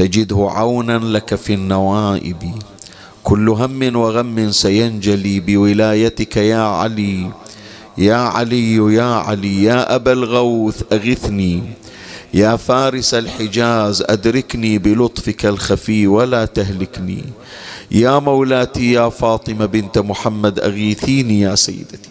تجده 0.00 0.48
عونا 0.50 0.98
لك 0.98 1.34
في 1.34 1.54
النوائب. 1.54 2.54
كل 3.22 3.48
هم 3.48 3.96
وغم 3.96 4.50
سينجلي 4.50 5.40
بولايتك 5.40 6.36
يا 6.36 6.60
علي. 6.60 7.30
يا 7.98 8.14
علي 8.16 8.76
يا 8.94 9.14
علي 9.14 9.62
يا 9.62 9.94
أبا 9.94 10.12
الغوث 10.12 10.82
أغثني. 10.92 11.62
يا 12.34 12.56
فارس 12.56 13.14
الحجاز 13.14 14.02
أدركني 14.06 14.78
بلطفك 14.78 15.46
الخفي 15.46 16.06
ولا 16.06 16.44
تهلكني. 16.44 17.24
يا 17.90 18.18
مولاتي 18.18 18.92
يا 18.92 19.08
فاطمة 19.08 19.66
بنت 19.66 19.98
محمد 19.98 20.60
أغيثيني 20.60 21.40
يا 21.40 21.54
سيدتي. 21.54 22.10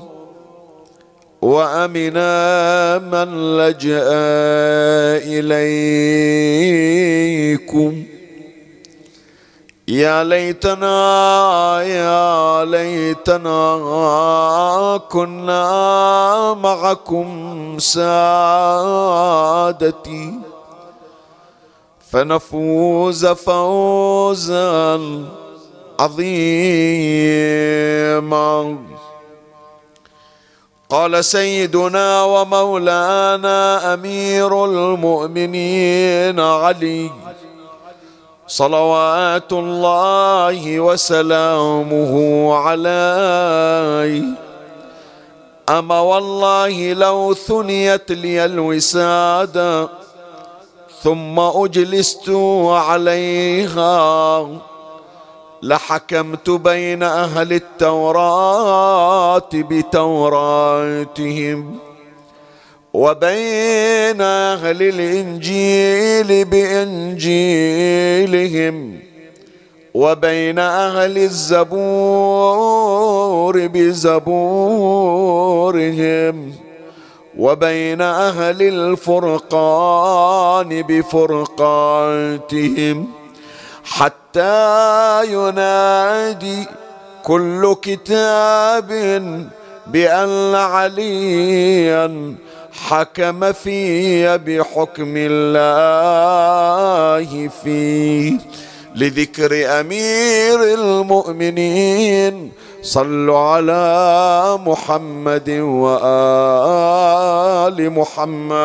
وامنا 1.41 2.97
من 2.97 3.57
لجأ 3.57 4.09
إليكم. 7.01 8.03
يا 9.87 10.23
ليتنا 10.23 11.81
يا 11.81 12.65
ليتنا 12.65 13.77
كنا 15.09 16.53
معكم 16.53 17.75
سادتي. 17.79 18.73
فنفوز 22.11 23.25
فوزا 23.25 24.99
عظيما. 25.99 26.51
قال 30.91 31.25
سيدنا 31.25 32.23
ومولانا 32.23 33.93
أمير 33.93 34.65
المؤمنين 34.65 36.39
علي 36.39 37.11
صلوات 38.47 39.53
الله 39.53 40.79
وسلامه 40.79 42.13
عليه. 42.53 44.23
اما 45.69 45.99
والله 45.99 46.93
لو 46.93 47.33
ثنيت 47.33 48.11
لي 48.11 48.45
الوساده 48.45 49.89
ثم 51.03 51.39
أجلست 51.39 52.29
عليها 52.67 54.47
لحكمت 55.63 56.49
بين 56.49 57.03
أهل 57.03 57.53
التوراة 57.53 59.49
بتوراتهم 59.53 60.99
وبين 62.93 64.21
أهل 64.21 64.81
الإنجيل 64.81 66.45
بإنجيلهم 66.45 67.31
وبين 69.93 70.59
أهل 70.59 71.17
الزبور 71.17 71.67
بزبورهم 73.67 74.21
وبين 77.37 78.01
أهل 78.01 78.61
الفرقان 78.61 80.81
بفرقاتهم 80.81 82.41
حتى 83.91 85.25
ينادي 85.33 86.65
كل 87.23 87.75
كتاب 87.81 88.87
بأن 89.87 90.55
عليا 90.55 92.35
حكم 92.73 93.51
في 93.51 94.37
بحكم 94.37 95.13
الله 95.17 96.07
فيه 97.63 98.37
لذكر 98.95 99.79
أمير 99.79 100.63
المؤمنين 100.73 102.51
صلوا 102.81 103.39
على 103.39 104.57
محمد 104.65 105.49
وآل 105.49 105.99
محمد. 107.89 108.55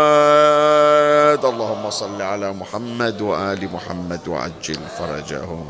اللهم 1.45 1.91
صل 1.91 2.23
على 2.23 2.53
محمد 2.53 3.23
وآل 3.23 3.73
محمد 3.73 4.29
وعجل 4.29 4.81
فرجهم. 4.99 5.69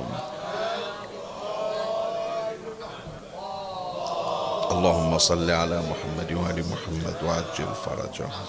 اللهم 4.70 5.18
صل 5.18 5.50
على 5.50 5.82
محمد 5.90 6.32
وآل 6.32 6.64
محمد 6.70 7.16
وعجل 7.26 7.70
فرجهم. 7.84 8.46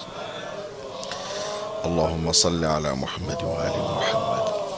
اللهم 1.84 2.32
صل 2.32 2.64
على 2.64 2.94
محمد 2.94 3.42
وآل 3.42 3.76
محمد. 3.98 4.77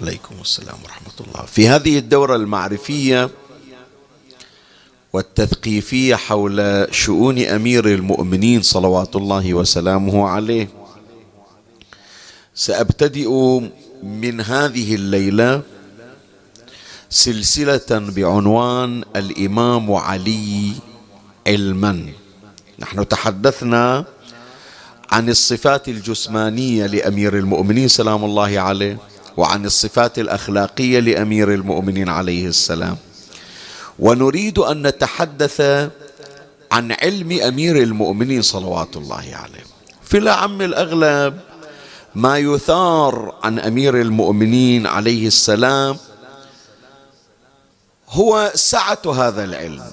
عليكم 0.00 0.34
السلام 0.40 0.78
ورحمة 0.84 1.12
الله. 1.20 1.46
في 1.46 1.68
هذه 1.68 1.98
الدورة 1.98 2.36
المعرفية 2.36 3.30
والتثقيفية 5.12 6.14
حول 6.14 6.86
شؤون 6.90 7.38
أمير 7.38 7.86
المؤمنين 7.86 8.62
صلوات 8.62 9.16
الله 9.16 9.54
وسلامه 9.54 10.28
عليه 10.28 10.68
سأبتدئ 12.54 13.30
من 14.02 14.40
هذه 14.40 14.94
الليلة 14.94 15.62
سلسلة 17.10 17.90
بعنوان 17.90 19.04
الإمام 19.16 19.92
علي 19.92 20.72
علما. 21.46 22.12
نحن 22.78 23.08
تحدثنا 23.08 24.04
عن 25.10 25.28
الصفات 25.28 25.88
الجسمانية 25.88 26.86
لأمير 26.86 27.38
المؤمنين 27.38 27.88
سلام 27.88 28.24
الله 28.24 28.60
عليه. 28.60 29.13
وعن 29.36 29.64
الصفات 29.64 30.18
الأخلاقية 30.18 31.00
لأمير 31.00 31.54
المؤمنين 31.54 32.08
عليه 32.08 32.46
السلام. 32.46 32.96
ونريد 33.98 34.58
أن 34.58 34.86
نتحدث 34.86 35.60
عن 36.72 36.92
علم 36.92 37.32
أمير 37.32 37.82
المؤمنين 37.82 38.42
صلوات 38.42 38.96
الله 38.96 39.16
عليه. 39.16 39.64
في 40.02 40.18
العم 40.18 40.62
الأغلب 40.62 41.34
ما 42.14 42.38
يثار 42.38 43.34
عن 43.42 43.58
أمير 43.58 44.00
المؤمنين 44.00 44.86
عليه 44.86 45.26
السلام 45.26 45.96
هو 48.10 48.52
سعة 48.54 49.02
هذا 49.06 49.44
العلم 49.44 49.84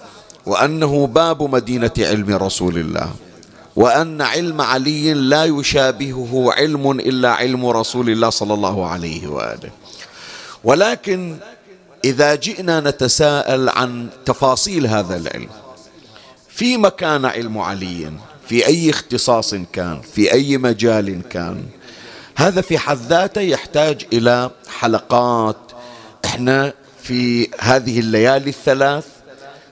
وأنه 0.45 1.07
باب 1.07 1.44
مدينة 1.44 1.91
علم 1.97 2.35
رسول 2.35 2.77
الله. 2.77 3.09
وأن 3.75 4.21
علم 4.21 4.62
علي 4.62 5.13
لا 5.13 5.45
يشابهه 5.45 6.53
علم 6.53 6.91
إلا 6.91 7.31
علم 7.31 7.65
رسول 7.65 8.09
الله 8.09 8.29
صلى 8.29 8.53
الله 8.53 8.88
عليه 8.88 9.27
وآله. 9.27 9.69
ولكن 10.63 11.38
إذا 12.06 12.35
جئنا 12.35 12.79
نتساءل 12.79 13.69
عن 13.69 14.09
تفاصيل 14.25 14.88
هذا 14.88 15.15
العلم 15.18 15.50
في 16.50 16.77
مكان 16.77 17.25
علم 17.25 17.57
علي 17.57 18.12
في 18.47 18.65
أي 18.65 18.89
اختصاص 18.89 19.56
كان 19.73 20.01
في 20.15 20.31
أي 20.31 20.57
مجال 20.57 21.21
كان 21.29 21.63
هذا 22.35 22.62
في 22.62 22.77
حد 22.77 22.97
ذاته 22.97 23.41
يحتاج 23.41 24.06
إلى 24.13 24.51
حلقات. 24.79 25.57
إحنا 26.25 26.73
في 27.03 27.50
هذه 27.59 28.00
الليالي 28.00 28.50
الثلاث 28.50 29.06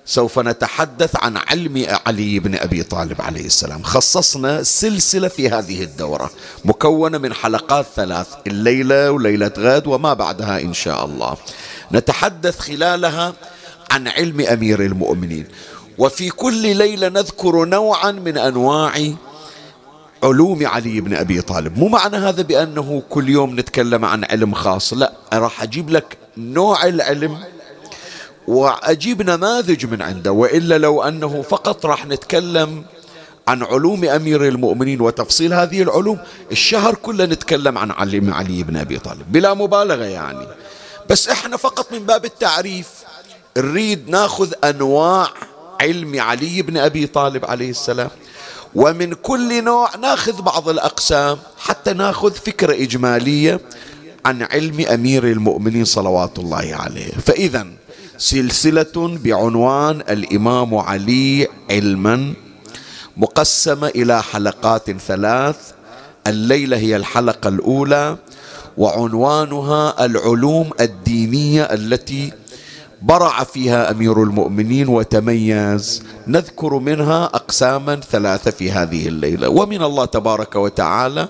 سوف 0.09 0.39
نتحدث 0.39 1.15
عن 1.15 1.37
علم 1.37 1.85
علي 2.07 2.39
بن 2.39 2.55
أبي 2.55 2.83
طالب 2.83 3.21
عليه 3.21 3.45
السلام. 3.45 3.83
خصصنا 3.83 4.63
سلسلة 4.63 5.27
في 5.27 5.49
هذه 5.49 5.83
الدورة 5.83 6.31
مكونة 6.65 7.17
من 7.17 7.33
حلقات 7.33 7.85
ثلاث 7.95 8.27
الليلة 8.47 9.11
وليلة 9.11 9.51
غد 9.57 9.87
وما 9.87 10.13
بعدها 10.13 10.61
إن 10.61 10.73
شاء 10.73 11.05
الله. 11.05 11.37
نتحدث 11.91 12.59
خلالها 12.59 13.33
عن 13.91 14.07
علم 14.07 14.41
أمير 14.41 14.81
المؤمنين. 14.81 15.45
وفي 15.97 16.29
كل 16.29 16.75
ليلة 16.75 17.07
نذكر 17.07 17.65
نوعا 17.65 18.11
من 18.11 18.37
أنواع 18.37 18.93
علوم 20.23 20.67
علي 20.67 21.01
بن 21.01 21.13
أبي 21.13 21.41
طالب. 21.41 21.77
مو 21.77 21.87
معنى 21.87 22.17
هذا 22.17 22.41
بأنه 22.41 23.03
كل 23.09 23.29
يوم 23.29 23.59
نتكلم 23.59 24.05
عن 24.05 24.23
علم 24.23 24.53
خاص 24.53 24.93
لا 24.93 25.13
راح 25.33 25.63
أجيب 25.63 25.89
لك 25.89 26.17
نوع 26.37 26.85
العلم 26.85 27.37
وأجيب 28.49 29.21
نماذج 29.21 29.85
من 29.85 30.01
عنده. 30.01 30.31
وإلا 30.31 30.77
لو 30.77 31.03
أنه 31.03 31.41
فقط 31.41 31.85
راح 31.85 32.05
نتكلم 32.05 32.83
عن 33.47 33.63
علوم 33.63 34.05
أمير 34.05 34.47
المؤمنين 34.47 35.01
وتفصيل 35.01 35.53
هذه 35.53 35.81
العلوم 35.81 36.17
الشهر 36.51 36.95
كله 36.95 37.25
نتكلم 37.25 37.77
عن 37.77 37.91
علم 37.91 38.33
علي 38.33 38.63
بن 38.63 38.77
أبي 38.77 38.99
طالب. 38.99 39.31
بلا 39.31 39.53
مبالغة 39.53 40.03
يعني. 40.03 40.47
بس 41.09 41.29
إحنا 41.29 41.57
فقط 41.57 41.93
من 41.93 41.99
باب 41.99 42.25
التعريف 42.25 42.87
نريد 43.57 44.09
ناخذ 44.09 44.53
أنواع 44.63 45.27
علم 45.81 46.19
علي 46.19 46.61
بن 46.61 46.77
أبي 46.77 47.07
طالب 47.07 47.45
عليه 47.45 47.69
السلام. 47.69 48.09
ومن 48.75 49.13
كل 49.13 49.63
نوع 49.63 49.95
ناخذ 49.95 50.41
بعض 50.41 50.69
الأقسام 50.69 51.37
حتى 51.57 51.93
ناخذ 51.93 52.33
فكرة 52.33 52.73
إجمالية 52.73 53.59
عن 54.25 54.43
علم 54.43 54.85
أمير 54.93 55.23
المؤمنين 55.23 55.85
صلوات 55.85 56.39
الله 56.39 56.75
عليه. 56.75 57.11
فاذا 57.11 57.67
سلسلة 58.19 59.17
بعنوان 59.23 60.01
الإمام 60.09 60.75
علي 60.75 61.47
علما 61.71 62.33
مقسمة 63.17 63.87
إلى 63.87 64.23
حلقات 64.23 64.91
ثلاث. 64.91 65.55
الليلة 66.27 66.77
هي 66.77 66.95
الحلقة 66.95 67.47
الأولى 67.47 68.17
وعنوانها 68.77 70.05
العلوم 70.05 70.69
الدينية 70.79 71.63
التي 71.63 72.31
برع 73.01 73.43
فيها 73.43 73.91
أمير 73.91 74.23
المؤمنين 74.23 74.87
وتميز. 74.87 76.03
نذكر 76.27 76.73
منها 76.79 77.25
اقساما 77.25 77.95
ثلاثة 77.95 78.51
في 78.51 78.71
هذه 78.71 79.07
الليلة. 79.07 79.49
ومن 79.49 79.83
الله 79.83 80.05
تبارك 80.05 80.55
وتعالى 80.55 81.27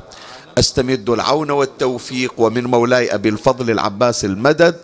أستمد 0.57 1.09
العون 1.09 1.51
والتوفيق 1.51 2.33
ومن 2.38 2.63
مولاي 2.63 3.13
أبي 3.15 3.30
الفضل 3.30 3.71
العباس 3.71 4.25
المدد 4.25 4.75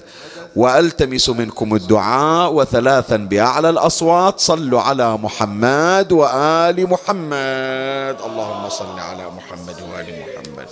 وألتمس 0.56 1.30
منكم 1.30 1.76
الدعاء 1.76 2.54
وثلاثا 2.54 3.18
بأعلى 3.18 3.70
الأصوات. 3.70 4.40
صلوا 4.40 4.82
على 4.82 5.18
محمد 5.18 6.12
وآل 6.12 6.90
محمد. 6.90 8.16
اللهم 8.26 8.70
صل 8.70 9.00
على 9.00 9.26
محمد 9.38 9.78
وآل 9.82 10.10
محمد. 10.22 10.70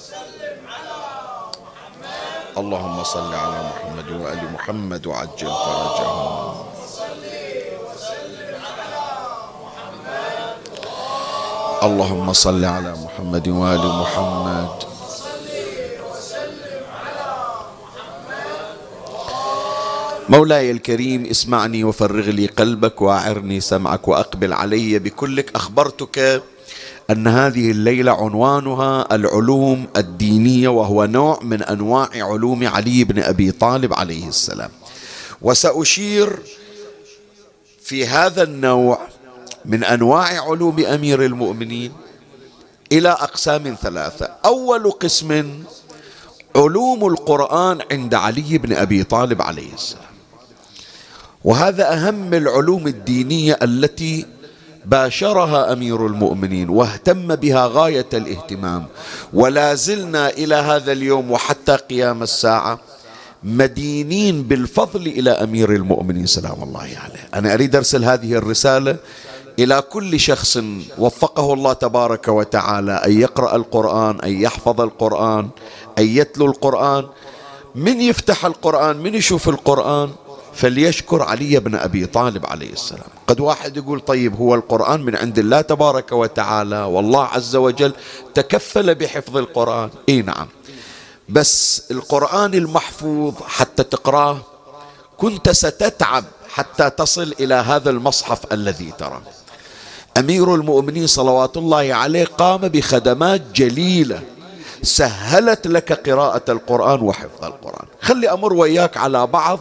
اللهم 2.58 3.04
صل 3.04 3.34
على 3.34 3.60
محمد 3.70 4.08
وآل 4.22 4.42
محمد 4.54 5.08
وعجل 5.08 5.52
فرجهم. 5.66 6.56
اللهم 11.84 12.34
صل 12.34 12.66
على 12.66 12.94
محمد 13.04 13.48
وآل 13.48 13.86
محمد. 14.02 14.93
مولاي 20.30 20.72
الكريم 20.72 21.26
اسمعني 21.26 21.84
وفرغ 21.84 22.30
لي 22.30 22.46
قلبك 22.46 23.02
وأعرني 23.02 23.62
سمعك 23.62 24.08
وأقبل 24.08 24.54
علي 24.54 25.00
بكلك 25.00 25.56
أخبرتك 25.56 26.44
أن 27.10 27.28
هذه 27.28 27.72
الليلة 27.72 28.12
عنوانها 28.12 29.16
العلوم 29.16 29.88
الدينية 29.98 30.68
وهو 30.68 31.06
نوع 31.06 31.40
من 31.42 31.64
أنواع 31.64 32.10
علوم 32.16 32.68
علي 32.68 33.04
بن 33.04 33.24
أبي 33.24 33.52
طالب 33.52 33.94
عليه 33.94 34.28
السلام. 34.28 34.70
وسأشير 35.42 36.40
في 37.82 38.08
هذا 38.08 38.44
النوع 38.44 39.00
من 39.66 39.84
أنواع 39.84 40.50
علوم 40.50 40.80
أمير 40.80 41.26
المؤمنين 41.26 41.92
إلى 42.92 43.10
أقسام 43.10 43.76
ثلاثة. 43.82 44.26
أول 44.46 44.92
قسم 44.92 45.64
علوم 46.56 47.08
القرآن 47.08 47.80
عند 47.92 48.14
علي 48.14 48.58
بن 48.58 48.74
أبي 48.74 49.04
طالب 49.04 49.42
عليه 49.42 49.74
السلام. 49.74 50.13
وهذا 51.44 51.94
أهم 51.94 52.34
العلوم 52.34 52.88
الدينية 52.88 53.60
التي 53.62 54.26
باشرها 54.86 55.74
أمير 55.74 56.08
المؤمنين 56.08 56.70
واهتم 56.70 57.36
بها 57.36 57.70
غاية 57.74 58.06
الاهتمام. 58.14 58.86
ولا 59.34 59.76
زلنا 59.76 60.30
إلى 60.30 60.56
هذا 60.56 60.92
اليوم 60.92 61.32
وحتى 61.32 61.76
قيام 61.76 62.24
الساعة 62.24 62.80
مدينين 63.44 64.44
بالفضل 64.44 65.08
إلى 65.08 65.32
أمير 65.32 65.76
المؤمنين. 65.76 66.26
سلام 66.26 66.64
الله 66.64 66.80
عليه. 66.80 67.30
أنا 67.34 67.54
أريد 67.54 67.76
أرسل 67.76 68.04
هذه 68.04 68.34
الرسالة 68.34 68.96
إلى 69.60 69.82
كل 69.82 70.20
شخص 70.20 70.60
وفقه 70.98 71.54
الله 71.54 71.74
تبارك 71.74 72.28
وتعالى 72.28 72.92
أن 72.92 73.22
يقرأ 73.22 73.56
القرآن 73.56 74.20
أن 74.20 74.42
يحفظ 74.42 74.82
القرآن 74.82 75.50
أن 75.98 76.08
يتلو 76.08 76.46
القرآن. 76.46 77.06
من 77.76 78.02
يفتح 78.02 78.46
القرآن؟ 78.46 78.98
من 78.98 79.16
يشوف 79.16 79.50
القرآن؟ 79.50 80.10
فليشكر 80.56 81.22
علي 81.22 81.60
بن 81.60 81.76
أبي 81.76 82.06
طالب 82.06 82.46
عليه 82.46 82.74
السلام. 82.74 83.10
قد 83.28 83.40
واحد 83.40 83.78
يقول 83.78 84.00
طيب 84.00 84.36
هو 84.36 84.56
القرآن 84.56 85.02
من 85.02 85.16
عند 85.16 85.40
الله 85.40 85.62
تبارك 85.62 86.12
وتعالى 86.12 86.84
والله 86.84 87.24
عز 87.24 87.56
وجل 87.56 87.94
تكفل 88.34 88.96
بحفظ 88.96 89.38
القرآن. 89.38 89.90
إي 90.10 90.22
نعم. 90.22 90.48
بس 91.30 91.84
القرآن 91.92 92.54
المحفوظ 92.54 93.34
حتى 93.48 93.84
تقراه 93.84 94.38
كنت 95.18 95.50
ستتعب 95.50 96.24
حتى 96.50 96.90
تصل 96.90 97.34
إلى 97.40 97.54
هذا 97.54 97.90
المصحف 97.90 98.54
الذي 98.54 98.94
تراه. 98.98 99.22
أمير 100.18 100.56
المؤمنين 100.56 101.08
صلوات 101.08 101.58
الله 101.58 101.94
عليه 101.94 102.26
قام 102.26 102.62
بخدمات 102.62 103.42
جليلة 103.56 104.22
سهلت 104.84 105.68
لك 105.68 106.10
قراءة 106.10 106.52
القرآن 106.52 107.02
وحفظ 107.02 107.44
القرآن. 107.44 107.86
خلي 108.02 108.32
أمر 108.32 108.54
وياك 108.54 108.98
على 108.98 109.28
بعض 109.28 109.60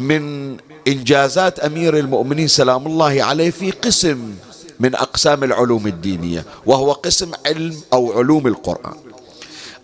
من 0.00 0.56
إنجازات 0.88 1.60
أمير 1.60 1.96
المؤمنين 1.96 2.48
سلام 2.48 2.86
الله 2.86 3.22
عليه 3.24 3.50
في 3.50 3.70
قسم 3.70 4.34
من 4.80 4.94
أقسام 4.94 5.44
العلوم 5.44 5.86
الدينية 5.86 6.44
وهو 6.66 6.92
قسم 6.92 7.30
علم 7.46 7.76
أو 7.92 8.12
علوم 8.12 8.46
القرآن. 8.46 8.96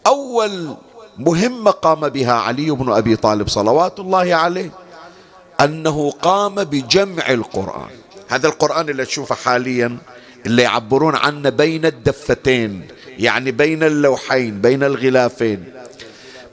أول 0.06 0.76
مهمة 1.18 1.70
قام 1.70 2.08
بها 2.08 2.32
علي 2.32 2.70
بن 2.70 2.92
أبي 2.92 3.16
طالب 3.16 3.48
صلوات 3.48 4.00
الله 4.00 4.34
عليه 4.34 4.70
أنه 5.60 6.10
قام 6.10 6.54
بجمع 6.54 7.30
القرآن. 7.30 7.90
هذا 8.28 8.48
القرآن 8.48 8.88
اللي 8.88 9.04
تشوفه 9.04 9.34
حاليا 9.34 9.96
اللي 10.46 10.62
يعبرون 10.62 11.16
عنه 11.16 11.48
بين 11.48 11.86
الدفتين 11.86 12.88
يعني 13.18 13.50
بين 13.50 13.82
اللوحين 13.82 14.60
بين 14.60 14.82
الغلافين. 14.82 15.64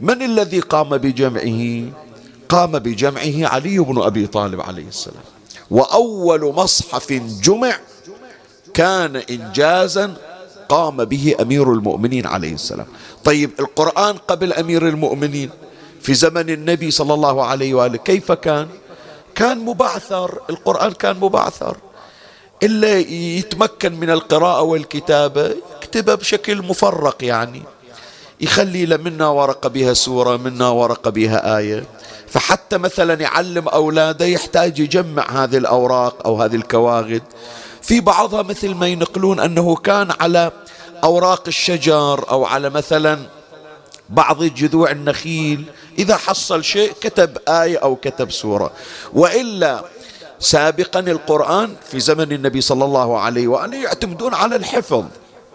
من 0.02 0.22
الذي 0.22 0.60
قام 0.60 0.98
بجمعه؟ 0.98 2.03
قام 2.50 2.72
بجمعه 2.80 3.48
علي 3.48 3.80
بن 3.80 4.02
أبي 4.02 4.28
طالب 4.28 4.62
عليه 4.62 4.88
السلام. 4.88 5.24
وأول 5.72 6.54
مصحف 6.54 7.14
جمع 7.42 7.80
كان 8.74 9.16
انجازا 9.16 10.14
قام 10.70 11.06
به 11.06 11.36
أمير 11.42 11.74
المؤمنين 11.74 12.26
عليه 12.28 12.54
السلام. 12.54 12.88
طيب 13.24 13.52
القرآن 13.60 14.18
قبل 14.18 14.54
أمير 14.54 14.88
المؤمنين 14.88 15.50
في 16.02 16.14
زمن 16.14 16.50
النبي 16.50 16.92
صلى 16.92 17.14
الله 17.14 17.46
عليه 17.46 17.74
وآله 17.74 17.98
كيف 17.98 18.32
كان؟ 18.32 18.68
كان 19.36 19.58
مبعثر 19.60 20.40
القرآن 20.50 20.92
كان 20.92 21.20
مبعثر. 21.20 21.78
إلا 22.64 23.00
يتمكن 23.40 24.00
من 24.00 24.10
القراءة 24.10 24.62
والكتابة 24.62 25.56
يكتبها 25.76 26.16
بشكل 26.16 26.62
مفرق 26.62 27.24
يعني. 27.24 27.64
يخلي 28.42 28.98
منا 28.98 29.28
ورقة 29.28 29.70
بها 29.70 29.94
سورة 29.94 30.38
منا 30.38 30.70
ورقة 30.70 31.12
بها 31.12 31.58
آية. 31.58 31.84
فحتى 32.28 32.78
مثلا 32.78 33.14
يعلم 33.14 33.68
أولاده 33.68 34.26
يحتاج 34.26 34.80
يجمع 34.80 35.44
هذه 35.44 35.58
الأوراق 35.58 36.28
أو 36.28 36.42
هذه 36.42 36.56
الكواغد. 36.56 37.22
في 37.82 38.00
بعضها 38.00 38.42
مثل 38.42 38.76
ما 38.76 38.88
ينقلون 38.88 39.40
أنه 39.40 39.76
كان 39.76 40.12
على 40.20 40.52
أوراق 41.04 41.44
الشجر 41.48 42.30
أو 42.30 42.46
على 42.46 42.70
مثلا 42.70 43.20
بعض 44.10 44.44
جذوع 44.44 44.92
النخيل 44.92 45.66
إذا 46.00 46.18
حصل 46.18 46.64
شيء 46.64 46.92
كتب 47.02 47.38
آية 47.48 47.78
أو 47.78 47.96
كتب 47.96 48.32
سورة. 48.32 48.72
وإلا 49.14 49.84
سابقا 50.40 51.00
القرآن 51.00 51.76
في 51.92 52.00
زمن 52.00 52.32
النبي 52.32 52.62
صلى 52.62 52.86
الله 52.86 53.20
عليه 53.20 53.48
وآله 53.48 53.84
يعتمدون 53.84 54.34
على 54.34 54.56
الحفظ. 54.56 55.04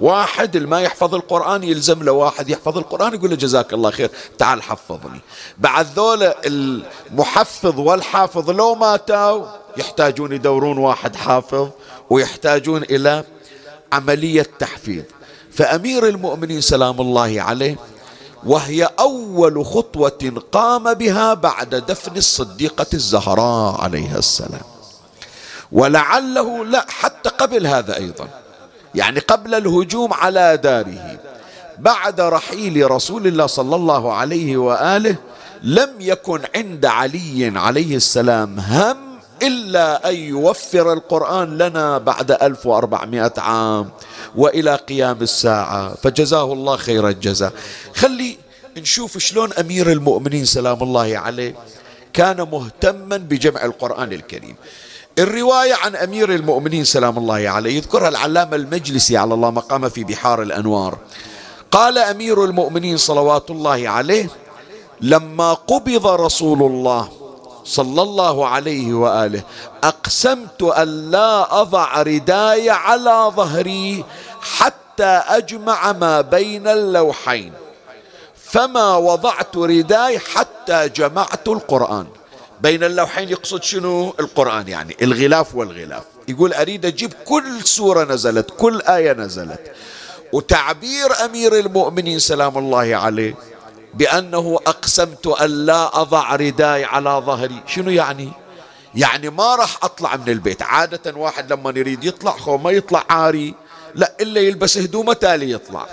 واحد 0.01 0.57
ما 0.57 0.81
يحفظ 0.81 1.15
القرآن 1.15 1.65
يلزم 1.65 2.03
له 2.03 2.13
واحد 2.13 2.51
يحفظ 2.51 2.79
القرآن 2.79 3.15
يقول 3.15 3.31
له 3.31 3.37
جزاك 3.37 3.73
الله 3.73 3.91
خير 3.91 4.11
تعال 4.39 4.63
حفظني. 4.63 5.21
بعد 5.59 5.87
ذولا 5.97 6.37
المحفظ 6.47 7.79
والحافظ 7.79 8.51
لو 8.51 8.75
ماتوا 8.75 9.47
يحتاجون 9.77 10.33
يدورون 10.33 10.79
واحد 10.79 11.17
حافظ 11.17 11.69
ويحتاجون 12.11 12.83
إلى 12.83 13.25
عملية 13.93 14.47
تحفيظ. 14.59 15.05
فأمير 15.53 16.09
المؤمنين 16.09 16.61
سلام 16.61 17.01
الله 17.01 17.43
عليه 17.43 17.77
وهي 18.47 18.89
أول 18.99 19.67
خطوة 19.67 20.43
قام 20.53 20.95
بها 20.95 21.35
بعد 21.35 21.75
دفن 21.75 22.17
الصديقة 22.17 22.87
الزهراء 22.95 23.81
عليها 23.81 24.19
السلام. 24.19 24.67
ولعله 25.73 26.65
لا 26.65 26.87
حتى 26.89 27.29
قبل 27.29 27.67
هذا 27.67 27.97
أيضا. 27.97 28.29
يعني 28.95 29.21
قبل 29.21 29.55
الهجوم 29.55 30.13
على 30.13 30.57
داره. 30.57 31.19
بعد 31.79 32.21
رحيل 32.21 32.91
رسول 32.91 33.27
الله 33.27 33.47
صلى 33.47 33.77
الله 33.77 34.13
عليه 34.13 34.57
وآله 34.57 35.17
لم 35.63 35.91
يكن 36.01 36.41
عند 36.55 36.87
علي 36.87 37.53
عليه 37.57 37.97
السلام 37.97 38.61
هم 38.61 38.97
إلا 39.43 40.11
أن 40.11 40.15
يوفر 40.15 40.93
القرآن 40.93 41.59
لنا 41.59 41.99
بعد 41.99 42.31
1400 42.33 43.33
عام 43.39 43.91
وإلى 44.37 44.75
قيام 44.75 45.23
الساعة. 45.23 45.95
فجزاه 45.95 46.53
الله 46.53 46.77
خير 46.77 47.09
الجزاء. 47.09 47.53
خلي 47.95 48.37
نشوف 48.77 49.19
شلون 49.19 49.53
أمير 49.53 49.93
المؤمنين 49.93 50.45
سلام 50.45 50.83
الله 50.83 51.19
عليه 51.19 51.55
كان 52.13 52.49
مهتما 52.53 53.17
بجمع 53.17 53.65
القرآن 53.65 54.13
الكريم. 54.13 54.57
الرواية 55.19 55.75
عن 55.75 55.97
أمير 55.97 56.35
المؤمنين 56.35 56.85
سلام 56.85 57.19
الله 57.19 57.49
عليه 57.49 57.77
يذكرها 57.77 58.09
العلامة 58.09 58.57
المجلسي 58.57 59.17
على 59.17 59.35
الله 59.35 59.51
مقام 59.51 59.89
في 59.89 60.05
بحار 60.05 60.43
الأنوار. 60.43 60.99
قال 61.71 61.99
أمير 61.99 62.45
المؤمنين 62.45 62.97
صلوات 62.97 63.51
الله 63.51 63.89
عليه 63.89 64.31
لما 65.01 65.55
قبض 65.55 66.07
رسول 66.07 66.63
الله 66.63 67.09
صلى 67.65 68.03
الله 68.03 68.47
عليه 68.49 68.95
وآله 68.95 69.43
أقسمت 69.85 70.63
أن 70.63 71.11
لا 71.11 71.61
أضع 71.61 72.03
رداي 72.03 72.71
على 72.71 73.33
ظهري 73.37 74.05
حتى 74.41 75.23
أجمع 75.27 75.93
ما 75.93 76.21
بين 76.21 76.69
اللوحين 76.69 77.53
فما 78.45 78.97
وضعت 78.97 79.57
رداي 79.57 80.19
حتى 80.19 80.89
جمعت 80.89 81.49
القرآن. 81.49 82.07
بين 82.61 82.85
اللوحين 82.85 83.29
يقصد 83.29 83.63
شنو؟ 83.63 84.15
القرآن 84.21 84.69
يعني 84.69 84.97
الغلاف 85.03 85.55
والغلاف. 85.55 86.03
يقول 86.29 86.53
أريد 86.53 86.87
أجيب 86.87 87.13
كل 87.25 87.63
سورة 87.65 88.05
نزلت 88.05 88.51
كل 88.59 88.81
آية 88.81 89.13
نزلت. 89.13 89.73
وتعبير 90.33 91.25
أمير 91.25 91.59
المؤمنين 91.59 92.19
سلام 92.19 92.59
الله 92.59 92.97
عليه 92.97 93.35
بأنه 93.95 94.59
أقسمت 94.67 95.27
أن 95.27 95.67
لا 95.67 96.01
أضع 96.01 96.37
رداي 96.37 96.85
على 96.85 97.23
ظهري. 97.27 97.63
شنو 97.67 97.91
يعني؟ 97.91 98.33
يعني 98.95 99.31
ما 99.31 99.55
راح 99.55 99.85
أطلع 99.85 100.17
من 100.17 100.29
البيت. 100.29 100.63
عادة 100.63 101.17
واحد 101.17 101.53
لما 101.53 101.73
يريد 101.77 102.05
يطلع 102.05 102.31
خو 102.31 102.57
ما 102.57 102.71
يطلع 102.71 103.05
عاري 103.11 103.55
لا 103.95 104.17
إلا 104.21 104.41
يلبس 104.41 104.79
هدومه 104.79 105.13
تالي 105.13 105.51
يطلع. 105.51 105.87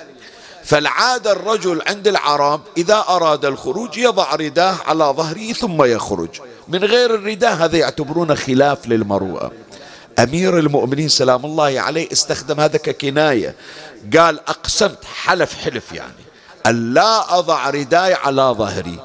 فالعادة 0.64 1.32
الرجل 1.32 1.82
عند 1.88 2.08
العرب 2.08 2.62
إذا 2.78 3.06
أراد 3.10 3.46
الخروج 3.46 3.98
يضع 3.98 4.36
رداه 4.36 4.76
على 4.86 5.04
ظهره 5.04 5.54
ثم 5.54 5.84
يخرج. 5.84 6.42
من 6.68 6.84
غير 6.84 7.16
الرداء 7.16 7.54
هذا 7.54 7.78
يعتبرونه 7.78 8.36
خلاف 8.36 8.88
للمروءة. 8.88 9.52
أمير 10.20 10.60
المؤمنين 10.60 11.10
سلام 11.10 11.46
الله 11.46 11.80
عليه 11.80 12.12
استخدم 12.12 12.60
هذا 12.60 12.78
ككناية. 12.78 13.56
قال 14.18 14.40
أقسمت 14.40 15.06
حلف 15.06 15.54
حلف 15.64 15.92
يعني. 15.92 16.26
أن 16.66 16.94
لا 16.94 17.38
أضع 17.38 17.70
رداي 17.70 18.14
على 18.14 18.42
ظهري. 18.42 19.00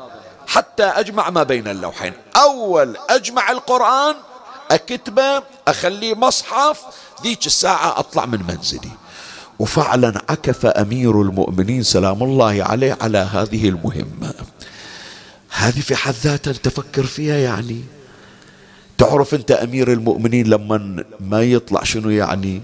حتى 0.46 0.82
أجمع 0.82 1.30
ما 1.30 1.42
بين 1.42 1.68
اللوحين. 1.68 2.12
أول 2.36 2.96
أجمع 3.10 3.50
القرآن 3.50 4.14
أكتبه 4.70 5.42
أخليه 5.68 6.14
مصحف 6.14 6.80
ذيك 7.22 7.46
الساعة 7.46 7.98
أطلع 7.98 8.26
من 8.26 8.42
منزلي. 8.48 8.90
وفعلا 9.58 10.22
عكف 10.28 10.66
أمير 10.66 11.22
المؤمنين 11.22 11.82
سلام 11.82 12.22
الله 12.22 12.64
عليه 12.64 12.98
على 13.00 13.18
هذه 13.18 13.68
المهمة. 13.68 14.34
هذه 15.50 15.80
في 15.80 15.96
حد 15.96 16.14
ذاتها 16.14 16.52
تفكر 16.52 17.02
فيها 17.02 17.36
يعني؟ 17.36 17.80
تعرف 18.98 19.34
أنت 19.34 19.50
أمير 19.50 19.92
المؤمنين 19.92 20.46
لما 20.46 21.04
ما 21.20 21.42
يطلع 21.42 21.84
شنو 21.84 22.10
يعني؟ 22.10 22.62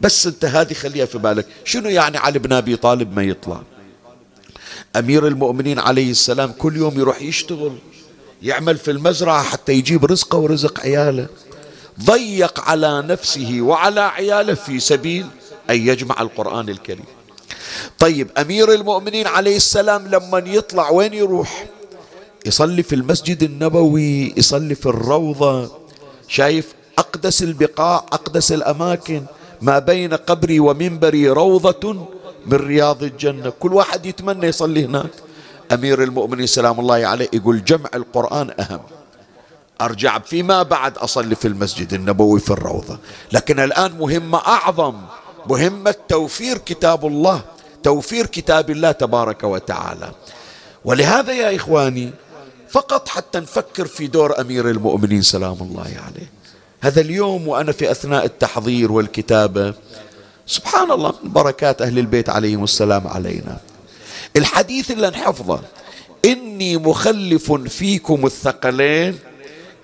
بس 0.00 0.26
أنت 0.26 0.44
هذه 0.44 0.72
خليها 0.72 1.06
في 1.06 1.18
بالك 1.18 1.46
شنو 1.64 1.88
يعني 1.88 2.18
علي 2.18 2.38
بن 2.38 2.52
أبي 2.52 2.76
طالب 2.76 3.16
ما 3.16 3.22
يطلع؟ 3.22 3.62
أمير 4.96 5.26
المؤمنين 5.26 5.78
عليه 5.78 6.10
السلام 6.10 6.52
كل 6.52 6.76
يوم 6.76 6.98
يروح 6.98 7.22
يشتغل 7.22 7.72
يعمل 8.42 8.78
في 8.78 8.90
المزرعة 8.90 9.42
حتى 9.42 9.72
يجيب 9.72 10.04
رزقه 10.04 10.38
ورزق 10.38 10.80
عياله 10.80 11.26
ضيق 12.04 12.60
على 12.60 13.02
نفسه 13.02 13.58
وعلى 13.60 14.00
عياله 14.00 14.54
في 14.54 14.80
سبيل 14.80 15.26
أن 15.70 15.88
يجمع 15.88 16.22
القرآن 16.22 16.68
الكريم. 16.68 17.04
طيب 17.98 18.30
أمير 18.38 18.72
المؤمنين 18.72 19.26
عليه 19.26 19.56
السلام 19.56 20.08
لما 20.08 20.38
يطلع 20.38 20.90
وين 20.90 21.14
يروح؟ 21.14 21.66
يصلي 22.46 22.82
في 22.82 22.94
المسجد 22.94 23.42
النبوي 23.42 24.34
يصلي 24.36 24.74
في 24.74 24.86
الروضة 24.86 25.70
شايف 26.28 26.74
أقدس 26.98 27.42
البقاع 27.42 27.96
أقدس 27.96 28.52
الأماكن 28.52 29.22
ما 29.62 29.78
بين 29.78 30.14
قبري 30.14 30.60
ومنبري 30.60 31.28
روضة 31.28 32.08
من 32.46 32.56
رياض 32.58 33.02
الجنة. 33.02 33.52
كل 33.60 33.72
واحد 33.72 34.06
يتمنى 34.06 34.46
يصلي 34.46 34.84
هناك. 34.84 35.10
أمير 35.72 36.02
المؤمنين 36.02 36.46
سلام 36.46 36.80
الله 36.80 37.06
عليه 37.06 37.28
يقول 37.32 37.64
جمع 37.64 37.90
القرآن 37.94 38.50
أهم. 38.60 38.80
أرجع 39.80 40.18
فيما 40.18 40.62
بعد 40.62 40.98
أصلي 40.98 41.34
في 41.34 41.48
المسجد 41.48 41.94
النبوي 41.94 42.40
في 42.40 42.50
الروضة. 42.50 42.98
لكن 43.32 43.60
الآن 43.60 43.92
مهمة 43.98 44.38
أعظم 44.38 44.94
مهمة 45.50 45.94
توفير 46.08 46.58
كتاب 46.58 47.06
الله 47.06 47.40
توفير 47.82 48.26
كتاب 48.26 48.70
الله 48.70 48.92
تبارك 48.92 49.44
وتعالى. 49.44 50.10
ولهذا 50.84 51.32
يا 51.32 51.56
إخواني 51.56 52.10
فقط 52.72 53.08
حتى 53.08 53.40
نفكر 53.40 53.86
في 53.86 54.06
دور 54.06 54.40
أمير 54.40 54.70
المؤمنين 54.70 55.22
سلام 55.22 55.56
الله 55.60 55.82
عليه. 55.82 56.30
هذا 56.80 57.00
اليوم 57.00 57.48
وأنا 57.48 57.72
في 57.72 57.90
أثناء 57.90 58.24
التحضير 58.24 58.92
والكتابة 58.92 59.74
سبحان 60.46 60.90
الله 60.90 61.14
من 61.22 61.32
بركات 61.32 61.82
أهل 61.82 61.98
البيت 61.98 62.30
عليهم 62.30 62.64
السلام 62.64 63.08
علينا. 63.08 63.56
الحديث 64.36 64.90
اللي 64.90 65.10
نحفظه 65.10 65.60
إني 66.24 66.76
مخلف 66.76 67.52
فيكم 67.52 68.26
الثقلين 68.26 69.18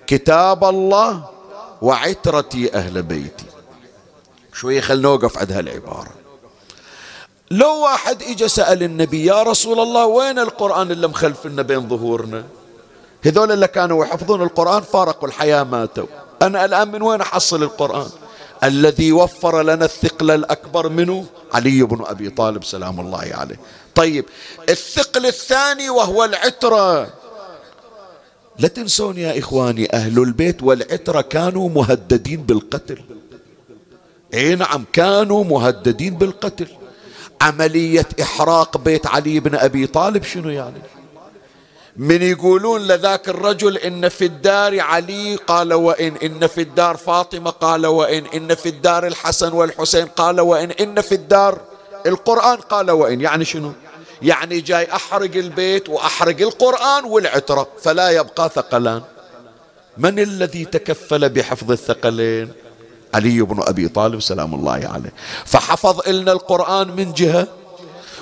كتاب 0.07 0.63
الله 0.63 1.29
وعترتي 1.81 2.73
أهل 2.73 3.03
بيتي. 3.03 3.45
شوية 4.53 4.81
خلنا 4.81 5.01
نوقف 5.01 5.37
عند 5.37 5.51
هالعبارة. 5.51 6.11
لو 7.51 7.81
واحد 7.81 8.23
اجى 8.23 8.47
سأل 8.47 8.83
النبي 8.83 9.25
يا 9.25 9.43
رسول 9.43 9.79
الله 9.79 10.05
وين 10.05 10.39
القرآن 10.39 10.91
اللي 10.91 11.07
مخلفنا 11.07 11.61
بين 11.61 11.89
ظهورنا؟ 11.89 12.43
هذول 13.25 13.51
اللي 13.51 13.67
كانوا 13.67 14.05
يحفظون 14.05 14.41
القرآن 14.41 14.81
فارقوا 14.81 15.27
الحياة 15.27 15.63
ماتوا. 15.63 16.05
أنا 16.41 16.65
الآن 16.65 16.91
من 16.91 17.01
وين 17.01 17.21
أحصل 17.21 17.63
القرآن؟ 17.63 18.09
الذي 18.63 19.11
وفر 19.11 19.61
لنا 19.61 19.85
الثقل 19.85 20.31
الأكبر 20.31 20.89
منه 20.89 21.25
علي 21.53 21.83
بن 21.83 22.05
أبي 22.05 22.29
طالب 22.29 22.63
سلام 22.63 22.99
الله 22.99 23.29
عليه. 23.33 23.59
طيب 23.95 24.25
الثقل 24.69 25.25
الثاني 25.25 25.89
وهو 25.89 26.25
العترة. 26.25 27.09
لا 28.59 28.67
تنسون 28.67 29.17
يا 29.17 29.39
إخواني 29.39 29.93
أهل 29.93 30.19
البيت 30.19 30.63
والعترة 30.63 31.21
كانوا 31.21 31.69
مهددين 31.69 32.41
بالقتل. 32.41 33.01
إي 34.33 34.55
نعم 34.55 34.85
كانوا 34.93 35.43
مهددين 35.43 36.15
بالقتل. 36.15 36.67
عملية 37.41 38.07
إحراق 38.21 38.77
بيت 38.77 39.07
علي 39.07 39.39
بن 39.39 39.55
أبي 39.55 39.87
طالب 39.87 40.23
شنو 40.23 40.49
يعني؟ 40.49 40.81
من 41.99 42.21
يقولون 42.21 42.81
لذاك 42.81 43.29
الرجل 43.29 43.77
إن 43.77 44.09
في 44.09 44.25
الدار 44.25 44.79
علي 44.79 45.35
قال 45.35 45.73
وإن 45.73 46.15
إن 46.15 46.47
في 46.47 46.61
الدار 46.61 46.97
فاطمة 46.97 47.49
قال 47.49 47.85
وإن 47.85 48.25
إن 48.25 48.55
في 48.55 48.69
الدار 48.69 49.07
الحسن 49.07 49.53
والحسين 49.53 50.05
قال 50.05 50.41
وإن 50.41 50.71
إن 50.71 51.01
في 51.01 51.15
الدار 51.15 51.61
القرآن 52.05 52.57
قال 52.57 52.91
وإن. 52.91 53.21
يعني 53.21 53.45
شنو؟ 53.45 53.71
يعني 54.21 54.61
جاي 54.61 54.87
أحرق 54.95 55.35
البيت 55.35 55.89
وأحرق 55.89 56.41
القرآن 56.41 57.05
والعترة 57.05 57.67
فلا 57.81 58.09
يبقى 58.09 58.49
ثقلان. 58.55 59.01
من 59.97 60.19
الذي 60.19 60.65
تكفل 60.65 61.29
بحفظ 61.29 61.71
الثقلين؟ 61.71 62.51
علي 63.13 63.41
بن 63.41 63.63
أبي 63.67 63.87
طالب 63.87 64.19
سلام 64.19 64.55
الله 64.55 64.71
عليه. 64.93 65.13
فحفظ 65.45 66.07
إلنا 66.07 66.31
القرآن 66.31 66.95
من 66.95 67.13
جهة 67.13 67.47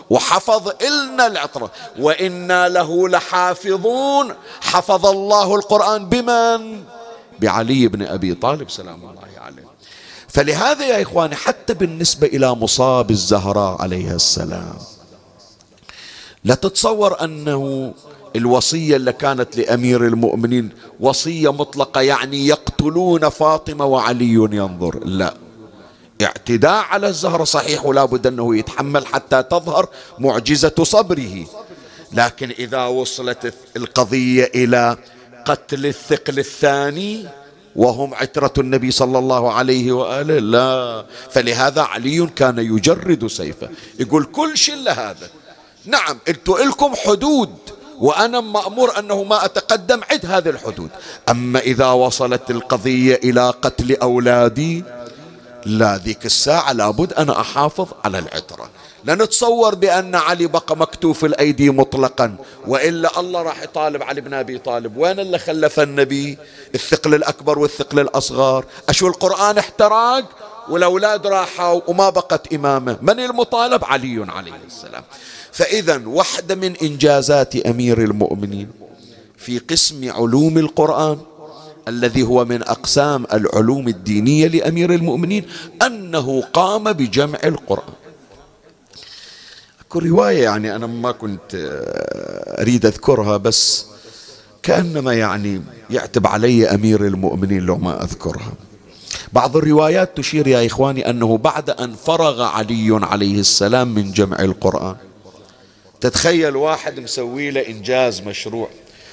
وحفظ 0.09 0.71
إلنا 0.81 1.27
العطرة 1.27 1.71
وإنا 1.99 2.69
له 2.69 3.09
لحافظون. 3.09 4.33
حفظ 4.61 5.05
الله 5.05 5.55
القرآن 5.55 6.09
بمن؟ 6.09 6.83
بعلي 7.39 7.87
بن 7.87 8.01
أبي 8.01 8.33
طالب 8.33 8.69
سلام 8.69 9.01
الله 9.01 9.41
عليه. 9.41 9.63
فلهذا 10.27 10.85
يا 10.85 11.01
إخواني 11.01 11.35
حتى 11.35 11.73
بالنسبة 11.73 12.27
إلى 12.27 12.55
مصاب 12.55 13.11
الزهراء 13.11 13.81
عليها 13.81 14.15
السلام 14.15 14.73
لا 16.43 16.55
تتصور 16.55 17.23
أنه 17.23 17.93
الوصية 18.35 18.95
اللي 18.95 19.13
كانت 19.13 19.57
لأمير 19.57 20.05
المؤمنين 20.05 20.69
وصية 20.99 21.51
مطلقة 21.51 22.01
يعني 22.01 22.47
يقتلون 22.47 23.29
فاطمة 23.29 23.85
وعلي 23.85 24.33
ينظر. 24.33 24.99
لا. 25.05 25.33
اعتداء 26.21 26.83
على 26.83 27.07
الزهرة 27.07 27.43
صحيح 27.43 27.85
ولا 27.85 28.05
بد 28.05 28.27
أنه 28.27 28.57
يتحمل 28.57 29.05
حتى 29.05 29.43
تظهر 29.43 29.89
معجزة 30.19 30.83
صبره. 30.83 31.45
لكن 32.13 32.49
إذا 32.59 32.85
وصلت 32.85 33.53
القضية 33.77 34.51
إلى 34.55 34.97
قتل 35.45 35.85
الثقل 35.85 36.39
الثاني 36.39 37.25
وهم 37.75 38.13
عترة 38.13 38.53
النبي 38.57 38.91
صلى 38.91 39.19
الله 39.19 39.53
عليه 39.53 39.91
وآله 39.91 40.39
لا. 40.39 41.05
فلهذا 41.31 41.81
علي 41.81 42.27
كان 42.35 42.59
يجرد 42.59 43.27
سيفه. 43.27 43.69
يقول 43.99 44.23
كل 44.23 44.57
شيء 44.57 44.75
لهذا 44.75 45.29
نعم 45.85 46.17
أنتم 46.27 46.53
لكم 46.53 46.95
حدود 46.95 47.55
وأنا 47.99 48.41
مأمور 48.41 48.99
أنه 48.99 49.23
ما 49.23 49.45
أتقدم 49.45 50.01
عد 50.11 50.25
هذه 50.25 50.49
الحدود. 50.49 50.89
أما 51.29 51.59
إذا 51.59 51.87
وصلت 51.87 52.51
القضية 52.51 53.19
إلى 53.23 53.49
قتل 53.49 53.95
أولادي 53.95 54.83
لا 55.67 55.97
ذيك 55.97 56.25
الساعة 56.25 56.73
لابد 56.73 57.13
أنا 57.13 57.41
أحافظ 57.41 57.87
على 58.05 58.19
العترة. 58.19 58.69
لا 59.03 59.15
نتصور 59.15 59.75
بأن 59.75 60.15
علي 60.15 60.47
بقى 60.47 60.77
مكتوف 60.77 61.25
الأيدي 61.25 61.69
مطلقا 61.69 62.35
وإلا 62.67 63.19
الله 63.19 63.41
راح 63.41 63.63
يطالب 63.63 64.03
علي 64.03 64.21
بن 64.21 64.33
أبي 64.33 64.57
طالب. 64.57 64.97
وين 64.97 65.19
اللي 65.19 65.39
خلف 65.39 65.79
النبي؟ 65.79 66.37
الثقل 66.75 67.15
الأكبر 67.15 67.59
والثقل 67.59 67.99
الأصغر. 67.99 68.65
أشو 68.89 69.07
القرآن 69.07 69.57
احتراق؟ 69.57 70.25
والأولاد 70.69 71.27
راحوا 71.27 71.81
وما 71.87 72.09
بقت 72.09 72.53
إمامة. 72.53 72.97
من 73.01 73.19
المطالب؟ 73.19 73.85
علي 73.85 74.25
عليه 74.29 74.51
السلام. 74.67 75.03
فإذا 75.51 76.01
واحدة 76.05 76.55
من 76.55 76.75
إنجازات 76.75 77.55
أمير 77.55 77.97
المؤمنين 78.01 78.71
في 79.37 79.59
قسم 79.59 80.11
علوم 80.11 80.57
القرآن. 80.57 81.17
الذي 81.87 82.23
هو 82.23 82.45
من 82.45 82.63
أقسام 82.63 83.25
العلوم 83.33 83.87
الدينية 83.87 84.47
لأمير 84.47 84.93
المؤمنين 84.93 85.45
أنه 85.85 86.41
قام 86.41 86.93
بجمع 86.93 87.39
القرآن. 87.43 87.93
أكو 89.81 89.99
رواية 89.99 90.43
يعني 90.43 90.75
أنا 90.75 90.87
ما 90.87 91.11
كنت 91.11 91.55
أريد 92.59 92.85
أذكرها 92.85 93.37
بس 93.37 93.85
كأنما 94.63 95.13
يعني 95.13 95.61
يعتب 95.89 96.27
علي 96.27 96.69
أمير 96.69 97.05
المؤمنين 97.05 97.61
لو 97.61 97.77
ما 97.77 98.03
أذكرها. 98.03 98.53
بعض 99.33 99.57
الروايات 99.57 100.17
تشير 100.17 100.47
يا 100.47 100.65
إخواني 100.65 101.09
أنه 101.09 101.37
بعد 101.37 101.69
أن 101.69 101.93
فرغ 101.93 102.41
علي 102.41 102.99
عليه 103.05 103.39
السلام 103.39 103.87
من 103.93 104.11
جمع 104.11 104.39
القرآن 104.39 104.95
تتخيل 106.01 106.55
واحد 106.55 106.99
مسوي 106.99 107.51
له 107.51 107.67
إنجاز 107.67 108.21
مشروع. 108.21 108.69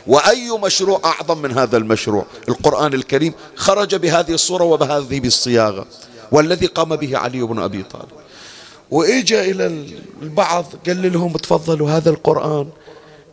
وأي 0.07 0.51
مشروع 0.63 1.01
أعظم 1.05 1.39
من 1.39 1.59
هذا 1.59 1.77
المشروع؟ 1.77 2.25
القرآن 2.49 2.95
الكريم 2.95 3.33
خرج 3.57 3.95
بهذه 3.95 4.33
الصورة 4.33 4.65
وبهذه 4.65 5.27
الصياغة 5.27 5.87
والذي 6.33 6.67
قام 6.67 6.97
به 6.97 7.19
علي 7.19 7.43
بن 7.43 7.59
أبي 7.59 7.83
طالب. 7.83 8.09
وإجا 8.91 9.43
إلى 9.43 9.87
البعض 10.23 10.65
قال 10.87 11.13
لهم 11.13 11.33
تفضلوا 11.33 11.91
هذا 11.91 12.11
القرآن 12.11 12.69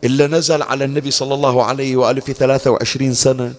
إلا 0.04 0.26
نزل 0.26 0.62
على 0.62 0.84
النبي 0.84 1.10
صلى 1.10 1.34
الله 1.34 1.64
عليه 1.64 1.96
وآله 1.96 2.20
في 2.20 2.32
23 2.32 3.14
سنة. 3.14 3.52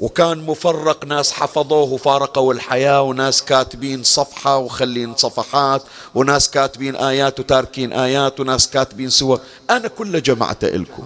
وكان 0.00 0.38
مفرق 0.38 1.04
ناس 1.04 1.32
حفظوه 1.32 1.92
وفارقوا 1.92 2.54
الحياة 2.54 3.02
وناس 3.02 3.42
كاتبين 3.42 4.02
صفحة 4.02 4.58
وخلين 4.58 5.16
صفحات 5.16 5.82
وناس 6.14 6.50
كاتبين 6.50 6.96
آيات 6.96 7.40
وتاركين 7.40 7.92
آيات 7.92 8.40
وناس 8.40 8.68
كاتبين 8.68 9.10
سور. 9.10 9.40
أنا 9.70 9.88
كله 9.88 10.18
جمعت 10.18 10.64
إلكم. 10.64 11.04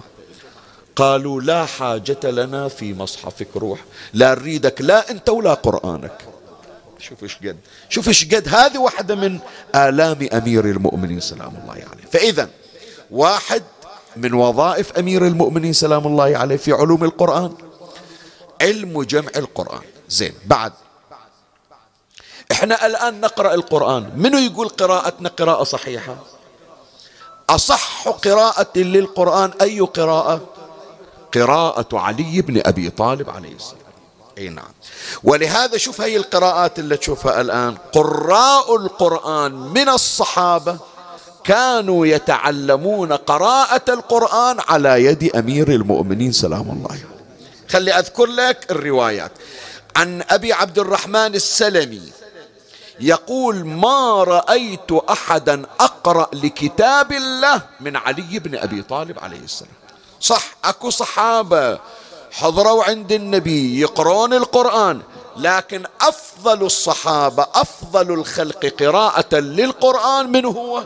قالوا 0.99 1.41
لا 1.41 1.65
حاجة 1.65 2.19
لنا 2.23 2.67
في 2.67 2.93
مصحفك 2.93 3.47
روح. 3.55 3.79
لا 4.13 4.35
نريدك 4.35 4.81
لا 4.81 5.11
أنت 5.11 5.29
ولا 5.29 5.53
قرآنك. 5.53 6.17
شوف 6.99 7.23
إيش 7.23 7.37
قد. 7.37 7.57
شوف 7.89 8.07
إيش 8.07 8.25
قد. 8.25 8.47
هذه 8.47 8.77
واحدة 8.77 9.15
من 9.15 9.39
آلام 9.75 10.29
أمير 10.33 10.65
المؤمنين 10.65 11.19
سلام 11.19 11.53
الله 11.61 11.73
عليه. 11.73 12.05
فإذا 12.11 12.49
واحد 13.11 13.63
من 14.15 14.33
وظائف 14.33 14.97
أمير 14.97 15.27
المؤمنين 15.27 15.73
سلام 15.73 16.07
الله 16.07 16.37
عليه 16.37 16.57
في 16.57 16.73
علوم 16.73 17.03
القرآن. 17.03 17.53
علم 18.61 19.03
جمع 19.03 19.31
القرآن. 19.35 19.81
زين 20.09 20.33
بعد. 20.45 20.73
إحنا 22.51 22.85
الآن 22.85 23.21
نقرأ 23.21 23.53
القرآن. 23.53 24.11
منو 24.15 24.37
يقول 24.37 24.69
قراءتنا 24.69 25.29
قراءة 25.29 25.63
صحيحة؟ 25.63 26.15
أصح 27.49 28.07
قراءة 28.07 28.77
للقرآن 28.77 29.51
أي 29.61 29.79
قراءة؟ 29.79 30.58
قراءة 31.33 31.87
علي 31.93 32.41
بن 32.41 32.61
أبي 32.65 32.89
طالب 32.89 33.29
عليه 33.29 33.55
السلام. 33.55 33.79
أي 34.37 34.49
نعم. 34.49 34.71
ولهذا 35.23 35.77
شوف 35.77 36.01
هي 36.01 36.17
القراءات 36.17 36.79
اللي 36.79 36.97
تشوفها 36.97 37.41
الآن. 37.41 37.77
قراء 37.93 38.75
القرآن 38.75 39.51
من 39.51 39.89
الصحابة 39.89 40.77
كانوا 41.43 42.05
يتعلمون 42.05 43.13
قراءة 43.13 43.81
القرآن 43.89 44.57
على 44.67 45.05
يد 45.05 45.35
أمير 45.35 45.71
المؤمنين 45.71 46.31
سلام 46.31 46.71
الله 46.71 46.91
عليه. 46.91 47.07
خلي 47.69 47.93
أذكر 47.93 48.25
لك 48.25 48.71
الروايات. 48.71 49.31
عن 49.95 50.23
أبي 50.29 50.53
عبد 50.53 50.79
الرحمن 50.79 51.35
السلمي 51.35 52.11
يقول 52.99 53.65
ما 53.65 54.23
رأيت 54.23 54.91
أحدا 54.91 55.65
أقرأ 55.79 56.29
لكتاب 56.33 57.11
الله 57.11 57.61
من 57.79 57.95
علي 57.95 58.39
بن 58.39 58.55
أبي 58.55 58.81
طالب 58.81 59.19
عليه 59.19 59.39
السلام. 59.39 59.78
صح 60.19 60.43
أكو 60.65 60.89
صحابة 60.89 61.79
حضروا 62.31 62.83
عند 62.83 63.11
النبي 63.11 63.81
يقرون 63.81 64.33
القرآن 64.33 65.01
لكن 65.37 65.83
أفضل 66.01 66.65
الصحابة 66.65 67.47
أفضل 67.55 68.13
الخلق 68.13 68.65
قراءة 68.65 69.35
للقرآن 69.35 70.31
من 70.31 70.45
هو؟ 70.45 70.83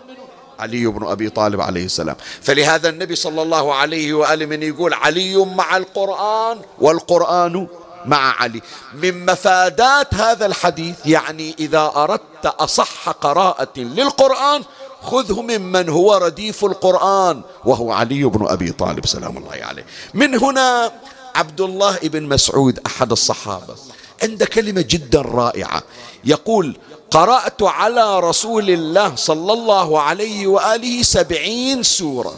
علي 0.60 0.86
بن 0.86 1.08
أبي 1.08 1.30
طالب 1.30 1.62
عليه 1.62 1.86
السلام. 1.86 2.16
فلهذا 2.42 2.90
النبي 2.90 3.16
صلى 3.16 3.42
الله 3.42 3.74
عليه 3.74 4.14
وآله 4.14 4.46
من 4.46 4.64
يقول 4.64 4.94
علي 4.94 5.36
مع 5.36 5.78
القرآن 5.78 6.62
والقرآن 6.80 7.68
مع 8.06 8.42
علي. 8.42 8.62
من 8.94 9.26
مفادات 9.26 10.14
هذا 10.14 10.46
الحديث 10.46 10.96
يعني 11.06 11.56
إذا 11.60 11.92
أردت 11.96 12.46
أصح 12.46 13.10
قراءة 13.10 13.80
للقرآن 13.80 14.64
خذه 15.04 15.42
ممن 15.42 15.90
هو 15.90 16.14
رديف 16.14 16.66
القرآن 16.66 17.42
وهو 17.66 17.92
علي 17.92 18.24
بن 18.24 18.48
أبي 18.48 18.72
طالب 18.72 19.06
سلام 19.06 19.38
الله 19.38 19.66
عليه. 19.66 19.86
من 20.14 20.36
هنا 20.36 20.92
عبد 21.36 21.62
الله 21.62 21.98
بن 22.04 22.24
مسعود 22.24 22.80
أحد 22.86 23.12
الصحابة 23.12 23.76
عند 24.24 24.44
كلمة 24.44 24.82
جدا 24.82 25.22
رائعة 25.22 25.84
يقول 26.26 26.78
قرأت 27.12 27.64
على 27.64 28.20
رسول 28.20 28.70
الله 28.70 29.16
صلى 29.16 29.54
الله 29.54 30.02
عليه 30.02 30.48
وآله 30.48 31.04
سبعين 31.04 31.84
سورة. 31.84 32.36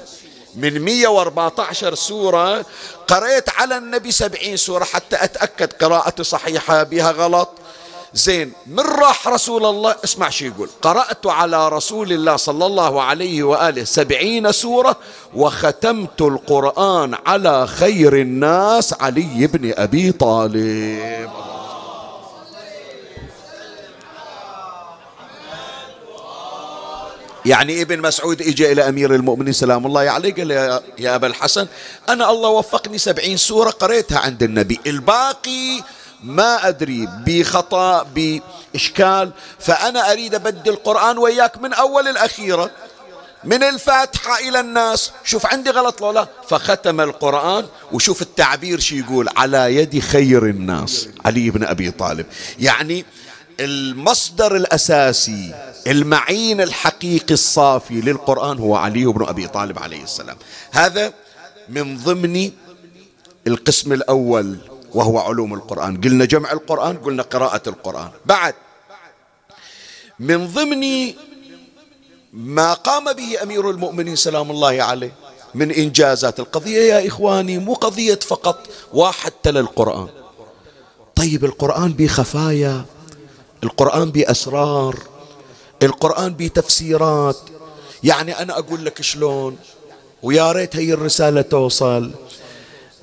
من 0.55 0.79
114 0.81 1.95
سورة 1.95 2.65
قرأت 3.07 3.49
على 3.49 3.77
النبي 3.77 4.11
سبعين 4.11 4.57
سورة 4.57 4.83
حتى 4.83 5.23
أتأكد 5.23 5.73
قراءتي 5.73 6.23
صحيحة 6.23 6.83
بها 6.83 7.11
غلط. 7.11 7.49
زين 8.15 8.51
من 8.67 8.79
راح 8.79 9.27
رسول 9.27 9.65
الله؟ 9.65 9.95
اسمع 10.03 10.29
شو 10.29 10.45
يقول. 10.45 10.69
قرأت 10.81 11.27
على 11.27 11.69
رسول 11.69 12.11
الله 12.11 12.35
صلى 12.35 12.65
الله 12.65 13.01
عليه 13.01 13.43
وآله 13.43 13.83
سبعين 13.83 14.51
سورة 14.51 14.95
وختمت 15.35 16.21
القرآن 16.21 17.15
على 17.25 17.67
خير 17.67 18.15
الناس 18.15 18.93
علي 19.01 19.47
بن 19.47 19.73
أبي 19.77 20.11
طالب. 20.11 21.29
يعني 27.45 27.81
ابن 27.81 28.01
مسعود 28.01 28.41
اجى 28.41 28.71
إلى 28.71 28.89
أمير 28.89 29.15
المؤمنين 29.15 29.53
سلام 29.53 29.85
الله 29.85 30.01
عليه 30.01 30.33
قال 30.33 30.51
يا, 30.97 31.15
أبا 31.15 31.27
الحسن 31.27 31.67
أنا 32.09 32.31
الله 32.31 32.49
وفقني 32.49 32.97
سبعين 32.97 33.37
سورة 33.37 33.69
قريتها 33.69 34.19
عند 34.19 34.43
النبي. 34.43 34.79
الباقي 34.87 35.83
ما 36.25 36.67
أدري 36.67 37.07
بخطأ 37.25 38.03
بإشكال 38.03 39.31
فأنا 39.59 40.11
أريد 40.11 40.35
أبدل 40.35 40.71
القرآن 40.71 41.17
وياك 41.17 41.57
من 41.57 41.73
أول 41.73 42.07
الأخيرة. 42.07 42.71
من 43.43 43.63
الفاتحة 43.63 44.39
إلى 44.39 44.59
الناس. 44.59 45.11
شوف 45.23 45.45
عندي 45.45 45.69
غلط 45.69 46.03
لا. 46.03 46.27
فختم 46.49 47.01
القرآن 47.01 47.65
وشوف 47.91 48.21
التعبير 48.21 48.79
شو 48.79 48.95
يقول. 48.95 49.29
على 49.37 49.75
يد 49.75 49.99
خير 49.99 50.45
الناس. 50.45 51.09
علي 51.25 51.49
بن 51.49 51.63
أبي 51.63 51.91
طالب. 51.91 52.25
يعني 52.59 53.05
المصدر 53.59 54.55
الأساسي 54.55 55.55
المعين 55.87 56.61
الحقيقي 56.61 57.33
الصافي 57.33 58.01
للقرآن 58.01 58.57
هو 58.57 58.75
علي 58.75 59.05
بن 59.05 59.27
أبي 59.27 59.47
طالب 59.47 59.79
عليه 59.79 60.03
السلام. 60.03 60.37
هذا 60.71 61.13
من 61.69 61.97
ضمن 61.97 62.51
القسم 63.47 63.93
الأول. 63.93 64.57
وهو 64.95 65.19
علوم 65.19 65.53
القرآن. 65.53 66.01
قلنا 66.01 66.25
جمع 66.25 66.51
القرآن 66.51 66.97
قلنا 66.97 67.23
قراءة 67.23 67.69
القرآن. 67.69 68.11
بعد 68.25 68.53
من 70.19 70.47
ضمن 70.47 71.13
ما 72.33 72.73
قام 72.73 73.13
به 73.13 73.43
أمير 73.43 73.69
المؤمنين 73.69 74.15
سلام 74.15 74.51
الله 74.51 74.83
عليه 74.83 75.11
من 75.55 75.71
إنجازات 75.71 76.39
القضية 76.39 76.81
يا 76.93 77.07
إخواني 77.07 77.57
مو 77.57 77.73
قضية 77.73 78.19
فقط 78.27 78.67
واحد 78.93 79.31
تلا 79.43 79.59
القرآن. 79.59 80.07
طيب 81.15 81.45
القرآن 81.45 81.93
بخفايا 81.93 82.85
القرآن 83.63 84.11
بأسرار 84.11 84.95
القرآن 85.83 86.33
بتفسيرات. 86.33 87.37
يعني 88.03 88.39
أنا 88.39 88.59
أقول 88.59 88.85
لك 88.85 89.01
شلون؟ 89.01 89.57
ويا 90.23 90.51
ريت 90.51 90.75
هي 90.75 90.93
الرسالة 90.93 91.41
توصل. 91.41 92.11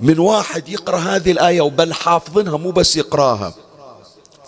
من 0.03 0.19
واحد 0.19 0.69
يقرأ 0.69 0.99
هذه 0.99 1.33
الآية 1.33 1.61
وبل 1.61 1.93
حافظنها 1.95 2.57
مو 2.57 2.71
بس 2.71 2.97
يقرأها. 2.97 3.55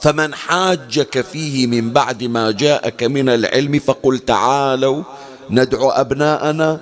فمن 0.01 0.35
حاجك 0.35 1.21
فيه 1.21 1.67
من 1.67 1.93
بعد 1.93 2.25
ما 2.25 2.51
جاءك 2.51 3.03
من 3.03 3.29
العلم 3.29 3.79
فقل 3.79 4.19
تعالوا 4.19 5.03
ندعو 5.51 5.91
أبناءنا 5.91 6.81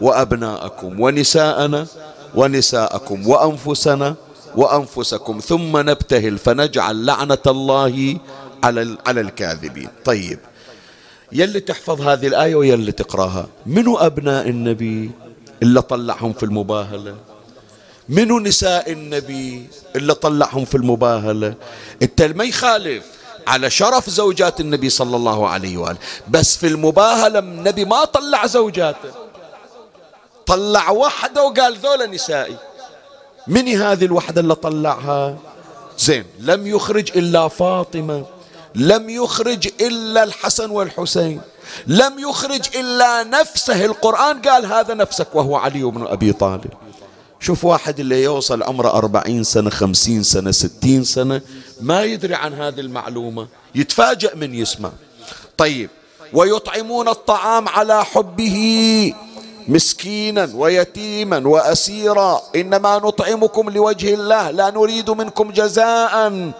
وأبناءكم 0.00 1.00
ونساءنا 1.00 1.86
ونساءكم 2.34 3.28
وأنفسنا 3.28 4.14
وأنفسكم 4.56 5.40
ثم 5.40 5.76
نبتهل 5.76 6.38
فنجعل 6.38 7.06
لعنة 7.06 7.38
الله 7.46 8.18
على 8.64 8.96
على 9.06 9.20
الكاذبين. 9.20 9.88
طيب 10.04 10.38
يلي 11.32 11.60
تحفظ 11.60 12.00
هذه 12.00 12.26
الآية 12.26 12.54
ويلي 12.54 12.92
تقرأها 12.92 13.46
منو 13.66 13.96
أبناء 13.96 14.48
النبي 14.48 15.10
إلا 15.62 15.80
طلعهم 15.80 16.32
في 16.32 16.42
المباهلة؟ 16.42 17.14
منو 18.08 18.38
نساء 18.38 18.92
النبي 18.92 19.68
إلا 19.96 20.14
طلعهم 20.14 20.64
في 20.64 20.74
المباهلة؟ 20.74 21.54
انت 22.02 22.22
ما 22.22 22.44
يخالف 22.44 23.04
على 23.46 23.70
شرف 23.70 24.10
زوجات 24.10 24.60
النبي 24.60 24.90
صلى 24.90 25.16
الله 25.16 25.48
عليه 25.48 25.76
وآله. 25.76 25.98
بس 26.28 26.56
في 26.56 26.66
المباهلة 26.66 27.38
النبي 27.38 27.84
ما 27.84 28.04
طلع 28.04 28.46
زوجاته. 28.46 29.10
طلع 30.46 30.90
وحده 30.90 31.44
وقال 31.44 31.76
ذولا 31.76 32.06
نسائي. 32.06 32.56
من 33.46 33.68
هذه 33.68 34.04
الوحدة 34.04 34.40
اللي 34.40 34.54
طلعها؟ 34.54 35.36
زين 35.98 36.24
لم 36.38 36.66
يخرج 36.66 37.10
إلا 37.16 37.48
فاطمة. 37.48 38.24
لم 38.74 39.10
يخرج 39.10 39.68
إلا 39.80 40.24
الحسن 40.24 40.70
والحسين. 40.70 41.40
لم 41.86 42.18
يخرج 42.18 42.76
إلا 42.76 43.22
نفسه. 43.22 43.84
القرآن 43.84 44.42
قال 44.42 44.66
هذا 44.66 44.94
نفسك 44.94 45.34
وهو 45.34 45.56
علي 45.56 45.82
بن 45.82 46.06
أبي 46.06 46.32
طالب. 46.32 46.83
شوف 47.44 47.64
واحد 47.64 48.00
اللي 48.00 48.22
يوصل 48.22 48.62
عمره 48.62 48.88
أربعين 48.88 49.44
سنة 49.44 49.70
خمسين 49.70 50.22
سنة 50.22 50.50
ستين 50.50 51.04
سنة 51.04 51.40
ما 51.80 52.02
يدري 52.02 52.34
عن 52.34 52.52
هذه 52.52 52.80
المعلومة 52.80 53.48
يتفاجأ 53.74 54.34
من 54.34 54.54
يسمع. 54.54 54.90
طيب 55.56 55.90
ويطعمون 56.32 57.08
الطعام 57.08 57.68
على 57.68 58.04
حبه 58.04 58.56
مسكينا 59.68 60.50
ويتيما 60.54 61.48
وأسيرا. 61.48 62.42
إنما 62.56 62.98
نطعمكم 62.98 63.70
لوجه 63.70 64.14
الله 64.14 64.50
لا 64.50 64.70
نريد 64.70 65.10
منكم 65.10 65.50
جزاء. 65.50 66.52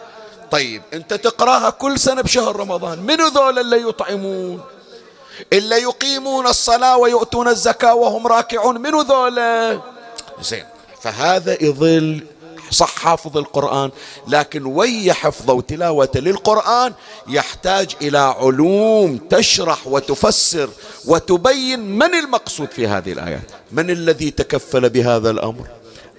طيب 0.50 0.82
أنت 0.92 1.14
تقرأها 1.14 1.70
كل 1.70 1.98
سنة 1.98 2.22
بشهر 2.22 2.56
رمضان. 2.56 2.98
من 2.98 3.16
ذول 3.16 3.58
اللي 3.58 3.88
يطعمون؟ 3.88 4.60
اللي 5.52 5.76
يقيمون 5.76 6.46
الصلاة 6.46 6.96
ويؤتون 6.96 7.48
الزكاة 7.48 7.94
وهم 7.94 8.26
راكعون. 8.26 8.80
من 8.80 8.90
ذول؟ 8.90 9.40
زين. 10.42 10.73
فهذا 11.04 11.64
يظل 11.64 12.24
صح 12.70 12.98
حافظ 12.98 13.38
القرآن 13.38 13.90
لكن 14.28 14.64
وي 14.66 15.12
حفظه 15.12 15.52
وتلاوته 15.52 16.20
للقرآن 16.20 16.92
يحتاج 17.28 17.96
إلى 18.02 18.18
علوم 18.18 19.16
تشرح 19.16 19.86
وتفسر 19.86 20.70
وتبين 21.04 21.80
من 21.80 22.14
المقصود 22.14 22.70
في 22.70 22.86
هذه 22.86 23.12
الآيات 23.12 23.50
من 23.72 23.90
الذي 23.90 24.30
تكفل 24.30 24.90
بهذا 24.90 25.30
الأمر؟ 25.30 25.66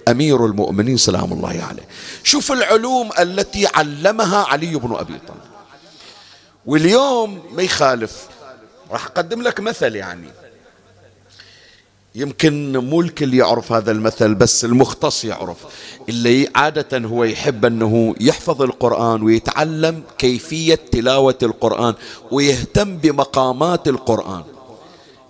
أمير 0.08 0.46
المؤمنين 0.46 0.96
سلام 0.96 1.32
الله 1.32 1.48
عليه. 1.48 1.88
شوف 2.24 2.52
العلوم 2.52 3.10
التي 3.18 3.66
علمها 3.66 4.44
علي 4.44 4.74
بن 4.74 4.94
أبي 4.94 5.18
طالب. 5.28 5.40
واليوم 6.66 7.42
ما 7.52 7.62
يخالف 7.62 8.12
راح 8.90 9.06
أقدم 9.06 9.42
لك 9.42 9.60
مثل 9.60 9.96
يعني. 9.96 10.45
يمكن 12.16 12.76
مو 12.76 13.00
الكل 13.00 13.34
يعرف 13.34 13.72
هذا 13.72 13.90
المثل 13.90 14.34
بس 14.34 14.64
المختص 14.64 15.24
يعرف. 15.24 15.56
اللي 16.08 16.48
عادة 16.54 16.98
هو 16.98 17.24
يحب 17.24 17.64
أنه 17.64 18.14
يحفظ 18.20 18.62
القرآن 18.62 19.22
ويتعلم 19.22 20.02
كيفية 20.18 20.74
تلاوة 20.92 21.38
القرآن 21.42 21.94
ويهتم 22.30 22.96
بمقامات 22.96 23.88
القرآن. 23.88 24.42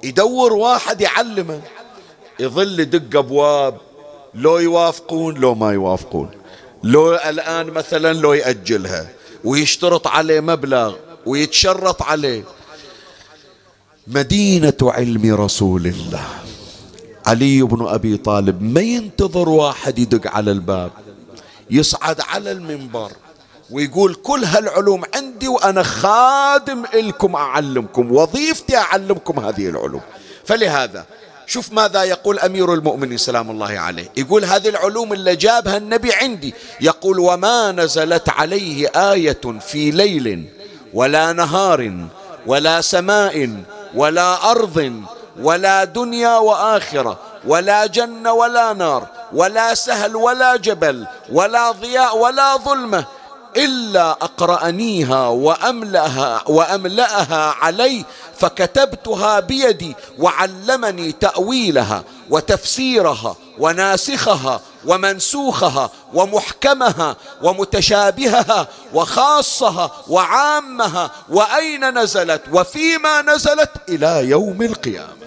يدور 0.02 0.52
واحد 0.52 1.00
يعلمه 1.00 1.60
يظل 2.40 2.80
يدق 2.80 3.18
أبواب 3.18 3.78
لو 4.34 4.58
يوافقون 4.58 5.34
لو 5.34 5.54
ما 5.54 5.72
يوافقون. 5.72 6.30
لو 6.82 7.14
الآن 7.14 7.66
مثلا 7.66 8.12
لو 8.12 8.32
يأجلها 8.32 9.08
ويشترط 9.44 10.06
عليه 10.06 10.40
مبلغ 10.40 10.94
ويتشرط 11.26 12.02
عليه. 12.02 12.44
مدينة 14.06 14.76
علم 14.82 15.34
رسول 15.34 15.86
الله. 15.86 16.45
علي 17.26 17.62
بن 17.62 17.86
أبي 17.86 18.16
طالب 18.16 18.62
ما 18.62 18.80
ينتظر 18.80 19.48
واحد 19.48 19.98
يدق 19.98 20.30
على 20.36 20.50
الباب 20.50 20.90
يصعد 21.70 22.20
على 22.20 22.52
المنبر 22.52 23.10
ويقول 23.70 24.14
كل 24.14 24.44
هالعلوم 24.44 25.02
عندي 25.14 25.48
وأنا 25.48 25.82
خادم 25.82 26.84
إلكم 26.94 27.36
أعلمكم 27.36 28.12
وظيفتي 28.12 28.76
أعلمكم 28.76 29.40
هذه 29.40 29.68
العلوم. 29.68 30.00
فلهذا 30.44 31.04
شوف 31.46 31.72
ماذا 31.72 32.02
يقول 32.02 32.38
أمير 32.38 32.74
المؤمنين 32.74 33.18
سلام 33.18 33.50
الله 33.50 33.78
عليه 33.78 34.10
يقول 34.16 34.44
هذه 34.44 34.68
العلوم 34.68 35.12
اللي 35.12 35.36
جابها 35.36 35.76
النبي 35.76 36.12
عندي 36.12 36.54
يقول 36.80 37.18
وما 37.18 37.72
نزلت 37.72 38.28
عليه 38.28 38.88
آية 39.12 39.40
في 39.60 39.90
ليل 39.90 40.44
ولا 40.94 41.32
نهار 41.32 42.06
ولا 42.46 42.80
سماء 42.80 43.50
ولا 43.94 44.50
أرض 44.50 45.02
ولا 45.42 45.84
دنيا 45.84 46.36
وآخرة 46.36 47.18
ولا 47.46 47.86
جنة 47.86 48.32
ولا 48.32 48.72
نار 48.72 49.06
ولا 49.32 49.74
سهل 49.74 50.16
ولا 50.16 50.56
جبل 50.56 51.06
ولا 51.32 51.70
ضياء 51.70 52.16
ولا 52.18 52.56
ظلمة 52.56 53.04
إلا 53.56 54.10
أقرأنيها 54.10 55.28
وأملأها 55.28 56.42
وأملأها 56.46 57.54
علي 57.60 58.04
فكتبتها 58.38 59.40
بيدي 59.40 59.96
وعلمني 60.18 61.12
تأويلها 61.12 62.04
وتفسيرها 62.30 63.36
وناسخها 63.58 64.60
ومنسوخها 64.86 65.90
ومحكمها 66.14 67.16
ومتشابهها 67.42 68.68
وخاصها 68.94 69.90
وعامها 70.08 71.10
وأين 71.28 71.98
نزلت؟ 71.98 72.42
وفيما 72.52 73.22
نزلت 73.22 73.70
إلى 73.88 74.28
يوم 74.28 74.62
القيامة. 74.62 75.25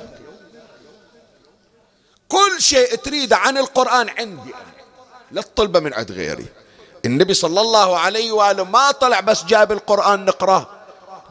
كل 2.30 2.62
شيء 2.62 2.96
تريده 2.96 3.38
عن 3.38 3.58
القرآن 3.58 4.10
عندي 4.10 4.54
لا 5.32 5.42
تطلبه 5.42 5.80
من 5.80 5.94
عند 5.94 6.12
غيري. 6.12 6.46
النبي 7.06 7.34
صلى 7.34 7.62
الله 7.62 7.98
عليه 7.98 8.32
وآله 8.32 8.64
ما 8.64 8.92
طلع 8.92 9.20
بس 9.20 9.44
جاب 9.44 9.72
القرآن 9.72 10.26
نقرأه. 10.26 10.68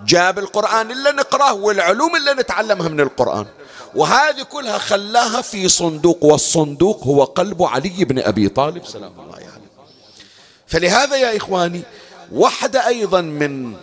جاب 0.04 0.38
القرآن 0.38 0.90
إلا 0.90 1.12
نقرأه 1.12 1.52
والعلوم 1.52 2.16
اللي 2.16 2.32
نتعلمها 2.32 2.88
من 2.88 3.00
القرآن. 3.00 3.46
وهذه 3.94 4.42
كلها 4.42 4.78
خلاها 4.78 5.40
في 5.40 5.68
صندوق 5.68 6.24
والصندوق 6.24 7.04
هو 7.04 7.24
قلب 7.24 7.62
علي 7.62 8.04
بن 8.04 8.18
أبي 8.18 8.48
طالب 8.48 8.86
سلام 8.86 9.12
الله 9.20 9.34
عليه. 9.34 9.44
يعني. 9.44 9.62
فلهذا 10.66 11.16
يا 11.16 11.36
إخواني 11.36 11.82
واحدة 12.32 12.86
أيضا 12.86 13.20
من 13.20 13.76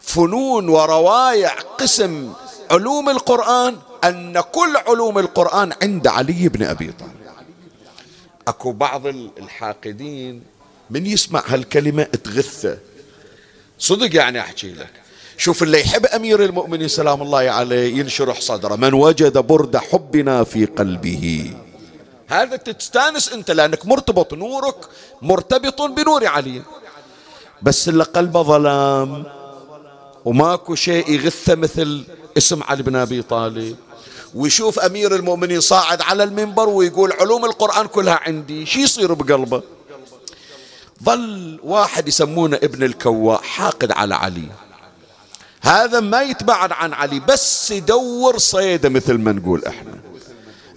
فنون 0.00 0.68
وروايع 0.68 1.54
قسم 1.78 2.32
علوم 2.70 3.10
القرآن 3.10 3.78
أن 4.04 4.40
كل 4.40 4.76
علوم 4.76 5.18
القرآن 5.18 5.72
عند 5.82 6.06
علي 6.06 6.48
بن 6.48 6.62
أبي 6.62 6.92
طالب. 6.92 7.20
أكو 8.48 8.72
بعض 8.72 9.06
الحاقدين 9.06 10.42
من 10.90 11.06
يسمع 11.06 11.42
هالكلمة 11.46 12.02
تغثه. 12.02 12.78
صدق 13.78 14.16
يعني 14.16 14.40
أحكي 14.40 14.72
لك. 14.72 14.92
شوف 15.36 15.62
اللي 15.62 15.80
يحب 15.80 16.06
أمير 16.06 16.44
المؤمنين 16.44 16.88
سلام 16.88 17.22
الله 17.22 17.38
عليه 17.38 17.96
ينشرح 17.96 18.40
صدره. 18.40 18.76
من 18.76 18.94
وجد 18.94 19.38
برد 19.38 19.76
حبنا 19.76 20.44
في 20.44 20.64
قلبه. 20.64 21.54
هذا 22.28 22.56
تستانس 22.56 23.32
أنت 23.32 23.50
لأنك 23.50 23.86
مرتبط 23.86 24.34
نورك 24.34 24.76
مرتبط 25.22 25.82
بنور 25.82 26.26
علي. 26.26 26.62
بس 27.62 27.88
اللي 27.88 28.04
قلبه 28.04 28.42
ظلام 28.42 29.24
وماكو 30.24 30.74
شيء 30.74 31.10
يغثه 31.10 31.54
مثل 31.54 32.04
اسم 32.36 32.62
علي 32.62 32.82
بن 32.82 32.96
أبي 32.96 33.22
طالب. 33.22 33.76
ويشوف 34.34 34.78
أمير 34.78 35.14
المؤمنين 35.14 35.60
صاعد 35.60 36.02
على 36.02 36.24
المنبر 36.24 36.68
ويقول 36.68 37.12
علوم 37.12 37.44
القرآن 37.44 37.86
كلها 37.86 38.20
عندي 38.22 38.66
شي 38.66 38.80
يصير 38.80 39.12
بقلبه؟ 39.12 39.62
ظل 41.04 41.60
واحد 41.64 42.08
يسمونه 42.08 42.56
ابن 42.56 42.82
الكواء 42.82 43.40
حاقد 43.42 43.92
على 43.92 44.14
علي. 44.14 44.48
هذا 45.62 46.00
ما 46.00 46.22
يتبعد 46.22 46.72
عن 46.72 46.92
علي 46.92 47.20
بس 47.20 47.70
يدور 47.70 48.38
صيده 48.38 48.88
مثل 48.88 49.18
ما 49.18 49.32
نقول 49.32 49.64
إحنا. 49.64 49.92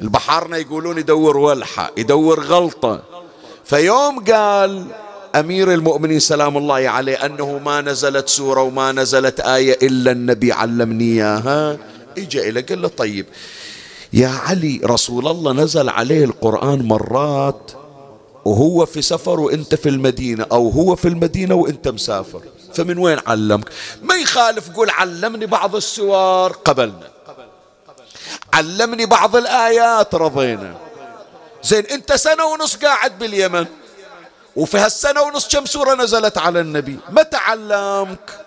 البحارنا 0.02 0.58
يقولون 0.58 0.98
يدور 0.98 1.38
ولحة 1.38 1.92
يدور 1.98 2.44
غلطة. 2.44 3.04
فيوم 3.66 4.24
قال 4.24 4.86
أمير 5.36 5.74
المؤمنين 5.74 6.20
سلام 6.20 6.58
الله 6.58 6.90
عليه 6.90 7.26
أنه 7.26 7.58
ما 7.66 7.82
نزلت 7.82 8.30
سورة 8.30 8.62
وما 8.62 8.92
نزلت 8.92 9.40
آية 9.40 9.78
إلا 9.82 10.12
النبي 10.12 10.52
علمني 10.52 11.04
إياها. 11.04 11.78
إجا 12.18 12.42
إلى 12.50 12.62
قال 12.62 12.82
له 12.82 12.88
طيب 12.88 13.26
يا 14.14 14.28
علي 14.28 14.82
رسول 14.86 15.28
الله 15.28 15.54
نزل 15.54 15.90
عليه 15.90 16.24
القرآن 16.24 16.88
مرات 16.88 17.72
وهو 18.46 18.86
في 18.86 19.02
سفر 19.02 19.40
وإنت 19.40 19.76
في 19.76 19.90
المدينة 19.90 20.46
أو 20.52 20.70
هو 20.70 20.96
في 20.96 21.08
المدينة 21.08 21.56
وإنت 21.56 21.88
مسافر 21.88 22.42
فمن 22.74 22.98
وين 22.98 23.20
علمك؟ 23.28 23.70
ما 24.02 24.16
يخالف 24.16 24.70
قول 24.70 24.90
علمني 24.90 25.46
بعض 25.46 25.76
السور 25.76 26.52
قبلنا. 26.52 27.10
علمني 28.54 29.06
بعض 29.06 29.36
الآيات 29.36 30.16
رضينا. 30.16 30.78
زين 31.64 31.86
إنت 31.86 32.14
سنة 32.14 32.46
ونص 32.46 32.76
قاعد 32.76 33.20
باليمن 33.20 33.66
وفي 34.56 34.78
هالسنة 34.78 35.22
ونص 35.22 35.48
كم 35.48 35.66
سورة 35.66 35.96
نزلت 35.96 36.38
على 36.38 36.60
النبي؟ 36.60 36.98
متى 37.10 37.38
علمك 37.38 38.46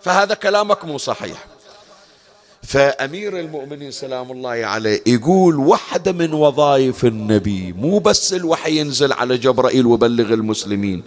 فهذا 0.00 0.34
كلامك 0.34 0.84
مو 0.84 0.98
صحيح. 0.98 1.44
فأمير 2.66 3.40
المؤمنين 3.40 3.90
سلام 3.90 4.32
الله 4.32 4.50
عليه 4.50 5.02
يقول 5.06 5.56
واحدة 5.56 6.12
من 6.12 6.32
وظائف 6.32 7.04
النبي 7.04 7.72
مو 7.72 7.98
بس 7.98 8.32
الوحي 8.32 8.78
ينزل 8.78 9.12
على 9.12 9.36
جبرائيل 9.38 9.86
وبلغ 9.86 10.34
المسلمين. 10.34 11.02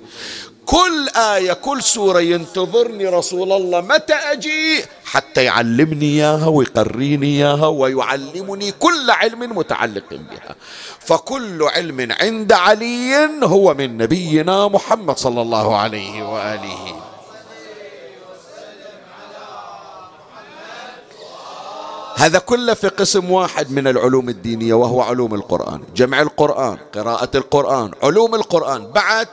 كل 0.65 1.07
آية 1.15 1.53
كل 1.53 1.83
سورة 1.83 2.19
ينتظرني 2.19 3.05
رسول 3.07 3.51
الله 3.51 3.81
متى 3.81 4.13
أجي؟ 4.13 4.83
حتى 5.05 5.43
يعلمني 5.43 6.05
إياها 6.05 6.47
ويقريني 6.47 7.27
إياها 7.27 7.67
ويعلمني 7.67 8.71
كل 8.71 9.11
علم 9.11 9.57
متعلق 9.57 10.09
بها. 10.09 10.55
فكل 10.99 11.63
علم 11.63 12.11
عند 12.21 12.53
علي 12.53 13.29
هو 13.43 13.73
من 13.73 13.97
نبينا 13.97 14.67
محمد 14.67 15.17
صلى 15.17 15.41
الله 15.41 15.77
عليه 15.77 16.23
وآله. 16.33 16.98
هذا 22.19 22.39
كله 22.39 22.73
في 22.73 22.87
قسم 22.87 23.31
واحد 23.31 23.71
من 23.71 23.87
العلوم 23.87 24.29
الدينية 24.29 24.73
وهو 24.73 25.01
علوم 25.01 25.35
القرآن. 25.35 25.83
جمع 25.95 26.21
القرآن 26.21 26.77
قراءة 26.93 27.37
القرآن 27.37 27.91
علوم 28.03 28.35
القرآن. 28.35 28.91
بعد 28.91 29.27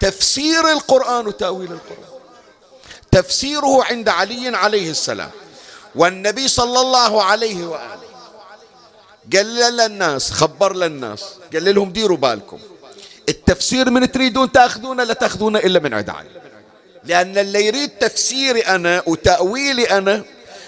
تفسير 0.00 0.72
القرآن 0.72 1.26
وتأويل 1.26 1.72
القرآن. 1.72 2.12
تفسيره 3.10 3.84
عند 3.84 4.08
علي 4.08 4.56
عليه 4.56 4.90
السلام. 4.90 5.30
والنبي 5.94 6.48
صلى 6.48 6.80
الله 6.80 7.22
عليه 7.22 7.66
وآله 7.66 8.12
قال 9.36 9.76
للناس 9.76 10.30
خبر 10.30 10.76
للناس. 10.76 11.24
قال 11.52 11.74
لهم 11.74 11.92
ديروا 11.92 12.16
بالكم. 12.16 12.58
التفسير 13.28 13.90
من 13.90 14.12
تريدون 14.12 14.52
تأخذونه 14.52 15.04
لا 15.04 15.14
تأخذونه 15.14 15.58
إلا 15.58 15.78
من 15.78 15.94
عند 15.94 16.10
علي 16.10 16.28
لأن 17.04 17.38
اللي 17.38 17.66
يريد 17.66 17.90
تفسيري 17.90 18.60
أنا 18.60 19.02
وتأويلي 19.06 19.84
أنا 19.84 20.24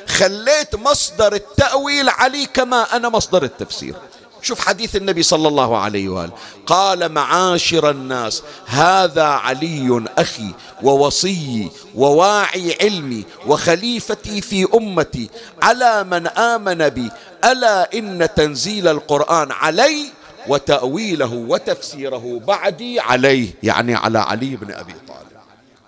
خليت 0.09 0.75
مصدر 0.75 1.35
التأويل 1.35 2.09
علي 2.09 2.47
كما 2.47 2.97
أنا 2.97 3.09
مصدر 3.09 3.43
التفسير. 3.43 3.95
شوف 4.43 4.61
حديث 4.61 4.97
النبي 4.97 5.23
صلى 5.23 5.49
الله 5.49 5.79
عليه 5.79 6.09
وآله. 6.09 6.33
قال 6.67 7.09
معاشر 7.09 7.91
الناس 7.91 8.43
هذا 8.67 9.25
علي 9.25 10.05
أخي 10.19 10.51
ووصيي 10.83 11.71
وواعي 11.95 12.77
علمي 12.81 13.25
وخليفتي 13.47 14.41
في 14.41 14.67
أمتي. 14.75 15.31
على 15.63 16.05
من 16.05 16.27
آمن 16.27 16.89
بي 16.89 17.11
ألا 17.45 17.95
إن 17.95 18.29
تنزيل 18.37 18.89
القرآن 18.89 19.53
علي 19.53 20.11
وتأويله 20.49 21.33
وتفسيره 21.35 22.41
بعدي 22.47 23.01
عليه 23.01 23.49
يعني 23.63 23.95
على 23.95 24.19
علي 24.19 24.57
بن 24.57 24.73
أبي 24.73 24.95
طالب. 25.09 25.41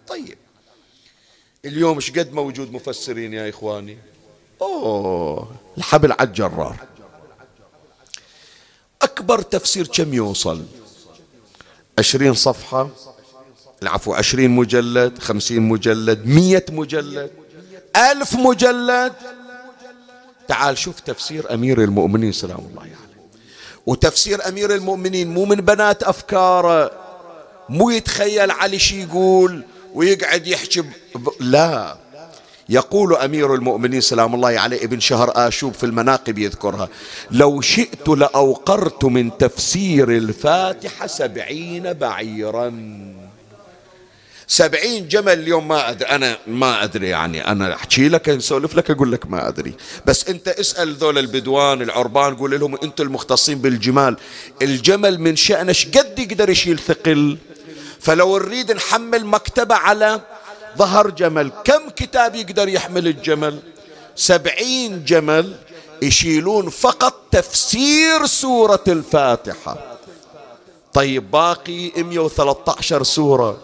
طيب. 0.09 0.39
اليوم 1.67 1.97
إيش 1.97 2.11
قد 2.11 2.33
موجود 2.33 2.73
مفسرين 2.73 3.33
يا 3.33 3.49
إخواني؟ 3.49 3.99
أوه 4.63 5.51
الحبل 5.79 6.13
على 6.13 6.29
الجرار. 6.29 6.77
أكبر 9.03 9.43
تفسير 9.43 9.87
كم 9.87 10.15
يوصل؟ 10.15 10.65
عشرين 11.99 12.35
صفحة. 12.35 12.89
العفو 13.83 14.15
عشرين 14.15 14.51
مجلد 14.51 15.19
خمسين 15.19 15.63
مجلد 15.63 16.27
مية 16.27 16.65
مجلد 16.71 17.31
ألف 17.97 18.35
مجلد. 18.35 19.13
تعال 20.49 20.79
شوف 20.79 21.01
تفسير 21.01 21.55
أمير 21.55 21.83
المؤمنين 21.85 22.33
سلام 22.33 22.59
الله 22.71 22.81
عليه. 22.81 22.91
يعني. 22.91 23.03
وتفسير 23.87 24.49
أمير 24.49 24.75
المؤمنين 24.75 25.35
مو 25.35 25.45
من 25.45 25.57
بنات 25.57 26.03
أفكاره. 26.03 26.91
مو 27.69 27.91
يتخيل 27.91 28.51
علي 28.51 28.79
شي 28.79 29.03
يقول 29.03 29.65
ويقعد 29.97 30.47
يحكي 30.47 30.83
لا. 31.41 31.97
يقول 32.69 33.15
أمير 33.15 33.55
المؤمنين 33.55 34.01
سلام 34.01 34.35
الله 34.35 34.61
عليه 34.61 34.85
ابن 34.85 35.01
شهر 35.01 35.33
آشوب 35.35 35.75
في 35.75 35.87
المناقب 35.87 36.39
يذكرها 36.39 36.89
لو 37.31 37.61
شئت 37.61 38.09
لأوقرت 38.09 39.05
من 39.05 39.39
تفسير 39.39 40.11
الفاتحة 40.11 41.07
سبعين 41.07 41.93
بعيرا. 41.93 42.73
سبعين 44.49 45.09
جمل 45.09 45.33
اليوم 45.33 45.69
ما 45.69 45.91
أدري 45.91 46.09
أنا 46.09 46.37
ما 46.47 46.85
أدري 46.85 47.09
يعني 47.09 47.47
أنا 47.47 47.75
أحكي 47.75 48.09
لك 48.09 48.29
أسولف 48.29 48.75
لك 48.77 48.91
أقول 48.91 49.13
لك 49.13 49.31
ما 49.31 49.49
أدري. 49.49 49.75
بس 50.07 50.29
أنت 50.29 50.49
اسأل 50.49 50.95
ذول 50.95 51.19
البدوان 51.19 51.83
العربان 51.83 52.37
قول 52.37 52.61
لهم 52.61 52.77
أنتم 52.83 53.05
المختصين 53.05 53.59
بالجمال 53.59 54.17
الجمل 54.63 55.21
من 55.21 55.37
شأنه 55.37 55.75
قد 55.95 56.19
يقدر 56.19 56.51
يشيل 56.51 56.79
ثقل. 56.79 57.39
فلو 58.07 58.38
نريد 58.38 58.73
نحمل 58.73 59.27
مكتبة 59.27 59.75
على 59.75 60.21
ظهر 60.79 61.11
جمل 61.11 61.53
كم 61.64 61.90
كتاب 61.90 62.35
يقدر 62.35 62.69
يحمل 62.69 63.07
الجمل؟ 63.07 63.59
سبعين 64.16 65.05
جمل 65.05 65.57
يشيلون 66.03 66.71
فقط 66.71 67.14
تفسير 67.31 68.27
سورة 68.27 68.85
الفاتحة. 68.88 69.99
طيب 70.92 71.31
باقي 71.31 72.03
113 72.03 73.03
سورة. 73.03 73.62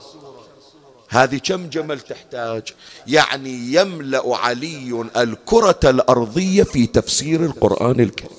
هذه 1.08 1.40
كم 1.44 1.68
جمل 1.68 2.00
تحتاج؟ 2.00 2.62
يعني 3.06 3.74
يملأ 3.74 4.22
علي 4.26 5.06
الكرة 5.16 5.80
الأرضية 5.84 6.62
في 6.62 6.86
تفسير 6.86 7.44
القرآن 7.44 8.00
الكريم. 8.00 8.38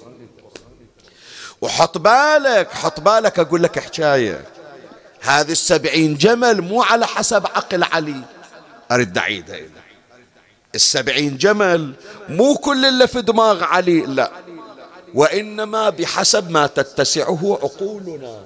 وحط 1.62 1.98
بالك 1.98 2.72
حط 2.72 3.00
بالك 3.00 3.40
أقول 3.40 3.64
لك 3.64 3.80
حكاية. 3.80 4.46
هذه 5.24 5.52
السبعين 5.52 6.16
جمل 6.18 6.62
مو 6.62 6.84
على 6.84 7.08
حسب 7.08 7.48
عقل 7.48 7.84
علي. 7.84 8.22
أرد 8.92 9.18
أعيدها 9.18 9.60
السبعين 10.76 11.38
جمل 11.38 11.94
مو 12.30 12.56
كل 12.56 12.86
اللي 12.86 13.08
في 13.08 13.22
دماغ 13.22 13.64
علي 13.64 14.02
لا. 14.02 14.32
وإنما 15.14 15.90
بحسب 15.90 16.52
ما 16.52 16.68
تتسعه 16.68 17.60
عقولنا. 17.64 18.46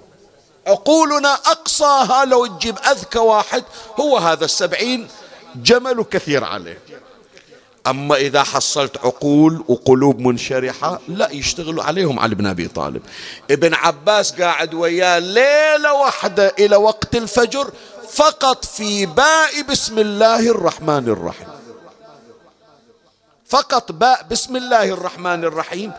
عقولنا 0.67 1.33
أقصاها 1.33 2.25
لو 2.25 2.45
تجيب 2.45 2.77
أذكى 2.77 3.19
واحد 3.19 3.63
هو 3.99 4.17
هذا 4.17 4.45
السبعين 4.45 5.07
جمل 5.55 6.03
كثير 6.03 6.43
عليه. 6.43 6.79
أما 7.87 8.15
إذا 8.15 8.43
حصلت 8.43 8.97
عقول 8.97 9.63
وقلوب 9.67 10.19
منشرحة 10.19 10.99
لا 11.07 11.31
يشتغلوا 11.31 11.83
عليهم 11.83 12.19
علي 12.19 12.35
بن 12.35 12.47
أبي 12.47 12.67
طالب. 12.67 13.01
ابن 13.51 13.73
عباس 13.73 14.41
قاعد 14.41 14.73
وياه 14.73 15.19
ليلة 15.19 15.93
واحدة 15.93 16.53
إلى 16.59 16.75
وقت 16.75 17.15
الفجر 17.15 17.71
فقط 18.09 18.65
في 18.65 19.05
باء 19.05 19.61
بسم 19.69 19.99
الله 19.99 20.49
الرحمن 20.49 21.09
الرحيم. 21.09 21.47
فقط 23.45 23.91
باء 23.91 24.25
بسم 24.31 24.55
الله 24.55 24.83
الرحمن 24.83 25.43
الرحيم. 25.43 25.91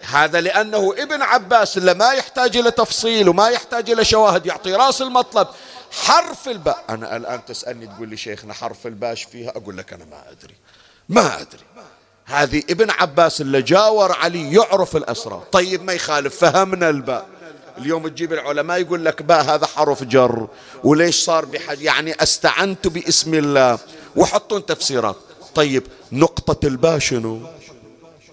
هذا 0.00 0.40
لأنه 0.40 0.94
ابن 0.98 1.22
عباس 1.22 1.78
اللي 1.78 1.94
ما 1.94 2.12
يحتاج 2.12 2.56
إلى 2.56 2.70
تفصيل 2.70 3.28
وما 3.28 3.48
يحتاج 3.48 3.90
إلى 3.90 4.04
شواهد 4.04 4.46
يعطي 4.46 4.72
راس 4.72 5.02
المطلب. 5.02 5.48
حرف 5.90 6.48
الباء. 6.48 6.84
أنا 6.90 7.16
الآن 7.16 7.44
تسألني 7.44 7.86
تقول 7.86 8.08
لي 8.08 8.16
شيخنا 8.16 8.54
حرف 8.54 8.86
الباش 8.86 9.24
فيها؟ 9.24 9.50
أقول 9.50 9.76
لك 9.78 9.92
أنا 9.92 10.04
ما 10.04 10.22
أدري. 10.30 10.54
ما 11.08 11.40
أدري. 11.40 11.64
هذه 12.24 12.62
ابن 12.70 12.90
عباس 12.90 13.40
اللي 13.40 13.62
جاور 13.62 14.12
علي 14.12 14.54
يعرف 14.54 14.96
الأسرار. 14.96 15.44
طيب 15.52 15.84
ما 15.84 15.92
يخالف 15.92 16.36
فهمنا 16.36 16.90
الباء. 16.90 17.26
اليوم 17.78 18.08
تجيب 18.08 18.32
العلماء 18.32 18.80
يقول 18.80 19.04
لك 19.04 19.22
باء 19.22 19.44
هذا 19.44 19.66
حرف 19.66 20.04
جر. 20.04 20.48
وليش 20.84 21.24
صار 21.24 21.44
بحاجة 21.44 21.82
يعني 21.84 22.22
أستعنت 22.22 22.86
باسم 22.86 23.34
الله. 23.34 23.78
وحطون 24.16 24.66
تفسيرات. 24.66 25.16
طيب 25.54 25.82
نقطة 26.12 26.66
الباء 26.66 26.98
شنو؟ 26.98 27.40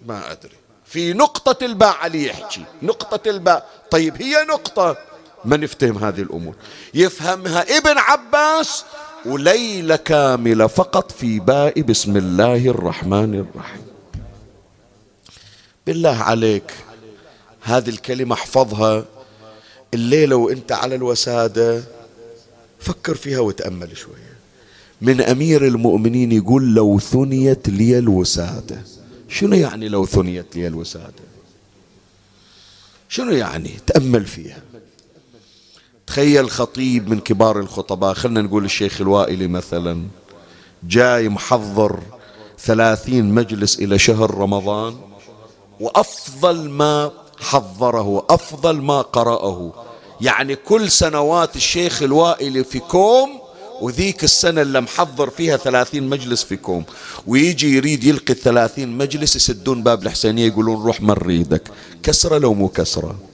ما 0.06 0.32
أدري. 0.32 0.56
في 0.86 1.14
نقطة 1.14 1.66
الباء 1.66 1.96
علي 1.96 2.26
يحكي. 2.26 2.64
نقطة 2.82 3.30
الباء. 3.30 3.70
طيب 3.92 4.22
هي 4.22 4.46
نقطة. 4.50 4.98
ما 5.46 5.58
نفتهم 5.58 6.04
هذه 6.04 6.22
الأمور؟ 6.22 6.56
يفهمها 6.94 7.78
ابن 7.78 7.98
عباس 7.98 8.86
وليلة 9.26 9.96
كاملة 9.96 10.68
فقط 10.68 11.12
في 11.12 11.40
باء 11.40 11.82
بسم 11.82 12.18
الله 12.18 12.68
الرحمن 12.68 13.36
الرحيم. 13.36 13.82
بالله 15.88 16.18
عليك 16.18 16.74
هذه 17.62 17.90
الكلمة 17.90 18.36
احفظها. 18.36 19.06
الليلة 19.94 20.36
وانت 20.36 20.72
على 20.72 20.96
الوسادة 20.96 21.84
فكر 22.80 23.16
فيها 23.16 23.40
وتأمل 23.40 23.98
شوية. 23.98 24.32
من 25.02 25.22
أمير 25.22 25.68
المؤمنين 25.68 26.32
يقول 26.32 26.74
لو 26.74 27.00
ثنيت 27.00 27.70
لي 27.70 27.98
الوسادة. 27.98 28.82
شنو 29.30 29.56
يعني 29.56 29.90
لو 29.90 30.06
ثنيت 30.06 30.56
لي 30.56 30.68
الوسادة؟ 30.68 31.24
شنو 33.10 33.32
يعني؟ 33.32 33.72
تأمل 33.88 34.26
فيها. 34.26 34.62
تخيل 36.12 36.50
خطيب 36.50 37.10
من 37.10 37.20
كبار 37.20 37.60
الخطباء 37.60 38.14
خلنا 38.14 38.42
نقول 38.42 38.66
الشيخ 38.66 39.02
الوائلي 39.02 39.48
مثلا 39.48 40.04
جاي 40.84 41.30
محضر 41.30 42.00
ثلاثين 42.60 43.34
مجلس 43.34 43.80
إلى 43.80 44.00
شهر 44.00 44.38
رمضان 44.38 44.96
وأفضل 45.80 46.70
ما 46.70 47.12
حضره 47.40 48.26
أفضل 48.30 48.82
ما 48.82 49.02
قرأه. 49.02 49.74
يعني 50.22 50.56
كل 50.56 50.92
سنوات 50.92 51.56
الشيخ 51.56 52.04
الوائلي 52.04 52.64
في 52.64 52.80
كوم 52.80 53.30
وذيك 53.82 54.24
السنة 54.24 54.62
اللي 54.62 54.82
محضر 54.82 55.30
فيها 55.30 55.58
ثلاثين 55.58 56.10
مجلس 56.10 56.44
في 56.44 56.58
كوم. 56.58 56.84
ويجي 57.28 57.76
يريد 57.76 58.04
يلقي 58.04 58.34
الثلاثين 58.34 58.98
مجلس 58.98 59.36
يسدون 59.36 59.84
باب 59.84 60.04
الحسينية 60.04 60.48
يقولون 60.48 60.84
روح 60.84 61.02
ما 61.02 61.14
نريدك 61.14 61.72
كسرة 62.04 62.38
لو 62.38 62.54
مو 62.54 62.68
كسرة. 62.68 63.31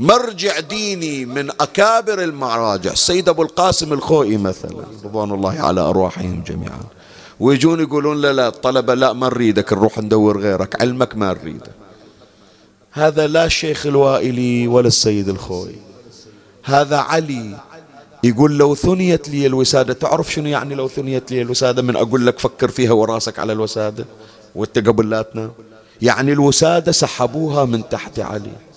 مرجع 0.00 0.60
ديني 0.60 1.26
من 1.26 1.50
أكابر 1.50 2.22
المراجع. 2.22 2.92
السيد 2.92 3.28
أبو 3.28 3.42
القاسم 3.42 3.92
الخوئي 3.92 4.36
مثلا 4.36 4.84
رضوان 5.04 5.30
الله 5.30 5.60
على 5.60 5.80
أرواحهم 5.80 6.42
جميعا. 6.46 6.80
ويجون 7.40 7.80
يقولون 7.80 8.20
لا 8.20 8.32
لا 8.32 8.48
الطلبة 8.48 8.94
لا 8.94 9.12
ما 9.12 9.28
نريدك 9.28 9.72
نروح 9.72 9.98
ندور 9.98 10.40
غيرك 10.40 10.80
علمك 10.82 11.16
ما 11.16 11.32
نريده. 11.32 11.72
هذا 12.90 13.26
لا 13.26 13.44
الشيخ 13.44 13.86
الوائلي 13.86 14.66
ولا 14.66 14.88
السيد 14.88 15.28
الخوئي. 15.28 15.78
هذا 16.64 16.96
علي. 16.96 17.56
يقول 18.24 18.58
لو 18.58 18.74
ثنيت 18.74 19.28
لي 19.28 19.46
الوسادة 19.46 19.92
تعرف 19.92 20.32
شنو 20.32 20.46
يعني 20.46 20.74
لو 20.74 20.88
ثنيت 20.88 21.30
لي 21.30 21.42
الوسادة؟ 21.42 21.82
من 21.82 21.96
أقول 21.96 22.26
لك 22.26 22.38
فكر 22.38 22.68
فيها 22.68 22.92
وراسك 22.92 23.38
على 23.38 23.52
الوسادة. 23.52 24.04
وانت 24.54 24.78
قبل 24.78 25.10
لا 25.10 25.22
تنام. 25.22 25.50
يعني 26.02 26.32
الوسادة 26.32 26.92
سحبوها 26.92 27.64
من 27.64 27.88
تحت 27.88 28.18
علي. 28.18 28.69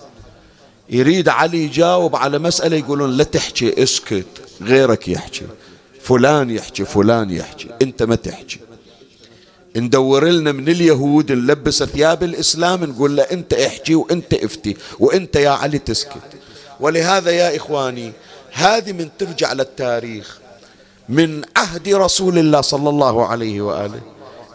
يريد 0.89 1.29
علي 1.29 1.63
يجاوب 1.63 2.15
على 2.15 2.39
مسألة 2.39 2.77
يقولون 2.77 3.17
لا 3.17 3.23
تحكي 3.23 3.83
اسكت 3.83 4.25
غيرك 4.61 5.07
يحكي. 5.07 5.45
فلان 6.01 6.49
يحكي 6.49 6.85
فلان 6.85 7.29
يحكي 7.29 7.69
انت 7.81 8.03
ما 8.03 8.15
تحكي. 8.15 8.59
ندور 9.75 10.27
لنا 10.29 10.51
من 10.51 10.69
اليهود 10.69 11.31
نلبس 11.31 11.83
ثياب 11.83 12.23
الإسلام 12.23 12.83
نقول 12.83 13.15
له 13.15 13.23
أنت 13.23 13.53
احكي 13.53 13.95
وأنت 13.95 14.33
افتي 14.33 14.77
وأنت 14.99 15.35
يا 15.35 15.49
علي 15.49 15.79
تسكت. 15.79 16.21
ولهذا 16.79 17.31
يا 17.31 17.55
إخواني 17.55 18.11
هذه 18.51 18.91
من 18.91 19.09
ترجع 19.19 19.53
للتاريخ 19.53 20.39
من 21.09 21.41
عهد 21.57 21.89
رسول 21.89 22.37
الله 22.37 22.61
صلى 22.61 22.89
الله 22.89 23.25
عليه 23.27 23.61
وآله 23.61 24.01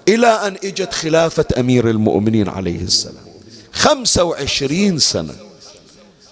إلى 0.09 0.27
أن 0.27 0.57
إجت 0.65 0.93
خلافة 0.93 1.45
أمير 1.59 1.91
المؤمنين 1.91 2.49
عليه 2.49 2.81
السلام. 2.83 3.25
خمسة 3.73 4.25
وعشرين 4.25 4.99
سنة. 4.99 5.35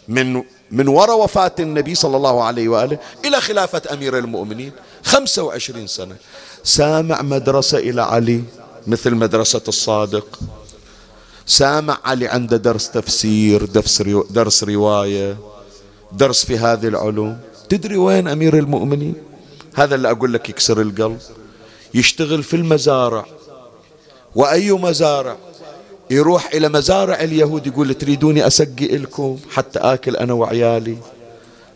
من 0.09 0.43
من 0.71 0.89
وراء 0.89 1.19
وفاة 1.25 1.53
النبي 1.61 1.95
صلى 1.95 2.17
الله 2.17 2.45
عليه 2.45 2.69
وآله 2.69 2.99
إلى 3.25 3.41
خلافة 3.41 3.83
أمير 3.93 4.19
المؤمنين 4.19 4.73
خمسة 5.05 5.43
وعشرين 5.43 5.87
سنة. 5.87 6.17
سامع 6.65 7.23
مدرسة 7.23 7.79
إلى 7.79 8.03
علي 8.03 8.43
مثل 8.87 9.15
مدرسة 9.15 9.63
الصادق. 9.69 10.39
سامع 11.47 11.99
علي 12.05 12.29
عنده 12.29 12.57
درس 12.57 12.91
تفسير 12.91 13.65
درس, 13.65 14.03
درس 14.31 14.65
رواية 14.65 15.37
درس 16.13 16.45
في 16.45 16.59
هذه 16.59 16.87
العلوم. 16.89 17.39
تدري 17.69 17.97
وين 17.97 18.29
أمير 18.29 18.59
المؤمنين؟ 18.59 19.15
هذا 19.75 19.95
اللي 19.95 20.11
أقول 20.11 20.33
لك 20.33 20.49
يكسر 20.49 20.81
القلب. 20.81 21.19
يشتغل 21.95 22.43
في 22.43 22.57
المزارع. 22.57 23.27
وأي 24.35 24.73
مزارع؟ 24.73 25.37
يروح 26.11 26.47
إلى 26.55 26.69
مزارع 26.69 27.15
اليهود 27.21 27.67
يقول 27.67 27.95
تريدوني 27.95 28.47
أسقي 28.47 28.87
لكم 28.87 29.39
حتى 29.51 29.79
آكل 29.79 30.17
أنا 30.17 30.33
وعيالي؟ 30.33 30.99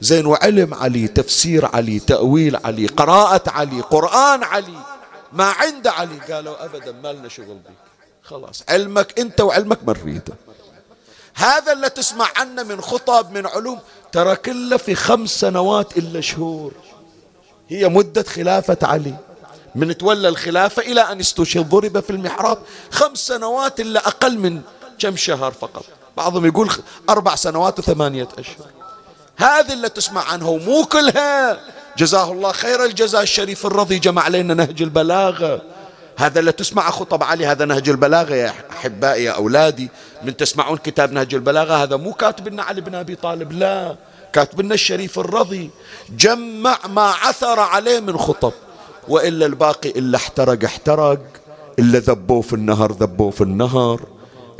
زين 0.00 0.26
وعلم 0.26 0.74
علي 0.74 1.08
تفسير 1.08 1.66
علي 1.66 1.98
تأويل 1.98 2.56
علي 2.56 2.86
قراءة 2.86 3.50
علي 3.50 3.80
قرآن 3.80 4.42
علي. 4.42 4.78
ما 5.32 5.44
عند 5.44 5.86
علي. 5.86 6.18
قالوا 6.30 6.64
أبدا 6.64 6.92
ما 6.92 7.12
لنا 7.12 7.28
شغل 7.28 7.54
بك 7.54 7.72
خلاص 8.22 8.62
علمك 8.68 9.18
أنت 9.20 9.40
وعلمك 9.40 9.78
ما 9.86 9.94
نريده 10.02 10.34
هذا 11.34 11.72
اللي 11.72 11.90
تسمع 11.90 12.28
عنه 12.36 12.62
من 12.62 12.80
خطب 12.80 13.32
من 13.32 13.46
علوم. 13.46 13.78
ترى 14.12 14.36
كله 14.36 14.76
في 14.76 14.94
خمس 14.94 15.30
سنوات 15.40 15.96
إلا 15.96 16.20
شهور. 16.20 16.72
هي 17.68 17.88
مدة 17.88 18.22
خلافة 18.22 18.78
علي. 18.82 19.14
من 19.74 19.96
تولى 19.96 20.28
الخلافة 20.28 20.82
إلى 20.82 21.00
أن 21.00 21.20
استشهد. 21.20 21.68
ضرب 21.68 22.00
في 22.00 22.10
المحراب 22.10 22.58
خمس 22.90 23.18
سنوات 23.18 23.80
إلا 23.80 24.08
أقل 24.08 24.38
من 24.38 24.60
كم 24.98 25.16
شهر 25.16 25.52
فقط. 25.52 25.84
بعضهم 26.16 26.46
يقول 26.46 26.70
أربع 27.10 27.34
سنوات 27.34 27.78
وثمانية 27.78 28.28
أشهر. 28.38 28.66
هذه 29.36 29.72
اللي 29.72 29.88
تسمع 29.88 30.24
عنها 30.24 30.48
ومو 30.48 30.84
كلها. 30.84 31.60
جزاه 31.98 32.32
الله 32.32 32.52
خير 32.52 32.84
الجزاء 32.84 33.22
الشريف 33.22 33.66
الرضي. 33.66 33.98
جمع 33.98 34.28
لنا 34.28 34.54
نهج 34.54 34.82
البلاغة. 34.82 35.62
هذا 36.16 36.40
اللي 36.40 36.52
تسمع 36.52 36.90
خطب 36.90 37.22
علي 37.22 37.46
هذا 37.46 37.64
نهج 37.64 37.88
البلاغة 37.88 38.34
يا 38.34 38.54
أحبائي 38.70 39.24
يا 39.24 39.32
أولادي. 39.32 39.88
من 40.22 40.36
تسمعون 40.36 40.76
كتاب 40.76 41.12
نهج 41.12 41.34
البلاغة؟ 41.34 41.74
هذا 41.74 41.96
مو 41.96 42.12
كاتب 42.12 42.48
لنا 42.48 42.62
علي 42.62 42.80
بن 42.80 42.94
أبي 42.94 43.14
طالب 43.14 43.52
لا. 43.52 43.96
كاتب 44.32 44.60
لنا 44.60 44.74
الشريف 44.74 45.18
الرضي. 45.18 45.70
جمع 46.10 46.78
ما 46.86 47.02
عثر 47.02 47.60
عليه 47.60 48.00
من 48.00 48.18
خطب. 48.18 48.52
وإلا 49.08 49.46
الباقي 49.46 49.90
إلا 49.90 50.16
احترق 50.16 50.64
احترق. 50.64 51.18
إلا 51.78 51.98
ذبوه 51.98 52.40
في 52.40 52.52
النهر 52.52 52.92
ذبوه 52.92 53.30
في 53.30 53.40
النهر. 53.40 54.00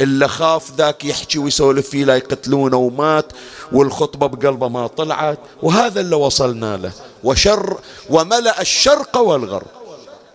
إلا 0.00 0.26
خاف 0.26 0.72
ذاك 0.79 1.05
يحكي 1.05 1.38
ويسولف 1.38 1.88
فيه 1.88 2.05
لا 2.05 2.16
يقتلونه 2.16 2.76
ومات 2.76 3.33
والخطبة 3.72 4.26
بقلبه 4.26 4.68
ما 4.68 4.87
طلعت. 4.87 5.38
وهذا 5.62 6.00
اللي 6.00 6.16
وصلنا 6.16 6.76
له. 6.76 6.92
وشر 7.24 7.79
وملأ 8.11 8.61
الشرق 8.61 9.16
والغرب. 9.16 9.66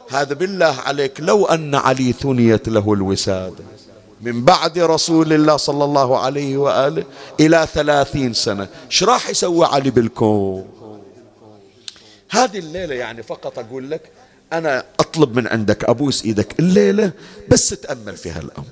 هذا 0.10 0.34
بالله 0.34 0.76
عليك 0.86 1.20
لو 1.20 1.46
أن 1.46 1.76
علي 1.76 2.12
ثنيت 2.14 2.70
له 2.70 2.94
الوسادة. 2.94 3.64
من 4.22 4.46
بعد 4.46 4.80
رسول 4.80 5.34
الله 5.34 5.58
صلى 5.58 5.84
الله 5.84 6.18
عليه 6.18 6.58
وآله 6.58 7.04
إلى 7.40 7.68
ثلاثين 7.74 8.34
سنة. 8.34 8.68
إيش 8.92 9.04
راح 9.04 9.30
يسوي 9.30 9.66
علي 9.66 9.90
بالكون؟ 9.90 10.66
هذه 12.30 12.60
الليلة 12.60 12.96
يعني 12.96 13.24
فقط 13.24 13.60
أقول 13.60 13.92
لك 13.92 14.02
أنا 14.54 14.84
أطلب 15.00 15.36
من 15.36 15.48
عندك 15.48 15.84
أبوس 15.84 16.26
إيدك 16.26 16.60
الليلة 16.60 17.12
بس 17.50 17.70
تأمل 17.70 18.18
في 18.18 18.30
هالأمر. 18.30 18.66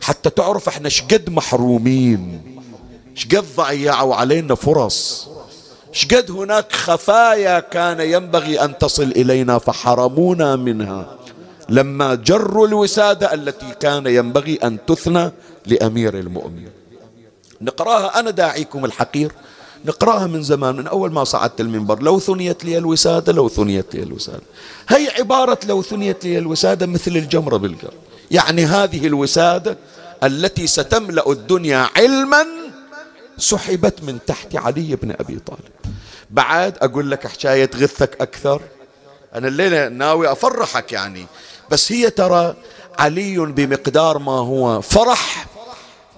حتى 0.00 0.30
تعرف 0.30 0.68
إحنا 0.68 0.88
شقد 0.88 1.30
محرومين 1.30 2.42
شقد 3.14 3.44
ضيعوا 3.56 4.14
علينا 4.14 4.54
فرص 4.54 5.28
شقد 5.92 6.30
هناك 6.30 6.72
خفايا 6.72 7.60
كان 7.60 8.00
ينبغي 8.00 8.64
أن 8.64 8.78
تصل 8.78 9.02
إلينا 9.02 9.58
فحرمونا 9.58 10.56
منها. 10.56 11.18
لما 11.68 12.14
جروا 12.14 12.66
الوسادة 12.66 13.34
التي 13.34 13.74
كان 13.80 14.06
ينبغي 14.06 14.54
أن 14.54 14.78
تثنى 14.86 15.30
لأمير 15.66 16.18
المؤمنين. 16.18 16.70
نقراها 17.60 18.20
أنا 18.20 18.30
داعيكم 18.30 18.84
الحقير. 18.84 19.32
نقراها 19.84 20.26
من 20.26 20.42
زمان 20.42 20.76
من 20.76 20.86
أول 20.86 21.12
ما 21.12 21.24
صعدت 21.24 21.60
المنبر. 21.60 22.02
لو 22.02 22.20
ثنيت 22.20 22.64
لي 22.64 22.78
الوسادة 22.78 23.32
لو 23.32 23.48
ثنيت 23.48 23.94
لي 23.94 24.02
الوسادة. 24.02 24.42
هي 24.88 25.08
عبارة 25.18 25.58
لو 25.66 25.82
ثنيت 25.82 26.24
لي 26.24 26.38
الوسادة 26.38 26.86
مثل 26.86 27.10
الجمرة 27.10 27.56
بالقلب 27.56 27.92
يعني 28.30 28.64
هذه 28.64 29.06
الوسادة 29.06 29.78
التي 30.22 30.66
ستملأ 30.66 31.30
الدنيا 31.30 31.88
علما 31.96 32.46
سحبت 33.38 34.02
من 34.02 34.18
تحت 34.26 34.56
علي 34.56 34.96
بن 34.96 35.10
أبي 35.10 35.38
طالب. 35.46 35.94
بعد 36.30 36.78
أقول 36.78 37.10
لك 37.10 37.26
حكاية 37.26 37.70
غثك 37.74 38.20
أكثر. 38.20 38.60
أنا 39.34 39.48
الليلة 39.48 39.88
ناوي 39.88 40.32
أفرحك 40.32 40.92
يعني. 40.92 41.26
بس 41.70 41.92
هي 41.92 42.10
ترى 42.10 42.54
علي 42.98 43.38
بمقدار 43.38 44.18
ما 44.18 44.32
هو 44.32 44.80
فرح 44.80 45.46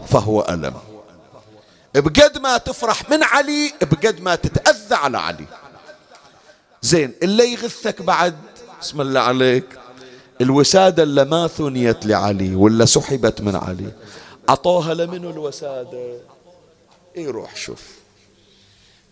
فهو 0.08 0.46
ألم. 0.48 0.95
بقد 2.00 2.38
ما 2.38 2.58
تفرح 2.58 3.10
من 3.10 3.22
علي 3.22 3.72
بقد 3.82 4.20
ما 4.20 4.34
تتأذى 4.34 4.94
على 4.94 5.18
علي. 5.18 5.46
زين 6.82 7.12
اللي 7.22 7.52
يغثك 7.52 8.02
بعد؟ 8.02 8.36
بسم 8.80 9.00
الله 9.00 9.20
عليك. 9.20 9.64
الوسادة 10.40 11.02
اللي 11.02 11.24
ما 11.24 11.46
ثنيت 11.46 12.06
لعلي 12.06 12.54
ولا 12.54 12.84
سحبت 12.84 13.40
من 13.40 13.56
علي. 13.56 13.92
عطوها 14.48 14.94
لمنو 14.94 15.30
الوسادة؟ 15.30 16.18
يروح 17.16 17.56
شوف. 17.56 17.82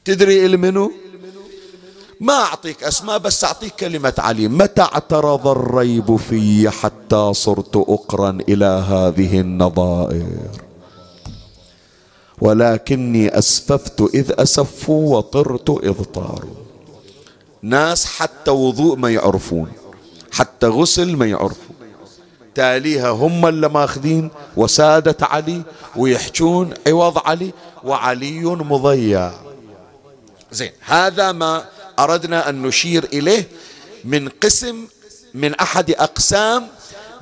تدري 0.05 0.47
المنو 0.47 0.93
ما 2.21 2.35
أعطيك 2.35 2.85
أسماء 2.85 3.19
بس 3.19 3.45
أعطيك 3.45 3.75
كلمة 3.75 4.15
علي. 4.19 4.49
متى 4.49 4.83
اعترض 4.83 5.49
الريب 5.49 6.17
في 6.17 6.71
حتى 6.71 7.33
صرت 7.35 7.77
أقرا 7.77 8.39
إلى 8.49 8.65
هذه 8.65 9.41
النظائر؟ 9.41 10.64
ولكني 12.41 13.39
أسففت 13.39 14.01
إذ 14.15 14.33
أسفوا 14.39 15.17
وطرت 15.17 15.71
إذ 15.71 16.05
طاروا. 16.05 16.55
ناس 17.63 18.07
حتى 18.07 18.51
وضوء 18.51 18.97
ما 18.97 19.11
يعرفون 19.11 19.73
حتى 20.33 20.67
غسل 20.67 21.17
ما 21.17 21.27
يعرفون. 21.27 21.77
تاليها 22.55 23.11
هم 23.11 23.47
اللي 23.47 23.69
ماخذين 23.69 24.31
وسادة 24.57 25.17
علي 25.27 25.63
ويحجون 25.97 26.75
عوض 26.87 27.19
علي 27.19 27.53
وعلي 27.85 28.45
مضيع. 28.45 29.33
زين 30.53 30.73
هذا 30.81 31.33
ما 31.33 31.65
أردنا 31.99 32.49
أن 32.49 32.63
نشير 32.63 33.05
إليه 33.05 33.49
من 34.05 34.29
قسم 34.29 34.87
من 35.35 35.55
أحد 35.55 35.91
أقسام 35.91 36.67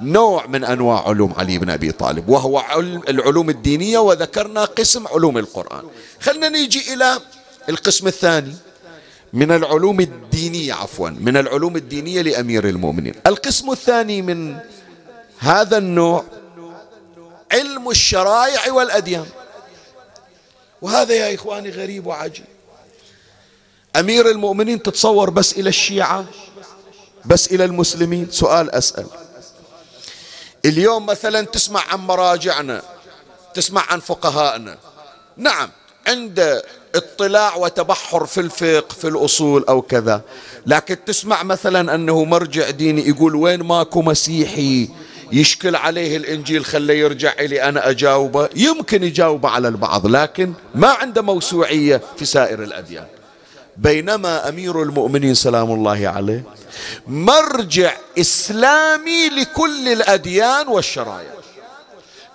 نوع 0.00 0.46
من 0.46 0.64
أنواع 0.64 1.08
علوم 1.08 1.32
علي 1.36 1.58
بن 1.58 1.70
أبي 1.70 1.92
طالب 1.92 2.28
وهو 2.28 2.58
علم 2.58 3.02
العلوم 3.08 3.50
الدينية 3.50 3.98
وذكرنا 3.98 4.64
قسم 4.64 5.06
علوم 5.06 5.38
القرآن. 5.38 5.82
خلنا 6.20 6.48
نيجي 6.48 6.94
إلى 6.94 7.20
القسم 7.68 8.06
الثاني 8.06 8.54
من 9.32 9.50
العلوم 9.50 10.00
الدينية 10.00 10.74
عفوا 10.74 11.08
من 11.08 11.36
العلوم 11.36 11.76
الدينية 11.76 12.22
لأمير 12.22 12.68
المؤمنين. 12.68 13.14
القسم 13.26 13.70
الثاني 13.70 14.22
من 14.22 14.56
هذا 15.38 15.78
النوع 15.78 16.24
علم 17.52 17.90
الشرائع 17.90 18.72
والأديان. 18.72 19.26
وهذا 20.82 21.14
يا 21.14 21.34
إخواني 21.34 21.70
غريب 21.70 22.06
وعجيب. 22.06 22.44
أمير 23.96 24.30
المؤمنين 24.30 24.82
تتصور 24.82 25.30
بس 25.30 25.52
إلى 25.52 25.68
الشيعة 25.68 26.24
بس 27.24 27.52
إلى 27.52 27.64
المسلمين؟ 27.64 28.30
سؤال 28.30 28.70
أسأل. 28.70 29.06
اليوم 30.64 31.06
مثلا 31.06 31.46
تسمع 31.46 31.82
عن 31.88 31.98
مراجعنا 31.98 32.82
تسمع 33.54 33.82
عن 33.88 34.00
فقهائنا. 34.00 34.76
نعم 35.36 35.70
عند 36.06 36.62
اطلاع 36.94 37.56
وتبحر 37.56 38.26
في 38.26 38.40
الفقه 38.40 38.94
في 39.00 39.08
الأصول 39.08 39.64
أو 39.68 39.82
كذا. 39.82 40.22
لكن 40.66 41.04
تسمع 41.04 41.42
مثلا 41.42 41.94
أنه 41.94 42.24
مرجع 42.24 42.70
ديني 42.70 43.08
يقول 43.08 43.34
وين 43.34 43.62
ماكو 43.62 44.02
مسيحي 44.02 44.88
يشكل 45.32 45.76
عليه 45.76 46.16
الإنجيل 46.16 46.64
خليه 46.64 46.94
يرجع 46.94 47.32
إلي 47.40 47.62
أنا 47.62 47.90
أجاوبه؟ 47.90 48.48
يمكن 48.56 49.04
يجاوب 49.04 49.46
على 49.46 49.68
البعض 49.68 50.06
لكن 50.06 50.52
ما 50.74 50.88
عنده 50.88 51.22
موسوعية 51.22 52.00
في 52.16 52.24
سائر 52.24 52.62
الأديان. 52.62 53.06
بينما 53.76 54.48
أمير 54.48 54.82
المؤمنين 54.82 55.34
سلام 55.34 55.70
الله 55.70 56.08
عليه 56.08 56.44
مرجع 57.06 57.92
إسلامي 58.18 59.28
لكل 59.28 59.88
الأديان 59.88 60.68
والشرائع. 60.68 61.32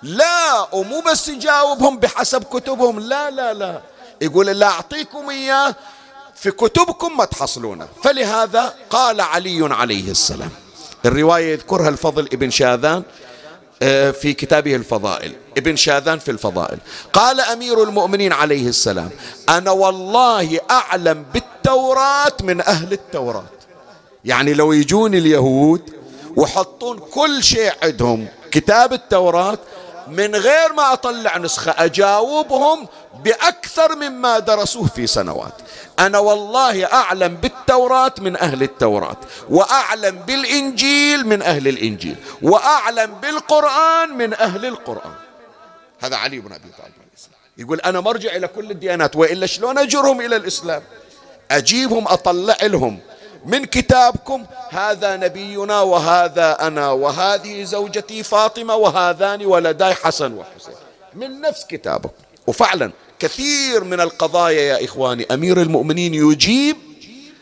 لا 0.02 0.74
ومو 0.74 1.00
بس 1.00 1.28
يجاوبهم 1.28 1.98
بحسب 1.98 2.44
كتبهم 2.44 3.00
لا 3.00 3.30
لا 3.30 3.54
لا. 3.54 3.80
يقول 4.20 4.46
لا 4.46 4.66
أعطيكم 4.66 5.30
إياه 5.30 5.74
في 6.34 6.50
كتبكم 6.50 7.16
ما 7.16 7.24
تحصلونه. 7.24 7.88
فلهذا 8.04 8.74
قال 8.90 9.20
علي 9.20 9.74
عليه 9.74 10.10
السلام. 10.10 10.50
الرواية 11.04 11.52
يذكرها 11.52 11.88
الفضل 11.88 12.28
ابن 12.32 12.50
شاذان. 12.50 13.02
في 14.12 14.34
كتابه 14.38 14.76
الفضائل 14.76 15.32
ابن 15.58 15.76
شاذان 15.76 16.18
في 16.18 16.30
الفضائل. 16.30 16.78
قال 17.12 17.40
أمير 17.40 17.82
المؤمنين 17.82 18.32
عليه 18.32 18.68
السلام 18.68 19.10
أنا 19.48 19.70
والله 19.70 20.60
أعلم 20.70 21.24
بالتوراة 21.34 22.32
من 22.42 22.60
أهل 22.60 22.92
التوراة. 22.92 23.44
يعني 24.24 24.54
لو 24.54 24.72
يجون 24.72 25.14
اليهود 25.14 25.82
وحطون 26.36 26.98
كل 26.98 27.42
شيء 27.42 27.72
عندهم 27.82 28.28
كتاب 28.50 28.92
التوراة 28.92 29.58
من 30.10 30.36
غير 30.36 30.72
ما 30.72 30.92
أطلع 30.92 31.38
نسخة 31.38 31.74
أجاوبهم 31.78 32.88
بأكثر 33.24 33.96
مما 33.96 34.38
درسوه 34.38 34.86
في 34.86 35.06
سنوات. 35.06 35.52
أنا 35.98 36.18
والله 36.18 36.84
أعلم 36.84 37.34
بالتوراة 37.34 38.14
من 38.18 38.36
أهل 38.36 38.62
التوراة 38.62 39.16
وأعلم 39.50 40.16
بالإنجيل 40.16 41.26
من 41.26 41.42
أهل 41.42 41.68
الإنجيل 41.68 42.16
وأعلم 42.42 43.14
بالقرآن 43.14 44.16
من 44.16 44.34
أهل 44.34 44.66
القرآن. 44.66 45.12
هذا 46.00 46.16
علي 46.16 46.38
بن 46.38 46.52
أبي 46.52 46.68
طالب 46.78 46.92
يقول 47.58 47.80
أنا 47.80 48.00
مرجع 48.00 48.36
إلى 48.36 48.48
كل 48.48 48.70
الديانات 48.70 49.16
وإلا 49.16 49.46
شلون 49.46 49.78
أجرهم 49.78 50.20
إلى 50.20 50.36
الإسلام؟ 50.36 50.82
أجيبهم 51.50 52.08
أطلع 52.08 52.56
لهم. 52.62 53.00
من 53.46 53.64
كتابكم 53.64 54.44
هذا 54.70 55.16
نبينا 55.16 55.80
وهذا 55.80 56.66
أنا 56.66 56.90
وهذه 56.90 57.64
زوجتي 57.64 58.22
فاطمة 58.22 58.74
وهذان 58.74 59.46
ولداي 59.46 59.94
حسن 59.94 60.34
وحسين. 60.34 60.74
من 61.14 61.40
نفس 61.40 61.64
كتابكم. 61.64 62.12
وفعلا 62.46 62.92
كثير 63.18 63.84
من 63.84 64.00
القضايا 64.00 64.60
يا 64.60 64.84
إخواني 64.84 65.26
أمير 65.30 65.62
المؤمنين 65.62 66.14
يجيب 66.14 66.76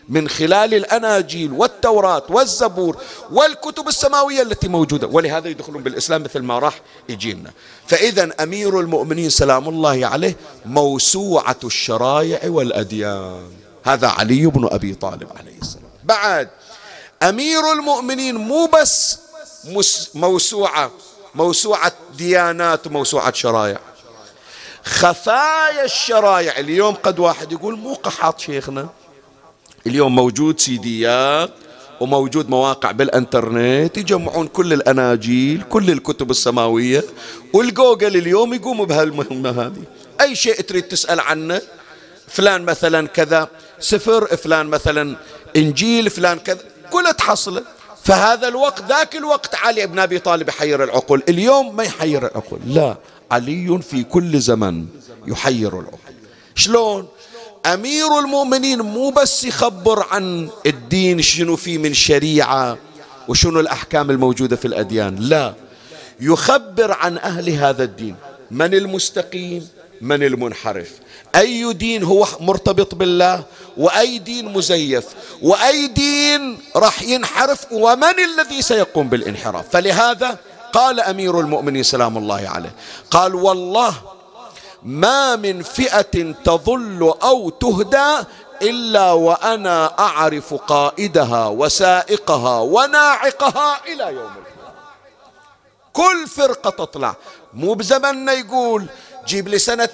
من 0.09 0.29
خلال 0.29 0.75
الأناجيل 0.75 1.53
والتوراة 1.53 2.23
والزبور 2.29 2.97
والكتب 3.33 3.89
السماوية 3.89 4.43
التي 4.43 4.69
موجودة. 4.69 5.07
ولهذا 5.07 5.49
يدخلون 5.49 5.83
بالإسلام 5.83 6.23
مثل 6.23 6.41
ما 6.41 6.59
راح 6.59 6.81
يجينا. 7.09 7.51
فإذا 7.87 8.31
أمير 8.43 8.81
المؤمنين 8.81 9.31
سلام 9.31 9.69
الله 9.69 10.07
عليه 10.07 10.37
موسوعة 10.65 11.57
الشرائع 11.65 12.41
والأديان. 12.45 13.51
هذا 13.85 14.09
علي 14.09 14.47
بن 14.47 14.69
أبي 14.73 14.95
طالب 14.95 15.29
عليه 15.39 15.59
السلام. 15.63 15.86
بعد. 16.07 16.49
أمير 17.23 17.73
المؤمنين 17.73 18.35
مو 18.35 18.67
بس 18.67 19.19
موسوعة 20.15 20.91
موسوعة 21.35 21.93
ديانات 22.19 22.87
وموسوعة 22.87 23.33
شرائع. 23.33 23.81
خفايا 24.85 25.85
الشرائع. 25.85 26.59
اليوم 26.59 26.95
قد 26.95 27.19
واحد 27.19 27.53
يقول 27.53 27.79
مو 27.79 27.95
قحط 27.95 28.41
شيخنا. 28.41 28.89
اليوم 29.87 30.15
موجود 30.15 30.61
سيديات 30.61 31.51
وموجود 32.01 32.51
مواقع 32.51 32.91
بالإنترنت 32.91 33.99
يجمعون 33.99 34.47
كل 34.47 34.73
الأناجيل 34.73 35.63
كل 35.63 35.91
الكتب 35.91 36.31
السماوية. 36.31 37.05
والجوجل 37.53 38.17
اليوم 38.17 38.55
يقوم 38.55 38.85
بهالمهمة 38.85 39.51
هذه. 39.51 39.85
أي 40.21 40.37
شيء 40.37 40.61
تريد 40.61 40.83
تسأل 40.89 41.21
عنه؟ 41.21 41.63
فلان 42.29 42.63
مثلا 42.65 43.09
كذا. 43.09 43.49
سفر 43.81 44.37
فلان 44.37 44.67
مثلا 44.67 45.17
إنجيل 45.57 46.11
فلان 46.11 46.39
كذا 46.39 46.59
كله 46.91 47.11
تحصله. 47.11 47.63
فهذا 48.05 48.49
الوقت 48.49 48.83
ذاك 48.89 49.17
الوقت 49.17 49.55
علي 49.55 49.87
بن 49.87 49.99
أبي 49.99 50.19
طالب 50.19 50.49
يحير 50.49 50.85
العقول. 50.85 51.23
اليوم 51.29 51.77
ما 51.77 51.83
يحير 51.83 52.27
العقول 52.27 52.61
لا. 52.67 52.97
علي 53.31 53.81
في 53.83 54.03
كل 54.03 54.41
زمن 54.41 54.87
يحير 55.27 55.81
العقول. 55.81 56.15
شلون؟ 56.55 57.09
أمير 57.67 58.19
المؤمنين 58.19 58.81
مو 58.83 59.11
بس 59.11 59.45
يخبر 59.45 60.07
عن 60.11 60.49
الدين 60.67 61.23
شنو 61.23 61.57
فيه 61.57 61.79
من 61.79 61.95
شريعة 61.95 62.79
وشنو 63.29 63.61
الأحكام 63.61 64.11
الموجودة 64.11 64.57
في 64.57 64.65
الأديان 64.65 65.17
لا. 65.17 65.55
يخبر 66.21 66.93
عن 66.93 67.19
أهل 67.19 67.51
هذا 67.51 67.85
الدين. 67.85 68.17
من 68.51 68.75
المستقيم؟ 68.75 69.69
من 70.01 70.23
المنحرف؟ 70.23 70.91
أي 71.35 71.73
دين 71.73 72.03
هو 72.05 72.27
مرتبط 72.41 72.95
بالله؟ 72.95 73.45
وأي 73.77 74.19
دين 74.19 74.53
مزيف؟ 74.53 75.05
وأي 75.43 75.87
دين 75.87 76.59
راح 76.77 77.03
ينحرف؟ 77.03 77.67
ومن 77.73 78.15
الذي 78.25 78.63
سيقوم 78.63 79.09
بالانحراف؟ 79.09 79.65
فلهذا 79.71 80.39
قال 80.73 81.01
أمير 81.01 81.41
المؤمنين 81.41 81.83
سلام 81.83 82.19
الله 82.19 82.49
عليه 82.49 82.75
قال 83.11 83.35
والله 83.35 83.95
ما 84.83 85.37
من 85.37 85.63
فئة 85.63 86.33
تظل 86.45 87.15
أو 87.23 87.51
تهدى 87.51 88.25
إلا 88.63 89.13
وأنا 89.13 89.99
أعرف 89.99 90.55
قائدها 90.55 91.47
وسائقها 91.47 92.61
وناعقها 92.61 93.81
إلى 93.87 94.05
يوم 94.05 94.31
القيامة. 94.33 94.47
كل 95.93 96.27
فرقة 96.29 96.71
تطلع 96.71 97.17
مو 97.55 97.75
بزمننا 97.75 98.33
يقول 98.33 98.87
جيب 99.27 99.49
لي 99.49 99.59
سنة 99.59 99.89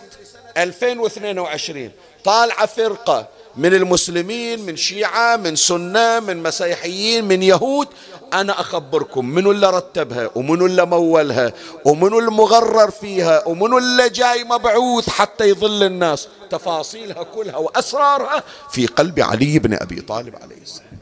2022 0.57 1.91
طالعة 2.25 2.67
فرقة 2.67 3.29
من 3.57 3.75
المسلمين 3.75 4.67
من 4.67 4.77
شيعة 4.77 5.37
من 5.37 5.57
سنة 5.57 6.21
من 6.21 6.43
مسيحيين 6.43 7.25
من 7.25 7.43
يهود 7.43 7.89
أنا 8.33 8.61
أخبركم 8.61 9.27
منو 9.27 9.51
اللي 9.51 9.71
رتبها 9.71 10.31
ومنو 10.35 10.67
اللي 10.67 10.87
مولها 10.87 11.53
ومنو 11.85 12.19
المغرر 12.19 12.91
فيها 12.91 13.49
ومنو 13.49 13.79
اللي 13.79 14.09
جاي 14.09 14.45
مبعوث 14.45 15.09
حتى 15.09 15.49
يضل 15.49 15.83
الناس. 15.83 16.29
تفاصيلها 16.51 17.23
كلها 17.23 17.57
وأسرارها 17.57 18.43
في 18.71 18.87
قلب 18.87 19.21
علي 19.21 19.59
بن 19.59 19.75
أبي 19.75 20.01
طالب 20.01 20.37
عليه 20.43 20.63
السلام. 20.63 20.99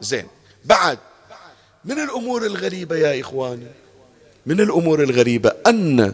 زين 0.00 0.26
بعد 0.64 0.98
من 1.84 1.98
الأمور 1.98 2.46
الغريبة 2.46 2.96
يا 2.96 3.20
إخواني؟ 3.20 3.66
من 4.46 4.60
الأمور 4.60 5.02
الغريبة 5.02 5.52
أن 5.66 6.12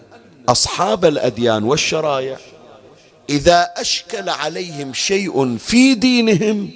أصحاب 0.48 1.04
الأديان 1.04 1.64
والشرائع 1.64 2.36
إذا 3.30 3.72
أشكل 3.76 4.28
عليهم 4.28 4.94
شيء 4.94 5.56
في 5.58 5.94
دينهم 5.94 6.70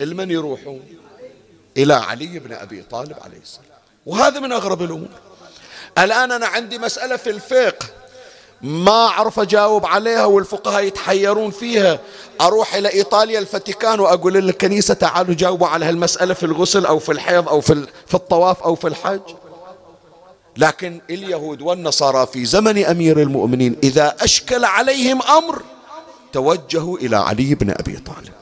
المن 0.00 0.30
يروحون 0.30 0.80
إلى 1.76 1.94
علي 1.94 2.38
بن 2.38 2.52
أبي 2.52 2.82
طالب 2.82 3.16
عليه 3.24 3.38
السلام. 3.38 3.66
وهذا 4.06 4.40
من 4.40 4.52
أغرب 4.52 4.82
الأمور. 4.82 5.08
الآن 5.98 6.32
أنا 6.32 6.46
عندي 6.46 6.78
مسألة 6.78 7.16
في 7.16 7.30
الفقه. 7.30 7.86
ما 8.62 9.06
أعرف 9.06 9.40
أجاوب 9.40 9.86
عليها 9.86 10.24
والفقهاء 10.24 10.84
يتحيرون 10.84 11.50
فيها. 11.50 11.98
أروح 12.40 12.74
إلى 12.74 12.92
إيطاليا 12.92 13.38
الفاتيكان 13.38 14.00
وأقول 14.00 14.34
للكنيسة 14.34 14.94
تعالوا 14.94 15.34
جاوبوا 15.34 15.66
على 15.66 15.84
هالمسألة 15.84 16.34
في 16.34 16.46
الغسل 16.46 16.86
أو 16.86 16.98
في 16.98 17.12
الحيض 17.12 17.48
أو 17.48 17.60
في, 17.60 17.86
في 18.06 18.14
الطواف 18.14 18.62
أو 18.62 18.74
في 18.74 18.88
الحج. 18.88 19.20
لكن 20.56 21.00
اليهود 21.10 21.62
والنصارى 21.62 22.26
في 22.26 22.44
زمن 22.44 22.84
أمير 22.84 23.22
المؤمنين 23.22 23.76
إذا 23.82 24.16
أشكل 24.20 24.64
عليهم 24.64 25.22
أمر 25.22 25.62
توجهوا 26.32 26.98
إلى 26.98 27.16
علي 27.16 27.54
بن 27.54 27.70
أبي 27.70 27.96
طالب. 27.96 28.32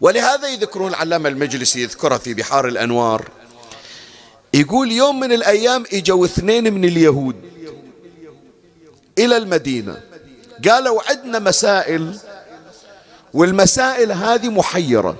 ولهذا 0.00 0.48
يذكرون 0.48 0.88
العلامة 0.90 1.28
المجلسي 1.28 1.82
يذكرها 1.82 2.18
في 2.18 2.34
بحار 2.34 2.68
الأنوار 2.68 3.28
يقول 4.54 4.92
يوم 4.92 5.20
من 5.20 5.32
الأيام 5.32 5.84
إجوا 5.92 6.24
اثنين 6.24 6.74
من 6.74 6.84
اليهود 6.84 7.36
إلى 9.18 9.36
المدينة. 9.36 10.00
قالوا 10.68 11.00
عندنا 11.10 11.38
مسائل 11.38 12.18
والمسائل 13.34 14.12
هذه 14.12 14.48
محيرة 14.48 15.16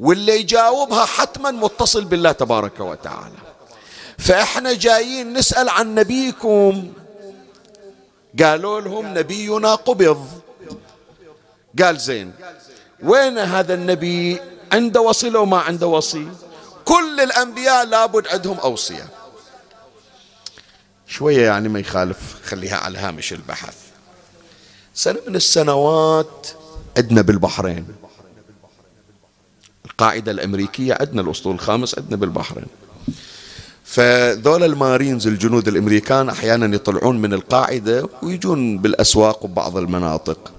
واللي 0.00 0.40
يجاوبها 0.40 1.04
حتما 1.04 1.50
متصل 1.50 2.04
بالله 2.04 2.32
تبارك 2.32 2.80
وتعالى. 2.80 3.45
فإحنا 4.18 4.72
جايين 4.74 5.32
نسأل 5.32 5.68
عن 5.68 5.94
نبيكم. 5.94 6.92
قالوا 8.42 8.80
لهم 8.80 9.18
نبينا 9.18 9.74
قبض. 9.74 10.28
قال 11.82 11.98
زين 11.98 12.32
وين 13.02 13.38
هذا 13.38 13.74
النبي؟ 13.74 14.40
عنده 14.72 15.00
وصي 15.00 15.30
لو 15.30 15.46
ما 15.46 15.58
عنده 15.58 15.86
وصي؟ 15.86 16.28
كل 16.84 17.20
الأنبياء 17.20 17.86
لابد 17.86 18.28
عندهم 18.28 18.58
أوصية. 18.58 19.08
شوية 21.06 21.46
يعني 21.46 21.68
ما 21.68 21.80
يخالف 21.80 22.18
خليها 22.44 22.76
على 22.76 22.98
هامش 22.98 23.32
البحث. 23.32 23.76
سنة 24.94 25.20
من 25.28 25.36
السنوات 25.36 26.48
عندنا 26.96 27.22
بالبحرين. 27.22 27.86
القاعدة 29.84 30.32
الأمريكية 30.32 30.96
عندنا 31.00 31.22
الأسطول 31.22 31.54
الخامس 31.54 31.98
عندنا 31.98 32.16
بالبحرين. 32.16 32.66
فذول 33.86 34.62
المارينز 34.64 35.26
الجنود 35.26 35.68
الأمريكان 35.68 36.28
أحيانا 36.28 36.74
يطلعون 36.74 37.18
من 37.18 37.32
القاعدة 37.32 38.08
ويجون 38.22 38.78
بالأسواق 38.78 39.44
وبعض 39.44 39.76
المناطق. 39.76 40.52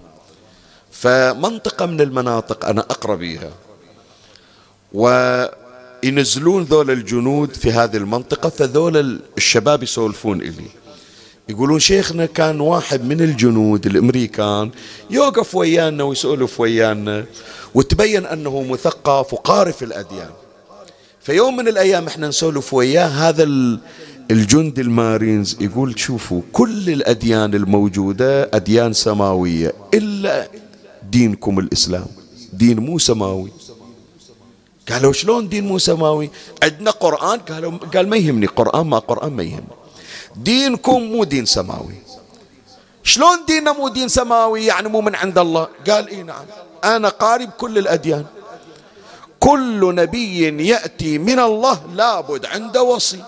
فمنطقة 0.91 1.85
من 1.85 2.01
المناطق 2.01 2.65
أنا 2.65 2.81
أقرأ 2.81 3.15
بيها. 3.15 3.51
وينزلون 4.93 6.63
ذول 6.63 6.91
الجنود 6.91 7.53
في 7.53 7.71
هذه 7.71 7.97
المنطقة 7.97 8.49
فذول 8.49 9.21
الشباب 9.37 9.83
يسولفون 9.83 10.41
إلي. 10.41 10.69
يقولون 11.49 11.79
شيخنا 11.79 12.25
كان 12.25 12.59
واحد 12.59 13.05
من 13.05 13.21
الجنود 13.21 13.85
الأمريكان 13.85 14.71
يوقف 15.09 15.55
ويانا 15.55 16.03
ويسولف 16.03 16.59
ويانا 16.59 17.25
وتبين 17.75 18.25
أنه 18.25 18.63
مثقف 18.63 19.33
وقارف 19.33 19.83
الأديان. 19.83 20.31
فيوم 21.27 21.55
من 21.55 21.67
الأيام 21.67 22.07
إحنا 22.07 22.27
نسولف 22.27 22.73
وياه 22.73 23.07
هذا 23.07 23.43
الجند 24.31 24.79
المارينز 24.79 25.57
يقول 25.61 25.99
شوفوا 25.99 26.41
كل 26.53 26.89
الأديان 26.89 27.53
الموجودة 27.53 28.49
أديان 28.53 28.93
سماوية 28.93 29.73
إلا 29.93 30.47
دينكم 31.11 31.59
الإسلام. 31.59 32.05
دين 32.53 32.79
مو 32.79 32.99
سماوي. 32.99 33.51
قالوا 34.89 35.13
شلون 35.13 35.49
دين 35.49 35.67
مو 35.67 35.77
سماوي؟ 35.77 36.29
عندنا 36.63 36.91
قرآن 36.91 37.39
قالوا 37.39 37.71
قال 37.71 38.09
ما 38.09 38.17
يهمني 38.17 38.45
قرآن 38.45 38.87
ما 38.87 38.99
قرآن 38.99 39.33
ما 39.33 39.43
يهمني. 39.43 39.77
دينكم 40.35 41.03
مو 41.03 41.23
دين 41.23 41.45
سماوي. 41.45 41.95
شلون 43.03 43.45
ديننا 43.47 43.71
مو 43.71 43.87
دين 43.87 44.07
سماوي؟ 44.07 44.65
يعني 44.65 44.89
مو 44.89 45.01
من 45.01 45.15
عند 45.15 45.37
الله. 45.37 45.67
قال 45.89 46.07
إي 46.07 46.23
نعم. 46.23 46.45
أنا 46.83 47.09
قارب 47.09 47.49
كل 47.49 47.77
الأديان. 47.77 48.25
كل 49.39 49.95
نبي 49.95 50.67
يأتي 50.67 51.17
من 51.17 51.39
الله 51.39 51.81
لابد 51.93 52.45
عنده 52.45 52.83
وصي. 52.83 53.23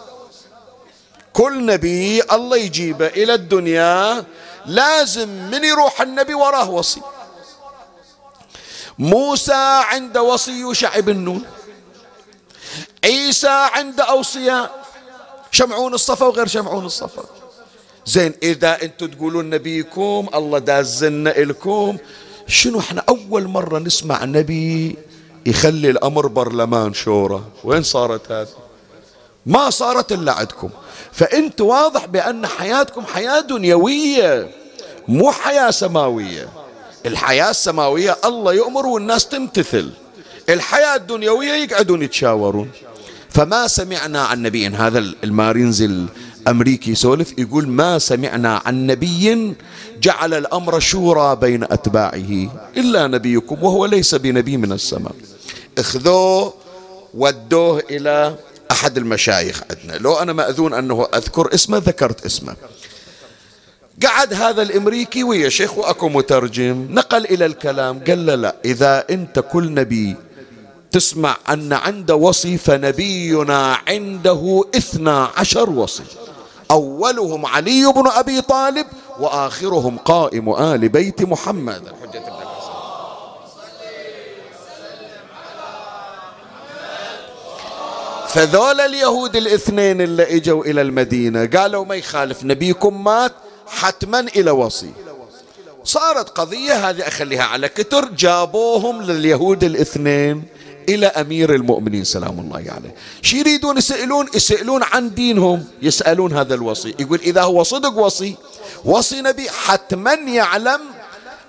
كل 1.34 1.66
نبي 1.66 2.22
الله 2.24 2.58
يجيبه 2.58 3.08
إلى 3.08 3.34
الدنيا 3.34 4.26
لازم 4.66 5.30
من 5.30 5.64
يروح 5.64 6.02
النبي 6.02 6.34
وراه 6.34 6.70
وصي. 6.70 7.02
موسى 9.00 9.82
عنده 9.92 10.22
وصي 10.22 10.52
يوشع 10.52 11.00
بن 11.00 11.18
نون 11.18 11.44
عيسى 13.04 13.48
عنده 13.48 14.04
أوصياء. 14.04 14.86
شمعون 15.52 15.94
الصفا 15.94 16.26
وغير 16.26 16.48
شمعون 16.48 16.86
الصفا. 16.86 17.24
زين 18.06 18.34
إذا 18.44 18.82
أنتم 18.84 19.08
تقولون 19.08 19.50
نبيكم 19.50 20.30
الله 20.34 20.60
دازنا 20.60 21.38
إلكم. 21.38 21.98
شنو 22.48 22.80
إحنا 22.80 23.04
أول 23.10 23.48
مرة 23.48 23.80
نسمع 23.80 24.26
نبي؟ 24.26 24.98
يخلي 25.46 25.90
الأمر 25.90 26.28
برلمان 26.28 26.94
شورى. 26.94 27.44
وين 27.64 27.84
صارت 27.84 28.32
هذه؟ 28.32 28.48
ما 29.46 29.70
صارت 29.70 30.12
إلا 30.12 30.32
عندكم. 30.32 30.70
فأنت 31.12 31.62
واضح 31.62 32.06
بأن 32.06 32.48
حياتكم 32.48 33.06
حياة 33.06 33.40
دنيوية 33.40 34.50
مو 35.08 35.32
حياة 35.32 35.72
سماوية. 35.72 36.50
الحياة 37.06 37.50
السماوية 37.50 38.18
الله 38.26 38.54
يؤمر 38.54 38.86
والناس 38.86 39.28
تمتثل. 39.28 39.92
الحياة 40.50 40.96
الدنيوية 40.96 41.54
يقعدون 41.54 42.02
يتشاورون. 42.02 42.70
فما 43.30 43.68
سمعنا 43.68 44.22
عن 44.22 44.42
نبي 44.42 44.68
هذا 44.68 45.00
المارينز 45.00 45.82
الأمريكي 45.82 46.92
يسولف 46.92 47.34
يقول 47.38 47.68
ما 47.68 48.00
سمعنا 48.00 48.62
عن 48.66 48.88
نبي 48.88 49.56
جعل 50.02 50.34
الأمر 50.34 50.80
شورى 50.80 51.36
بين 51.36 51.64
أتباعه 51.64 52.32
إلا 52.78 53.08
نبيكم 53.08 53.64
وهو 53.64 53.86
ليس 53.86 54.16
بنبي 54.16 54.58
من 54.58 54.72
السماء. 54.72 55.16
اخذوه 55.80 56.54
ودوه 57.14 57.84
إلى 57.90 58.36
أحد 58.72 58.98
المشايخ 58.98 59.64
عندنا. 59.72 59.98
لو 59.98 60.14
أنا 60.16 60.34
مأذون 60.34 60.74
أنه 60.74 61.08
أذكر 61.16 61.54
اسمه 61.54 61.78
ذكرت 61.78 62.26
اسمه. 62.26 62.56
قعد 64.06 64.34
هذا 64.34 64.62
الإمريكي 64.62 65.24
ويا 65.24 65.50
شيخ 65.50 65.78
وأكو 65.78 66.10
مترجم 66.10 66.88
نقل 66.90 67.26
إلى 67.26 67.46
الكلام 67.46 68.04
قال 68.08 68.26
له 68.26 68.36
لا 68.36 68.56
إذا 68.66 69.06
أنت 69.10 69.40
كل 69.52 69.74
نبي 69.74 70.16
تسمع 70.92 71.38
أن 71.50 71.74
عنده 71.74 72.16
وصي 72.16 72.58
فنبينا 72.58 73.78
عنده 73.88 74.64
اثنا 74.76 75.30
عشر 75.38 75.70
وصي. 75.70 76.04
أولهم 76.72 77.46
علي 77.46 77.94
بن 77.96 78.08
أبي 78.08 78.42
طالب 78.42 78.88
وآخرهم 79.20 79.98
قائم 79.98 80.50
آل 80.50 80.90
بيت 80.90 81.22
محمد. 81.22 81.82
الحجه 81.88 82.39
فذول 88.30 88.80
اليهود 88.80 89.36
الاثنين 89.36 90.02
اللي 90.02 90.36
إجوا 90.36 90.66
إلى 90.66 90.82
المدينة 90.82 91.46
قالوا 91.46 91.86
ما 91.86 91.96
يخالف 91.96 92.44
نبيكم 92.44 93.04
مات 93.04 93.32
حتما 93.68 94.20
إلى 94.20 94.52
وصي. 94.52 94.92
صارت 95.84 96.30
قضية 96.30 96.90
هذه 96.90 97.08
أخليها 97.08 97.44
على 97.44 97.70
كتر 97.70 98.06
جابوهم 98.06 99.02
لليهود 99.02 99.64
الاثنين 99.64 100.44
إلى 100.90 101.08
أمير 101.08 101.56
المؤمنين 101.56 102.04
سلام 102.04 102.40
الله 102.40 102.58
عليه. 102.58 102.96
شي 103.22 103.40
يريدون 103.40 103.78
يسألون؟ 103.78 104.28
يسألون 104.36 104.84
عن 104.84 105.14
دينهم 105.14 105.66
يسألون 105.82 106.34
هذا 106.34 106.54
الوصي. 106.56 106.96
يقول 107.00 107.20
إذا 107.20 107.42
هو 107.42 107.64
صدق 107.64 107.98
وصي 107.98 108.36
وصي 108.86 109.22
نبي 109.22 109.50
حتما 109.50 110.14
يعلم 110.14 110.80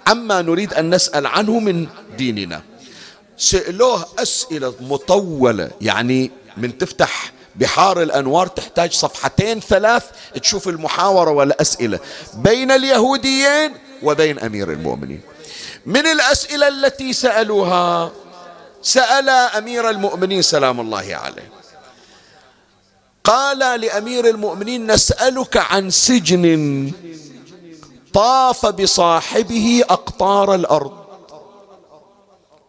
عما 0.07 0.43
نريد 0.43 0.75
أن 0.75 0.95
نسأل 0.95 1.27
عنه 1.27 1.59
من 1.59 1.87
ديننا. 2.19 2.63
سألوه 3.37 4.07
أسئلة 4.19 4.75
مطولة 4.81 5.71
يعني 5.81 6.31
من 6.61 6.79
تفتح 6.79 7.33
بحار 7.57 8.03
الأنوار 8.03 8.47
تحتاج 8.47 8.93
صفحتين 8.93 9.61
ثلاث 9.61 10.05
تشوف 10.43 10.69
المحاورة 10.69 11.31
والأسئلة 11.31 11.99
بين 12.35 12.71
اليهوديين 12.71 13.75
وبين 14.03 14.39
أمير 14.39 14.73
المؤمنين. 14.73 15.21
من 15.87 16.07
الأسئلة 16.07 16.69
التي 16.69 17.13
سألوها؟ 17.13 18.13
سأل 18.83 19.29
أمير 19.29 19.91
المؤمنين 19.91 20.43
سلام 20.43 20.81
الله 20.81 21.17
عليه. 21.17 21.51
قال 23.25 23.81
لأمير 23.81 24.29
المؤمنين 24.29 24.93
نسألك 24.93 25.57
عن 25.57 25.91
سجن 25.91 26.93
طاف 28.15 28.67
بصاحبه 28.67 29.85
أقطار 29.91 30.55
الأرض. 30.55 30.93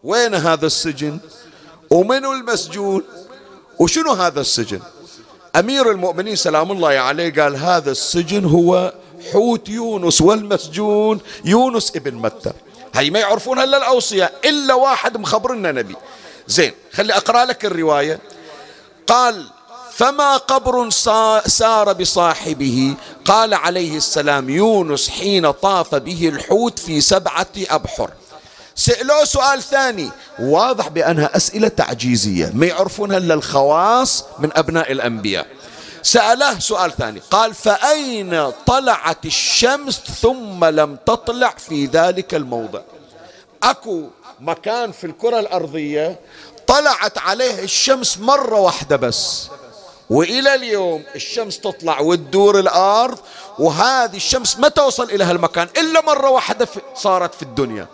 وين 0.04 0.34
هذا 0.34 0.66
السجن؟ 0.66 1.18
ومن 1.90 2.24
المسجون؟ 2.24 3.02
وشنو 3.78 4.12
هذا 4.12 4.40
السجن؟ 4.40 4.80
أمير 5.56 5.90
المؤمنين 5.90 6.36
سلام 6.36 6.72
الله 6.72 6.88
عليه 6.88 7.42
قال 7.42 7.56
هذا 7.56 7.90
السجن 7.90 8.44
هو 8.44 8.92
حوت 9.32 9.68
يونس 9.68 10.20
والمسجون 10.20 11.20
يونس 11.44 11.92
ابن 11.96 12.14
متى. 12.14 12.52
هي 12.94 13.10
ما 13.10 13.18
يعرفونها 13.18 13.64
إلا 13.64 13.76
الأوصياء 13.76 14.32
إلا 14.44 14.74
واحد 14.74 15.16
مخبرنا 15.16 15.72
نبي. 15.72 15.96
زين 16.46 16.72
خلي 16.92 17.12
أقرأ 17.12 17.44
لك 17.44 17.64
الرواية. 17.64 18.20
قال 19.06 19.46
فما 19.92 20.36
قبر 20.36 20.90
سار 21.46 21.92
بصاحبه. 21.92 22.94
قال 23.24 23.54
عليه 23.54 23.96
السلام 23.96 24.50
يونس 24.50 25.08
حين 25.08 25.50
طاف 25.50 25.94
به 25.94 26.28
الحوت 26.28 26.78
في 26.78 27.00
سبعة 27.00 27.46
أبحر. 27.70 28.10
سألوه 28.74 29.24
سؤال 29.24 29.62
ثاني. 29.62 30.10
واضح 30.38 30.88
بأنها 30.88 31.36
أسئلة 31.36 31.68
تعجيزية 31.68 32.50
ما 32.54 32.66
يعرفونها 32.66 33.16
إلا 33.16 33.34
الخواص 33.34 34.24
من 34.38 34.50
أبناء 34.56 34.92
الأنبياء. 34.92 35.46
سأله 36.02 36.58
سؤال 36.58 36.96
ثاني 36.96 37.20
قال 37.30 37.54
فأين 37.54 38.50
طلعت 38.50 39.26
الشمس 39.26 40.00
ثم 40.22 40.64
لم 40.64 40.96
تطلع 41.06 41.54
في 41.58 41.86
ذلك 41.86 42.34
الموضع؟ 42.34 42.80
أكو 43.62 44.02
مكان 44.40 44.92
في 44.92 45.04
الكرة 45.06 45.40
الأرضية 45.40 46.20
طلعت 46.66 47.18
عليه 47.18 47.62
الشمس 47.62 48.18
مرة 48.18 48.60
واحدة 48.60 48.96
بس 48.96 49.48
وإلى 50.10 50.54
اليوم 50.54 51.04
الشمس 51.14 51.60
تطلع 51.60 52.00
وتدور 52.00 52.58
الأرض 52.58 53.18
وهذه 53.58 54.16
الشمس 54.16 54.58
ما 54.58 54.68
توصل 54.68 55.04
إلى 55.10 55.24
هالمكان 55.24 55.68
إلا 55.76 56.00
مرة 56.00 56.30
واحدة 56.30 56.68
صارت 56.94 57.34
في 57.34 57.42
الدنيا. 57.42 57.86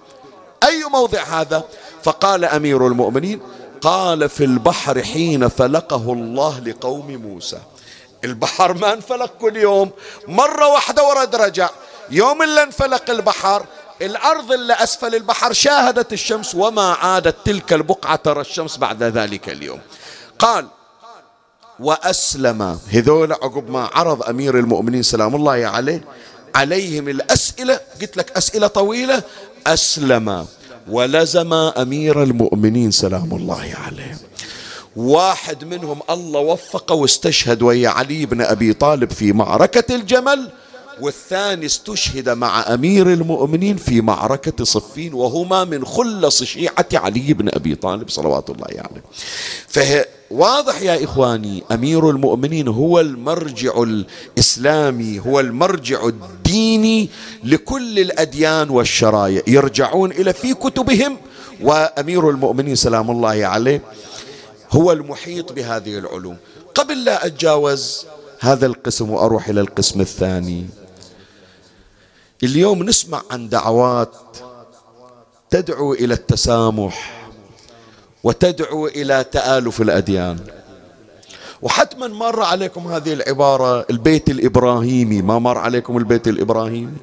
أي 0.64 0.84
موضع 0.92 1.22
هذا؟ 1.22 1.64
فقال 2.02 2.44
أمير 2.44 2.86
المؤمنين 2.86 3.40
قال 3.80 4.28
في 4.28 4.44
البحر 4.44 5.02
حين 5.02 5.48
فلقه 5.48 6.12
الله 6.12 6.60
لقوم 6.60 7.16
موسى. 7.16 7.58
البحر 8.24 8.74
ما 8.74 8.92
انفلق 8.92 9.32
كل 9.40 9.56
يوم 9.56 9.90
مرة 10.28 10.68
واحدة 10.68 11.08
ورد 11.08 11.36
رجع. 11.36 11.70
يوم 12.10 12.42
اللي 12.42 12.62
انفلق 12.62 13.10
البحر 13.10 13.66
الأرض 14.02 14.52
اللي 14.52 14.72
أسفل 14.72 15.14
البحر 15.14 15.52
شاهدت 15.52 16.12
الشمس 16.12 16.54
وما 16.54 16.92
عادت 16.92 17.36
تلك 17.44 17.72
البقعة 17.72 18.16
ترى 18.16 18.40
الشمس 18.40 18.76
بعد 18.76 19.02
ذلك 19.02 19.48
اليوم. 19.48 19.80
قال 20.38 20.66
وأسلم. 21.80 22.78
هذول 22.92 23.32
عقب 23.32 23.70
ما 23.70 23.90
عرض 23.92 24.22
أمير 24.22 24.58
المؤمنين 24.58 25.02
سلام 25.02 25.34
الله 25.36 25.66
عليه 25.66 26.04
عليهم 26.54 27.08
الأسئلة. 27.08 27.80
قلت 28.00 28.16
لك 28.16 28.36
أسئلة 28.36 28.66
طويلة 28.66 29.22
أسلم 29.72 30.46
ولزم 30.88 31.52
أمير 31.52 32.22
المؤمنين 32.22 32.90
سلام 32.90 33.34
الله 33.36 33.72
عليه 33.86 34.18
واحد 34.96 35.64
منهم 35.64 36.00
الله 36.10 36.40
وفقه 36.40 36.94
واستشهد 36.94 37.62
ويا 37.62 37.88
علي 37.88 38.26
بن 38.26 38.40
أبي 38.40 38.72
طالب 38.72 39.10
في 39.12 39.32
معركة 39.32 39.94
الجمل 39.94 40.50
والثاني 41.00 41.66
استشهد 41.66 42.28
مع 42.28 42.74
أمير 42.74 43.12
المؤمنين 43.12 43.76
في 43.76 44.00
معركة 44.00 44.64
صفين 44.64 45.14
وهما 45.14 45.64
من 45.64 45.84
خلص 45.84 46.42
شيعة 46.42 46.86
علي 46.94 47.34
بن 47.34 47.48
أبي 47.52 47.74
طالب 47.74 48.08
صلوات 48.08 48.50
الله 48.50 48.64
عليه 48.64 48.76
يعني. 48.76 49.02
فواضح 50.30 50.82
يا 50.82 51.04
إخواني 51.04 51.64
أمير 51.72 52.10
المؤمنين 52.10 52.68
هو 52.68 53.00
المرجع 53.00 53.82
الإسلامي 53.82 55.20
هو 55.20 55.40
المرجع 55.40 56.06
الديني 56.06 57.08
لكل 57.44 57.98
الأديان 57.98 58.70
والشرايع 58.70 59.42
يرجعون 59.46 60.12
إلى 60.12 60.32
في 60.32 60.54
كتبهم 60.54 61.16
وأمير 61.60 62.30
المؤمنين 62.30 62.76
سلام 62.76 63.10
الله 63.10 63.46
عليه 63.46 63.82
هو 64.70 64.92
المحيط 64.92 65.52
بهذه 65.52 65.98
العلوم. 65.98 66.36
قبل 66.74 67.04
لا 67.04 67.26
أتجاوز 67.26 68.06
هذا 68.40 68.66
القسم 68.66 69.10
وأروح 69.10 69.48
إلى 69.48 69.60
القسم 69.60 70.00
الثاني. 70.00 70.66
اليوم 72.42 72.82
نسمع 72.82 73.22
عن 73.30 73.48
دعوات 73.48 74.14
تدعو 75.50 75.92
إلى 75.92 76.14
التسامح. 76.14 77.17
وتدعو 78.28 78.86
إلى 78.86 79.24
تآلف 79.32 79.80
الأديان. 79.80 80.38
وحتما 81.62 82.06
مر 82.06 82.42
عليكم 82.42 82.86
هذه 82.92 83.12
العبارة 83.12 83.86
البيت 83.90 84.30
الإبراهيمي. 84.30 85.22
ما 85.22 85.38
مر 85.38 85.58
عليكم 85.58 85.96
البيت 85.96 86.28
الإبراهيمي؟ 86.28 86.96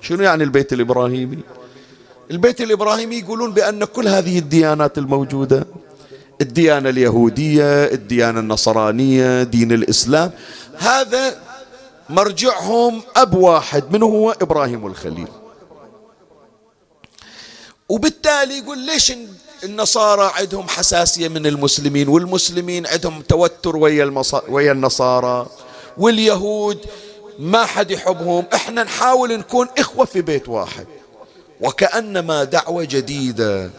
شنو 0.00 0.22
يعني 0.22 0.44
البيت 0.44 0.72
الإبراهيمي؟ 0.72 1.38
البيت 2.30 2.60
الإبراهيمي 2.60 3.16
يقولون 3.16 3.52
بأن 3.52 3.84
كل 3.84 4.08
هذه 4.08 4.38
الديانات 4.38 4.98
الموجودة 4.98 5.66
الديانة 6.40 6.88
اليهودية 6.88 7.84
الديانة 7.84 8.40
النصرانية 8.40 9.42
دين 9.42 9.72
الإسلام 9.72 10.30
هذا 10.78 11.36
مرجعهم 12.10 13.02
أب 13.16 13.34
واحد 13.34 13.84
من 13.92 14.02
هو؟ 14.02 14.30
إبراهيم 14.30 14.86
الخليل. 14.86 15.28
وبالتالي 17.88 18.58
يقول 18.58 18.78
ليش 18.78 19.12
النصارى 19.64 20.30
عندهم 20.34 20.68
حساسية 20.68 21.28
من 21.28 21.46
المسلمين 21.46 22.08
والمسلمين 22.08 22.86
عندهم 22.86 23.22
توتر 23.22 23.76
ويا, 23.76 24.22
ويا 24.48 24.72
النصارى. 24.72 25.46
واليهود 25.98 26.78
ما 27.38 27.64
حد 27.64 27.90
يحبهم. 27.90 28.44
إحنا 28.54 28.84
نحاول 28.84 29.38
نكون 29.38 29.68
إخوة 29.78 30.04
في 30.04 30.22
بيت 30.22 30.48
واحد. 30.48 30.86
وكأنما 31.60 32.44
دعوة 32.44 32.84
جديدة. 32.84 33.70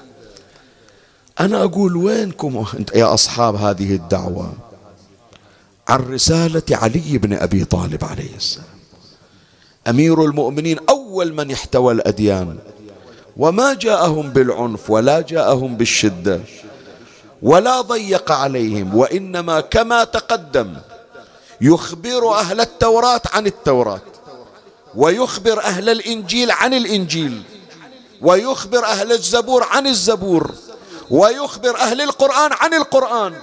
أنا 1.39 1.63
أقول 1.63 1.95
وينكم 1.95 2.65
يا 2.95 3.13
أصحاب 3.13 3.55
هذه 3.55 3.95
الدعوة؟ 3.95 4.53
عن 5.87 5.99
رسالة 5.99 6.63
علي 6.71 7.17
بن 7.17 7.33
أبي 7.33 7.65
طالب 7.65 8.03
عليه 8.03 8.35
السلام. 8.35 8.77
أمير 9.87 10.23
المؤمنين 10.23 10.77
أول 10.89 11.33
من 11.33 11.51
احتوى 11.51 11.93
الأديان. 11.93 12.57
وما 13.37 13.73
جاءهم 13.73 14.29
بالعنف 14.29 14.89
ولا 14.89 15.21
جاءهم 15.21 15.77
بالشدة 15.77 16.39
ولا 17.41 17.81
ضيق 17.81 18.31
عليهم 18.31 18.95
وإنما 18.95 19.59
كما 19.61 20.03
تقدم 20.03 20.73
يخبر 21.61 22.33
أهل 22.33 22.61
التوراة 22.61 23.21
عن 23.33 23.47
التوراة 23.47 24.01
ويخبر 24.95 25.61
أهل 25.63 25.89
الإنجيل 25.89 26.51
عن 26.51 26.73
الإنجيل 26.73 27.41
ويخبر 28.21 28.85
أهل 28.85 29.11
الزبور 29.11 29.63
عن 29.63 29.87
الزبور 29.87 30.51
ويخبر 31.09 31.77
أهل 31.77 32.01
القرآن 32.01 32.51
عن 32.53 32.73
القرآن 32.73 33.33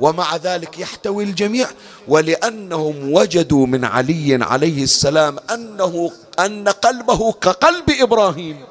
ومع 0.00 0.36
ذلك 0.36 0.78
يحتوي 0.78 1.24
الجميع 1.24 1.68
ولأنهم 2.08 3.12
وجدوا 3.12 3.66
من 3.66 3.84
علي 3.84 4.38
عليه 4.44 4.82
السلام 4.82 5.36
أنه 5.54 6.10
أن 6.38 6.68
قلبه 6.68 7.32
كقلب 7.32 7.90
إبراهيم 7.90 8.69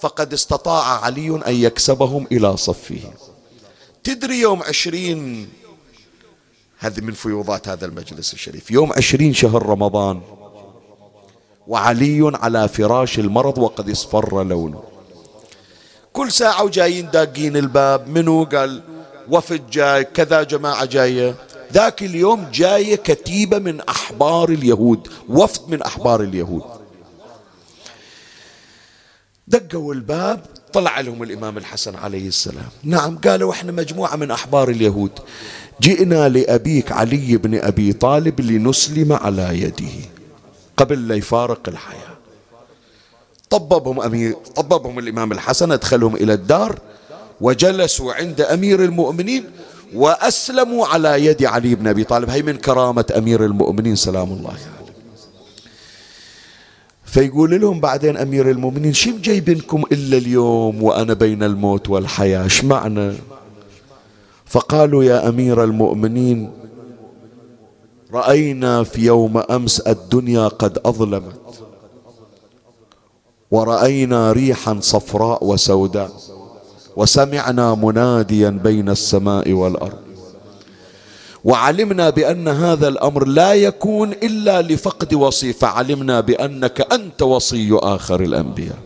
فقد 0.00 0.32
استطاع 0.32 1.04
علي 1.04 1.30
أن 1.46 1.54
يكسبهم 1.54 2.26
إلى 2.32 2.56
صفه. 2.56 3.00
تدري 4.04 4.40
يوم 4.40 4.62
عشرين 4.62 5.48
هذه 6.78 7.00
من 7.00 7.12
فيوضات 7.12 7.68
هذا 7.68 7.86
المجلس 7.86 8.32
الشريف. 8.32 8.70
يوم 8.70 8.92
عشرين 8.92 9.34
شهر 9.34 9.66
رمضان 9.66 10.20
وعلي 11.66 12.32
على 12.34 12.68
فراش 12.68 13.18
المرض 13.18 13.58
وقد 13.58 13.90
اصفر 13.90 14.44
لونه 14.44 14.82
كل 16.12 16.32
ساعة 16.32 16.64
وجايين 16.64 17.10
داقين 17.10 17.56
الباب 17.56 18.08
منو 18.08 18.44
قال؟ 18.44 18.82
وفد 19.30 19.70
جاي 19.70 20.04
كذا 20.04 20.42
جماعة 20.42 20.84
جاية. 20.84 21.34
ذاك 21.72 22.02
اليوم 22.02 22.50
جاية 22.52 22.96
كتيبة 22.96 23.58
من 23.58 23.80
أحبار 23.80 24.48
اليهود 24.48 25.08
وفد 25.28 25.68
من 25.68 25.82
أحبار 25.82 26.20
اليهود. 26.22 26.77
دقوا 29.48 29.94
الباب 29.94 30.40
طلع 30.72 31.00
لهم 31.00 31.22
الإمام 31.22 31.58
الحسن 31.58 31.96
عليه 31.96 32.28
السلام. 32.28 32.68
نعم 32.84 33.18
قالوا 33.18 33.52
إحنا 33.52 33.72
مجموعة 33.72 34.16
من 34.16 34.30
أحبار 34.30 34.68
اليهود. 34.68 35.10
جئنا 35.80 36.28
لأبيك 36.28 36.92
علي 36.92 37.36
بن 37.36 37.58
أبي 37.58 37.92
طالب 37.92 38.40
لنسلم 38.40 39.12
على 39.12 39.60
يده 39.62 39.96
قبل 40.76 41.08
لا 41.08 41.14
يفارق 41.14 41.68
الحياة. 41.68 42.16
طببهم 43.50 44.00
أمير 44.00 44.34
طببهم 44.56 44.98
الإمام 44.98 45.32
الحسن 45.32 45.72
أدخلهم 45.72 46.16
إلى 46.16 46.32
الدار 46.32 46.78
وجلسوا 47.40 48.14
عند 48.14 48.40
أمير 48.40 48.84
المؤمنين 48.84 49.44
وأسلموا 49.94 50.86
على 50.86 51.24
يد 51.24 51.44
علي 51.44 51.74
بن 51.74 51.86
أبي 51.86 52.04
طالب. 52.04 52.30
هي 52.30 52.42
من 52.42 52.56
كرامة 52.56 53.04
أمير 53.16 53.44
المؤمنين 53.44 53.96
سلام 53.96 54.32
الله 54.32 54.50
عليه. 54.50 54.77
فيقول 57.08 57.60
لهم 57.60 57.80
بعدين 57.80 58.16
أمير 58.16 58.50
المؤمنين 58.50 58.92
شو 58.92 59.10
جايبينكم 59.22 59.82
إلا 59.92 60.16
اليوم 60.16 60.82
وأنا 60.82 61.14
بين 61.14 61.42
الموت 61.42 61.88
والحياة؟ 61.88 62.44
إيش 62.44 62.64
معنى؟ 62.64 63.12
فقالوا 64.46 65.04
يا 65.04 65.28
أمير 65.28 65.64
المؤمنين 65.64 66.50
رأينا 68.12 68.82
في 68.82 69.00
يوم 69.06 69.38
أمس 69.38 69.80
الدنيا 69.80 70.48
قد 70.48 70.78
أظلمت 70.84 71.64
ورأينا 73.50 74.32
ريحا 74.32 74.78
صفراء 74.80 75.44
وسوداء 75.44 76.10
وسمعنا 76.96 77.74
مناديا 77.74 78.50
بين 78.50 78.88
السماء 78.88 79.52
والأرض. 79.52 80.07
وعلمنا 81.48 82.10
بأن 82.10 82.48
هذا 82.48 82.88
الأمر 82.88 83.24
لا 83.24 83.52
يكون 83.54 84.12
إلا 84.12 84.62
لفقد 84.62 85.14
وصي 85.14 85.52
فعلمنا 85.52 86.20
بأنك 86.20 86.92
أنت 86.92 87.22
وصي 87.22 87.72
آخر 87.72 88.20
الأنبياء. 88.20 88.78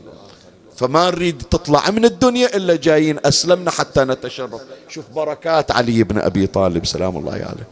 فما 0.77 1.11
نريد 1.11 1.43
تطلع 1.51 1.91
من 1.91 2.05
الدنيا 2.05 2.57
إلا 2.57 2.77
جايين. 2.77 3.19
أسلمنا 3.25 3.71
حتى 3.71 4.05
نتشرف. 4.05 4.61
شوف 4.89 5.05
بركات 5.15 5.71
علي 5.71 6.03
بن 6.05 6.19
أبي 6.19 6.47
طالب. 6.47 6.87
سلام 6.87 7.17
الله 7.17 7.33
عليه. 7.33 7.67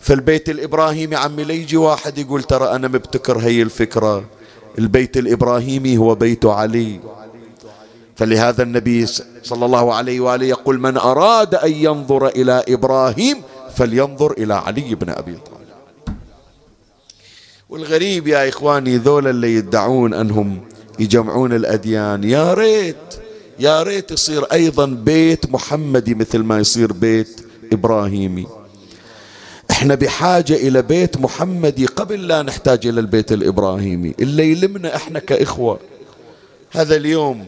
في 0.00 0.12
البيت 0.12 0.48
الإبراهيمي 0.48 1.16
عمي 1.16 1.44
ليجي 1.44 1.76
واحد 1.76 2.18
يقول 2.18 2.42
ترى 2.42 2.70
أنا 2.70 2.88
مبتكر 2.88 3.38
هي 3.38 3.62
الفكرة. 3.62 4.24
البيت 4.78 5.16
الإبراهيمي 5.16 5.98
هو 5.98 6.14
بيت 6.14 6.46
علي. 6.46 7.00
فلهذا 8.16 8.62
النبي 8.62 9.06
صلى 9.42 9.64
الله 9.66 9.94
عليه 9.94 10.20
وآله 10.20 10.46
يقول 10.46 10.80
من 10.80 10.96
أراد 10.96 11.54
أن 11.54 11.72
ينظر 11.72 12.26
إلى 12.26 12.64
إبراهيم 12.68 13.42
فلينظر 13.78 14.32
إلى 14.32 14.54
علي 14.54 14.94
بن 14.94 15.10
أبي 15.10 15.32
طالب. 15.32 16.16
والغريب 17.68 18.26
يا 18.28 18.48
إخواني 18.48 18.96
ذولا 18.96 19.30
اللي 19.30 19.54
يدعون 19.54 20.14
أنهم 20.14 20.60
يجمعون 20.98 21.52
الأديان 21.52 22.24
يا 22.24 22.54
ريت 22.54 22.96
يا 23.58 23.82
ريت 23.82 24.10
يصير 24.10 24.44
أيضا 24.44 24.86
بيت 24.86 25.50
محمدي 25.50 26.14
مثل 26.14 26.38
ما 26.38 26.58
يصير 26.58 26.92
بيت 26.92 27.40
إبراهيمي. 27.72 28.46
إحنا 29.70 29.94
بحاجة 29.94 30.54
إلى 30.54 30.82
بيت 30.82 31.16
محمدي 31.16 31.86
قبل 31.86 32.28
لا 32.28 32.42
نحتاج 32.42 32.86
إلى 32.86 33.00
البيت 33.00 33.32
الإبراهيمي. 33.32 34.14
اللي 34.20 34.52
يلمنا 34.52 34.96
إحنا 34.96 35.18
كإخوة. 35.18 35.78
هذا 36.70 36.96
اليوم 36.96 37.46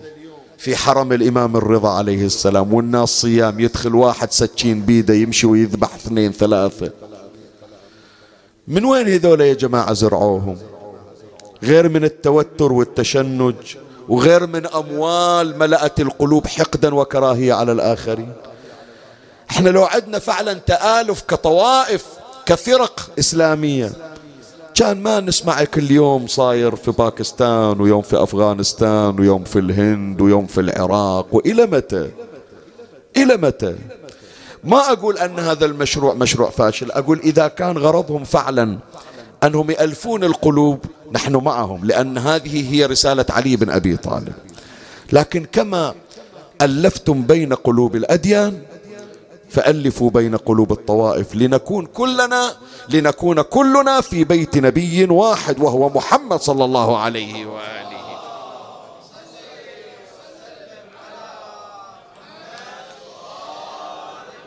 في 0.61 0.77
حرم 0.77 1.13
الإمام 1.13 1.57
الرضا 1.57 1.91
عليه 1.91 2.27
السلام 2.27 2.75
والناس 2.75 3.09
صيام 3.09 3.61
يدخل 3.61 3.95
واحد 3.95 4.33
سكين 4.33 4.83
بيده 4.83 5.15
يمشي 5.15 5.47
ويذبح 5.47 5.95
اثنين 5.95 6.33
ثلاثة. 6.33 6.91
من 8.69 8.85
وين 8.85 9.09
هذول 9.09 9.41
يا 9.41 9.55
جماعة 9.55 9.93
زرعوهم؟ 9.93 10.59
غير 11.63 11.89
من 11.89 12.05
التوتر 12.05 12.73
والتشنج 12.73 13.55
وغير 14.09 14.47
من 14.47 14.67
أموال 14.67 15.59
ملأت 15.59 16.01
القلوب 16.01 16.47
حقدا 16.47 16.95
وكراهية 16.95 17.53
على 17.53 17.73
الآخرين. 17.73 18.33
إحنا 19.51 19.69
لو 19.69 19.85
عدنا 19.85 20.19
فعلا 20.19 20.53
تآلف 20.53 21.23
كطوائف 21.29 22.05
كفرق 22.47 23.11
إسلامية. 23.19 23.93
كان 24.81 25.03
ما 25.03 25.21
نسمع 25.21 25.65
كل 25.65 25.91
يوم 25.91 26.27
صاير 26.27 26.77
في 26.77 26.91
باكستان 26.91 27.81
ويوم 27.81 28.03
في 28.03 28.23
أفغانستان 28.23 29.21
ويوم 29.21 29.45
في 29.45 29.59
الهند 29.59 30.21
ويوم 30.21 30.47
في 30.47 30.61
العراق 30.61 31.27
وإلى 31.33 31.67
متى؟ 31.67 32.11
إلى 33.17 33.37
متى؟ 33.37 33.77
ما 34.65 34.93
أقول 34.93 35.19
أن 35.19 35.39
هذا 35.39 35.67
المشروع 35.67 36.15
مشروع 36.15 36.51
فاشل 36.51 36.91
أقول 36.91 37.19
إذا 37.19 37.49
كان 37.49 37.79
غرضهم 37.79 38.25
فعلا 38.25 38.79
أنهم 39.45 39.71
يألفون 39.71 40.25
القلوب 40.25 40.79
نحن 41.13 41.37
معهم 41.37 41.85
لأن 41.85 42.19
هذه 42.19 42.75
هي 42.75 42.87
رسالة 42.87 43.27
علي 43.31 43.57
بن 43.57 43.71
أبي 43.71 43.97
طالب. 43.97 44.33
لكن 45.13 45.47
كما 45.53 45.95
ألفتم 46.63 47.23
بين 47.23 47.55
قلوب 47.55 47.97
الأديان 47.97 48.63
فألفوا 49.51 50.11
بين 50.11 50.37
قلوب 50.37 50.73
الطوائف 50.73 51.35
لنكون 51.35 51.87
كلنا 51.87 52.57
لنكون 52.89 53.43
كلنا 53.43 54.01
في 54.01 54.25
بيت 54.25 54.59
نبي 54.59 55.05
واحد 55.05 55.61
وهو 55.61 55.89
محمد 55.89 56.41
صلى 56.41 56.65
الله 56.65 56.99
عليه 56.99 57.47
وآله. 57.47 57.91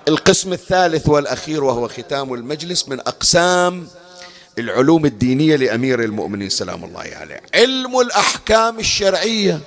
القسم 0.07 0.53
الثالث 0.53 1.09
والأخير 1.09 1.63
وهو 1.63 1.87
ختام 1.87 2.33
المجلس 2.33 2.89
من 2.89 2.99
أقسام 2.99 3.87
العلوم 4.59 5.05
الدينية 5.05 5.55
لأمير 5.55 6.03
المؤمنين 6.03 6.49
سلام 6.49 6.83
الله 6.83 7.09
عليه. 7.19 7.41
علم 7.53 7.99
الأحكام 7.99 8.79
الشرعية. 8.79 9.59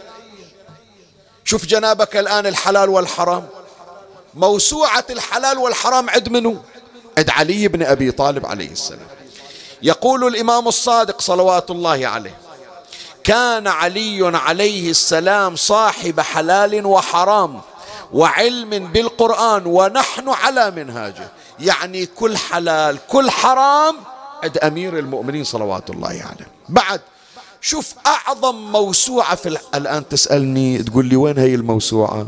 شوف 1.45 1.66
جنابك 1.66 2.16
الآن 2.16 2.47
الحلال 2.47 2.89
والحرام. 2.89 3.47
موسوعة 4.37 5.05
الحلال 5.11 5.59
والحرام 5.59 6.11
عند 6.11 6.28
منو؟ 6.28 6.57
عند 7.18 7.30
علي 7.30 7.68
بن 7.68 7.82
أبي 7.82 8.11
طالب 8.11 8.47
عليه 8.47 8.70
السلام. 8.70 9.07
يقول 9.82 10.26
الإمام 10.26 10.68
الصادق 10.68 11.20
صلوات 11.20 11.70
الله 11.70 12.07
عليه 12.07 12.34
كان 13.24 13.66
علي 13.66 14.37
عليه 14.37 14.91
السلام 14.91 15.57
صاحب 15.57 16.20
حلال 16.20 16.87
وحرام 16.87 17.61
وعلم 18.12 18.93
بالقرآن 18.93 19.62
ونحن 19.66 20.28
على 20.28 20.70
منهاجه. 20.70 21.28
يعني 21.61 22.07
كل 22.07 22.37
حلال 22.37 22.99
كل 23.09 23.30
حرام 23.30 23.97
عند 24.43 24.59
أمير 24.59 24.99
المؤمنين 24.99 25.45
صلوات 25.45 25.91
الله 25.91 26.09
عليه. 26.09 26.49
بعد 26.68 27.01
شوف 27.61 27.95
أعظم 28.07 28.55
موسوعة 28.55 29.34
في 29.34 29.59
الآن 29.74 30.09
تسألني 30.09 30.82
تقول 30.82 31.07
لي 31.07 31.16
وين 31.16 31.39
هي 31.39 31.55
الموسوعة؟ 31.55 32.26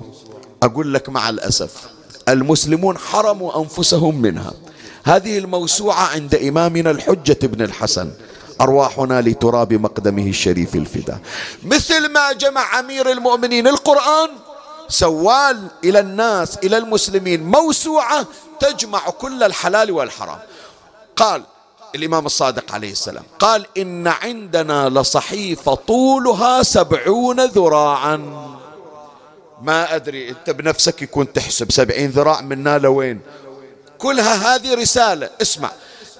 أقول 0.62 0.94
لك 0.94 1.08
مع 1.08 1.28
الأسف. 1.28 1.97
المسلمون 2.28 2.98
حرموا 2.98 3.60
أنفسهم 3.60 4.22
منها. 4.22 4.52
هذه 5.04 5.38
الموسوعة 5.38 6.02
عند 6.02 6.34
إمامنا 6.34 6.90
الحجة 6.90 7.46
بن 7.46 7.64
الحسن 7.64 8.10
أرواحنا 8.60 9.20
لتراب 9.20 9.72
مقدمه 9.72 10.26
الشريف 10.26 10.74
الفداء 10.74 11.18
مثل 11.64 12.12
ما 12.12 12.32
جمع 12.32 12.78
أمير 12.78 13.10
المؤمنين 13.12 13.66
القرآن 13.66 14.30
سوال 14.88 15.58
إلى 15.84 16.00
الناس 16.00 16.58
إلى 16.58 16.78
المسلمين 16.78 17.44
موسوعة 17.44 18.26
تجمع 18.60 18.98
كل 18.98 19.42
الحلال 19.42 19.90
والحرام. 19.90 20.38
قال 21.16 21.42
الإمام 21.94 22.26
الصادق 22.26 22.72
عليه 22.72 22.92
السلام 22.92 23.24
قال 23.38 23.66
إن 23.78 24.06
عندنا 24.06 24.88
لصحيفة 24.88 25.74
طولها 25.74 26.62
سبعون 26.62 27.40
ذراعا. 27.40 28.48
ما 29.62 29.94
أدري 29.94 30.30
أنت 30.30 30.50
بنفسك 30.50 31.02
يكون 31.02 31.32
تحسب. 31.32 31.72
سبعين 31.72 32.10
ذراع 32.10 32.40
منا 32.40 32.78
لوين؟ 32.78 33.20
كلها 33.98 34.54
هذه 34.54 34.74
رسالة. 34.74 35.30
اسمع 35.42 35.70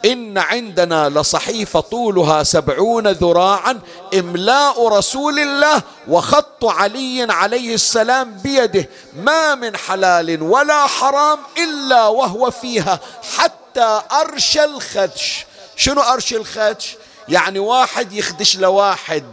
إن 0.04 0.38
عندنا 0.38 1.08
لصحيفة 1.08 1.80
طولها 1.80 2.42
سبعون 2.42 3.08
ذراعا 3.08 3.80
إملاء 4.14 4.88
رسول 4.88 5.38
الله 5.38 5.82
وخط 6.08 6.64
علي 6.64 7.26
عليه 7.30 7.74
السلام 7.74 8.38
بيده. 8.38 8.88
ما 9.16 9.54
من 9.54 9.76
حلال 9.76 10.42
ولا 10.42 10.86
حرام 10.86 11.38
إلا 11.58 12.06
وهو 12.06 12.50
فيها 12.50 13.00
حتى 13.36 14.02
أرش 14.12 14.58
الخدش. 14.58 15.46
شنو 15.76 16.00
أرش 16.00 16.34
الخدش؟ 16.34 16.96
يعني 17.28 17.58
واحد 17.58 18.12
يخدش 18.12 18.56
لواحد. 18.56 19.24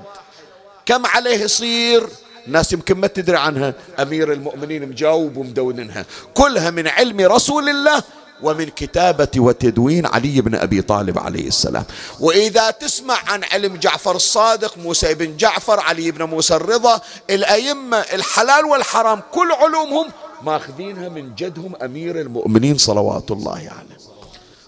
كم 0.86 1.06
عليه 1.06 1.38
يصير؟ 1.44 2.10
الناس 2.48 2.74
يمكن 2.74 2.98
ما 2.98 3.08
تدري 3.08 3.38
عنها. 3.38 3.74
أمير 4.00 4.34
المؤمنين 4.34 4.90
مجاوب 4.90 5.38
ومدوننها. 5.38 6.06
كلها 6.34 6.70
من 6.70 6.88
علم 6.88 7.22
رسول 7.22 7.70
الله 7.70 8.04
ومن 8.42 8.66
كتابة 8.66 9.28
وتدوين 9.38 10.06
علي 10.06 10.42
بن 10.42 10.56
أبي 10.56 10.82
طالب 10.82 11.20
عليه 11.20 11.48
السلام. 11.48 11.84
وإذا 12.20 12.72
تسمع 12.72 13.18
عن 13.28 13.44
علم 13.44 13.76
جعفر 13.76 14.16
الصادق 14.16 14.78
موسى 14.78 15.14
بن 15.14 15.38
جعفر 15.38 15.80
علي 15.80 16.12
بن 16.12 16.24
موسى 16.24 16.56
الرضا 16.56 17.02
الأئمة 17.30 17.98
الحلال 17.98 18.66
والحرام 18.66 19.22
كل 19.32 19.52
علومهم 19.52 20.08
ماخذينها 20.44 21.10
من 21.10 21.36
جدهم 21.36 21.76
أمير 21.76 22.22
المؤمنين 22.22 22.78
صلوات 22.78 23.32
الله 23.32 23.58
عليه. 23.58 23.96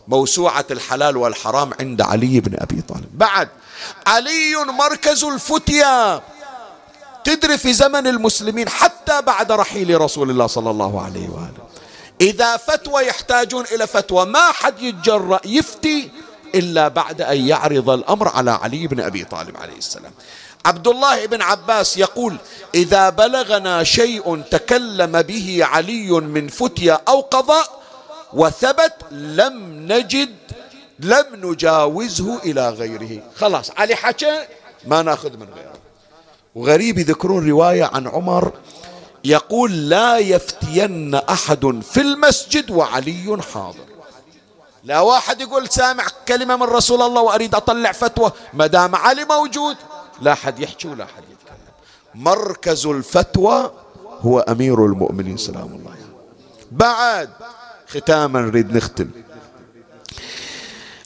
موسوعة 0.08 0.66
الحلال 0.72 1.18
والحرام 1.18 1.72
عند 1.80 2.02
علي 2.02 2.40
بن 2.40 2.58
أبي 2.60 2.82
طالب. 2.82 3.08
بعد 3.14 3.50
علي 4.08 4.56
مركز 4.56 5.24
الفتيا. 5.24 6.22
تدري 7.28 7.58
في 7.58 7.74
زمن 7.74 8.08
المسلمين 8.08 8.70
حتى 8.70 9.22
بعد 9.22 9.52
رحيل 9.52 10.02
رسول 10.02 10.30
الله 10.30 10.48
صلى 10.48 10.70
الله 10.70 11.02
عليه 11.02 11.30
وآله. 11.30 11.68
إذا 12.22 12.58
فتوى 12.58 13.04
يحتاجون 13.04 13.66
إلى 13.72 13.88
فتوى 13.88 14.26
ما 14.26 14.52
حد 14.52 14.82
يتجرأ 14.82 15.40
يفتي 15.46 16.10
إلا 16.56 16.88
بعد 16.88 17.22
أن 17.22 17.48
يعرض 17.48 17.90
الأمر 17.90 18.28
على 18.28 18.52
علي 18.52 18.88
بن 18.88 19.00
أبي 19.00 19.24
طالب 19.24 19.58
عليه 19.58 19.78
السلام. 19.78 20.12
عبد 20.66 20.88
الله 20.88 21.26
بن 21.26 21.42
عباس 21.42 21.98
يقول 21.98 22.38
إذا 22.76 23.10
بلغنا 23.10 23.84
شيء 23.84 24.42
تكلم 24.52 25.22
به 25.22 25.60
علي 25.62 26.12
من 26.12 26.48
فتيا 26.48 27.02
أو 27.08 27.22
قضاء 27.22 27.82
وثبت 28.34 28.94
لم 29.12 29.86
نجد 29.92 30.36
لم 31.00 31.26
نجاوزه 31.34 32.40
إلى 32.44 32.70
غيره. 32.70 33.22
خلاص 33.36 33.72
علي 33.78 33.96
حكى 33.96 34.46
ما 34.86 35.02
ناخذ 35.02 35.38
من 35.38 35.48
غيره. 35.56 35.87
وغريب 36.58 36.98
يذكرون 36.98 37.50
رواية 37.50 37.84
عن 37.84 38.08
عمر 38.08 38.52
يقول 39.24 39.90
لا 39.90 40.18
يفتين 40.18 41.16
أحد 41.16 41.82
في 41.92 42.02
المسجد 42.02 42.72
وعلي 42.72 43.38
حاضر. 43.54 43.88
لا 44.84 45.00
واحد 45.00 45.42
يقول 45.42 45.70
سامع 45.70 46.06
كلمة 46.28 46.56
من 46.56 46.64
رسول 46.64 47.02
الله 47.02 47.22
وأريد 47.22 47.56
أطلع 47.56 47.92
فتوى 47.92 48.32
ما 48.54 48.68
دام 48.68 48.96
علي 48.96 49.26
موجود. 49.26 49.76
لا 50.22 50.36
حد 50.36 50.60
يحكي 50.60 50.88
ولا 50.88 51.06
حد 51.06 51.24
يتكلم. 51.24 52.24
مركز 52.24 52.86
الفتوى 52.86 53.72
هو 54.22 54.40
أمير 54.40 54.86
المؤمنين 54.86 55.38
سلام 55.38 55.66
الله 55.66 55.92
عليه. 55.92 56.08
بعد 56.72 57.30
ختاما 57.88 58.42
نريد 58.42 58.78
نختم. 58.78 59.10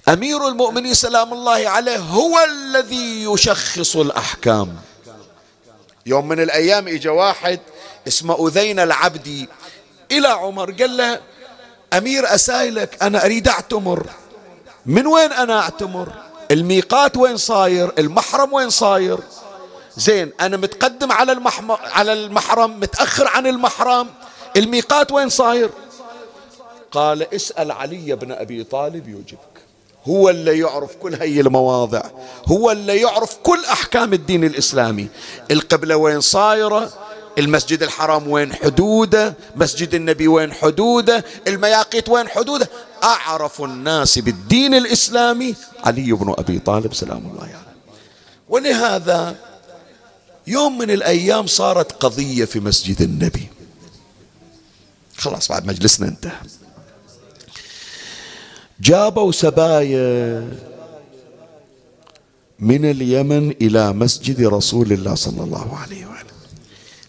أمير 0.08 0.47
المؤمنين 0.47 0.93
سلام 0.93 1.34
الله 1.34 1.70
عليه 1.70 1.97
هو 1.97 2.39
الذي 2.52 3.24
يشخص 3.24 3.95
الأحكام. 3.95 4.76
يوم 6.06 6.28
من 6.28 6.39
الأيام 6.39 6.88
إجا 6.88 7.12
واحد 7.12 7.60
اسمه 8.08 8.47
أذين 8.47 8.80
العبدي. 8.80 9.49
إلى 10.12 10.28
عمر 10.28 10.72
قال 10.72 10.97
له 10.97 11.20
أمير 11.93 12.36
أسايلك 12.36 13.04
أنا 13.04 13.26
أريد 13.26 13.47
أعتمر. 13.47 14.06
من 14.86 15.08
وين 15.08 15.32
أنا 15.32 15.60
أعتمر؟ 15.60 16.10
الميقات 16.52 17.18
وين 17.18 17.38
صاير؟ 17.38 17.91
المحرم 17.97 18.54
وين 18.54 18.70
صاير؟ 18.70 19.20
زين 19.97 20.32
أنا 20.41 20.58
متقدم 20.58 21.12
على 21.12 21.32
المحرم 21.32 21.72
على 21.72 22.14
المحرم 22.14 22.80
متأخر 22.80 23.28
عن 23.28 23.47
المحرم. 23.47 24.08
الميقات 24.58 25.12
وين 25.12 25.30
صاير؟ 25.30 25.70
قال 26.91 27.34
اسأل 27.34 27.72
علي 27.72 28.16
بن 28.16 28.32
أبي 28.32 28.64
طالب 28.64 29.08
يجبك 29.08 29.51
هو 30.08 30.30
اللي 30.30 30.60
يعرف 30.60 30.95
كل 30.95 31.16
هي 31.16 31.41
المواضع. 31.41 32.02
هو 32.45 32.72
اللي 32.72 33.02
يعرف 33.02 33.38
كل 33.43 33.66
أحكام 33.66 34.14
الدين 34.14 34.43
الإسلامي. 34.43 35.08
القبلة 35.52 35.95
وين 35.95 36.22
صايرة؟ 36.22 36.93
المسجد 37.38 37.84
الحرام 37.84 38.28
وين 38.28 38.54
حدوده؟ 38.54 39.34
مسجد 39.56 39.95
النبي 39.95 40.28
وين 40.28 40.54
حدوده؟ 40.54 41.26
المياقيت 41.47 42.10
وين 42.10 42.28
حدوده؟ 42.28 42.70
أعرف 43.04 43.62
الناس 43.62 44.20
بالدين 44.20 44.74
الإسلامي. 44.74 45.56
علي 45.84 46.12
بن 46.12 46.36
أبي 46.38 46.60
طالب 46.60 46.93
سلام 46.93 47.18
الله 47.18 47.41
عليه. 47.41 47.52
يعني. 47.52 47.66
ولهذا 48.49 49.36
يوم 50.47 50.78
من 50.78 50.91
الأيام 50.91 51.47
صارت 51.47 51.91
قضية 51.91 52.45
في 52.45 52.60
مسجد 52.60 53.02
النبي. 53.02 53.47
خلاص 55.18 55.47
بعد 55.47 55.66
مجلسنا 55.68 56.08
انتهى. 56.08 56.61
جابوا 58.82 59.32
سبايا 59.32 60.48
من 62.60 62.86
اليمن 62.86 63.52
إلى 63.62 63.94
مسجد 63.94 64.42
رسول 64.42 64.92
الله 64.92 65.16
صلى 65.16 65.44
الله 65.44 65.78
عليه 65.78 66.06
وآله. 66.06 66.34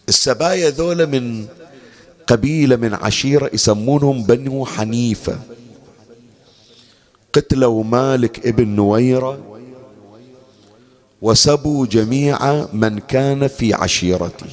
السبايا 0.08 0.70
ذولا 0.70 1.06
من 1.06 1.46
قبيلة 2.26 2.76
من 2.76 2.94
عشيرة 2.94 3.50
يسمونهم 3.52 4.22
بنو 4.22 4.66
حنيفة. 4.66 5.38
قتلوا 7.32 7.84
مالك 7.84 8.46
ابن 8.46 8.68
نويرة 8.68 9.40
وسبوا 11.22 11.86
جميع 11.86 12.66
من 12.72 12.98
كان 12.98 13.48
في 13.48 13.74
عشيرته. 13.74 14.46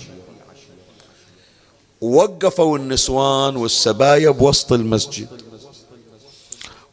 ووقفوا 2.01 2.77
النسوان 2.77 3.55
والسبايا 3.55 4.29
بوسط 4.29 4.73
المسجد. 4.73 5.48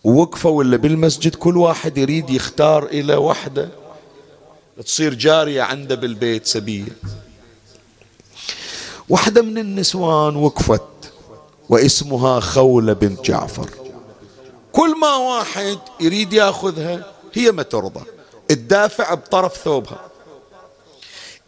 ووقفوا 0.06 0.62
اللي 0.62 0.78
بالمسجد 0.78 1.34
كل 1.34 1.56
واحد 1.56 1.98
يريد 1.98 2.30
يختار 2.30 2.86
إلى 2.86 3.16
وحدة. 3.16 3.68
تصير 4.84 5.14
جارية 5.14 5.62
عنده 5.62 5.94
بالبيت 5.94 6.46
سبية 6.46 6.96
واحدة 9.08 9.42
من 9.42 9.58
النسوان 9.58 10.36
وقفت 10.36 11.12
واسمها 11.68 12.40
خولة 12.40 12.92
بنت 12.92 13.24
جعفر. 13.24 13.70
كل 14.72 14.98
ما 15.00 15.16
واحد 15.16 15.78
يريد 16.00 16.32
ياخذها 16.32 17.12
هي 17.34 17.52
ما 17.52 17.62
ترضى 17.62 18.04
تدافع 18.48 19.14
بطرف 19.14 19.56
ثوبها. 19.56 20.00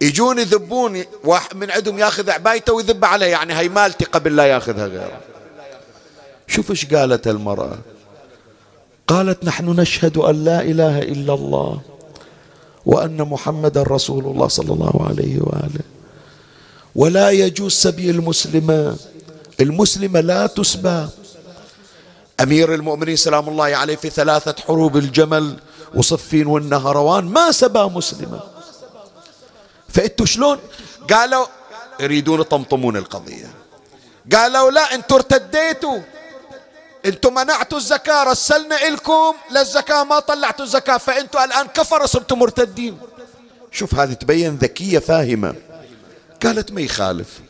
يجون 0.00 0.38
يذبون 0.38 1.04
واحد 1.24 1.56
من 1.56 1.70
عندهم 1.70 1.98
ياخذ 1.98 2.30
عبايته 2.30 2.72
ويذب 2.72 3.04
عليه 3.04 3.26
يعني 3.26 3.54
هي 3.54 3.68
مالتي 3.68 4.04
قبل 4.04 4.36
لا 4.36 4.46
ياخذها 4.46 4.86
غيره. 4.86 5.20
شوف 6.46 6.70
إيش 6.70 6.94
قالت 6.94 7.28
المرأة. 7.28 7.78
قالت 9.08 9.44
نحن 9.44 9.80
نشهد 9.80 10.16
أن 10.16 10.44
لا 10.44 10.60
إله 10.60 10.98
إلا 10.98 11.34
الله 11.34 11.80
وأن 12.86 13.16
محمد 13.16 13.78
رسول 13.78 14.24
الله 14.24 14.48
صلى 14.48 14.72
الله 14.72 15.06
عليه 15.08 15.40
وآله. 15.40 15.84
ولا 16.96 17.30
يجوز 17.30 17.72
سبي 17.72 18.10
المسلمة. 18.10 18.96
المسلمة 19.60 20.20
لا 20.20 20.46
تسبى. 20.46 21.08
أمير 22.40 22.74
المؤمنين 22.74 23.16
سلام 23.16 23.48
الله 23.48 23.64
عليه 23.64 23.96
في 23.96 24.10
ثلاثة 24.10 24.54
حروب 24.66 24.96
الجمل 24.96 25.56
وصفين 25.94 26.46
والنهروان 26.46 27.24
ما 27.24 27.52
سبى 27.52 27.80
مسلمة. 27.80 28.40
فأنتوا 29.88 30.26
شلون؟ 30.26 30.58
قالوا 31.10 31.46
يريدون 32.00 32.40
يطمطمون 32.40 32.96
القضية. 32.96 33.50
قالوا 34.32 34.70
لا 34.70 34.94
أنتوا 34.94 35.16
ارتديتوا. 35.16 36.17
أنتم 37.08 37.34
منعتوا 37.34 37.78
الزكاة 37.78 38.24
رسلنا 38.24 38.88
إلكم 38.88 39.34
للزكاة 39.50 40.04
ما 40.04 40.20
طلعتوا 40.20 40.64
الزكاة 40.64 40.96
فإنتوا 40.96 41.44
الآن 41.44 41.66
كفر 41.66 42.06
صرتوا 42.06 42.36
مرتدين. 42.36 42.98
شوف 43.72 43.94
هذه 43.94 44.12
تبين 44.12 44.56
ذكية 44.56 44.98
فاهمة. 44.98 45.54
قالت 46.42 46.72
ما 46.72 46.80
يخالف. 46.80 47.40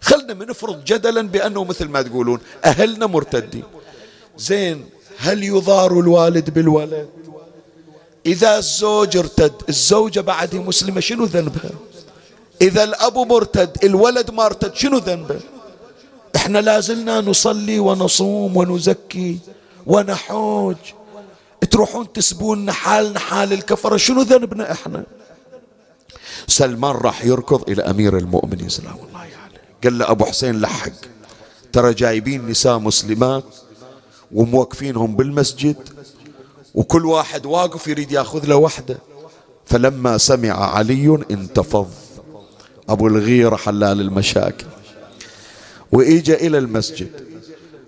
خلنا 0.00 0.34
منفرض 0.34 0.84
جدلا 0.84 1.22
بأنه 1.28 1.64
مثل 1.64 1.88
ما 1.88 2.02
تقولون 2.02 2.40
أهلنا 2.64 3.06
مرتدين. 3.06 3.64
زين 4.36 4.88
هل 5.18 5.44
يضار 5.44 6.00
الوالد 6.00 6.50
بالولد؟ 6.50 7.08
إذا 8.26 8.58
الزوج 8.58 9.16
ارتد 9.16 9.52
الزوجة 9.68 10.20
بعد 10.20 10.54
مسلمة 10.54 11.00
شنو 11.00 11.24
ذنبها؟ 11.24 11.70
إذا 12.62 12.84
الأب 12.84 13.18
مرتد 13.18 13.84
الولد 13.84 14.30
ما 14.30 14.46
ارتد 14.46 14.74
شنو 14.74 14.98
ذنبه؟ 14.98 15.40
إحنا 16.36 16.58
لازلنا 16.58 17.20
نصلي 17.20 17.78
ونصوم 17.78 18.56
ونزكي 18.56 19.38
ونحوج. 19.86 20.76
تروحون 21.70 22.12
تسبون 22.12 22.72
حالنا 22.72 23.18
حال 23.18 23.52
الكفرة. 23.52 23.96
شنو 23.96 24.22
ذنبنا 24.22 24.72
إحنا؟ 24.72 25.04
سلمان 26.46 26.96
راح 26.96 27.24
يركض 27.24 27.70
إلى 27.70 27.82
أمير 27.82 28.18
المؤمنين. 28.18 28.68
سلام 28.68 28.96
الله 29.08 29.18
عليه. 29.18 29.34
قال 29.84 29.98
له 29.98 30.10
أبو 30.10 30.24
حسين 30.24 30.60
لحق. 30.60 30.92
ترى 31.72 31.94
جايبين 31.94 32.48
نساء 32.48 32.78
مسلمات 32.78 33.44
وموقفينهم 34.32 35.16
بالمسجد 35.16 35.76
وكل 36.74 37.06
واحد 37.06 37.46
واقف 37.46 37.88
يريد 37.88 38.12
ياخذ 38.12 38.46
له 38.46 38.56
وحده. 38.56 38.98
فلما 39.66 40.18
سمع 40.18 40.74
علي 40.76 41.18
انتفض. 41.30 41.90
أبو 42.88 43.06
الغيرة 43.06 43.56
حلال 43.56 44.00
المشاكل. 44.00 44.66
وإجا 45.94 46.34
إلى 46.34 46.58
المسجد. 46.58 47.10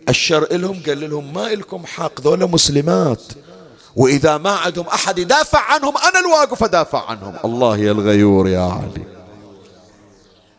أشر 0.09 0.47
لهم 0.53 0.83
قال 0.87 1.11
لهم 1.11 1.35
ما 1.35 1.53
إلكم 1.53 1.87
حق 1.87 2.21
ذولا 2.21 2.47
مسلمات. 2.47 3.23
وإذا 3.97 4.39
ما 4.39 4.51
عندهم 4.51 4.87
أحد 4.87 5.19
يدافع 5.19 5.73
عنهم 5.73 5.95
أنا 5.97 6.21
الواقف 6.21 6.65
أدافع 6.65 7.11
عنهم. 7.11 7.35
الله 7.45 7.79
يا 7.79 7.93
الغيور 7.93 8.49
يا 8.49 8.61
علي. 8.61 9.05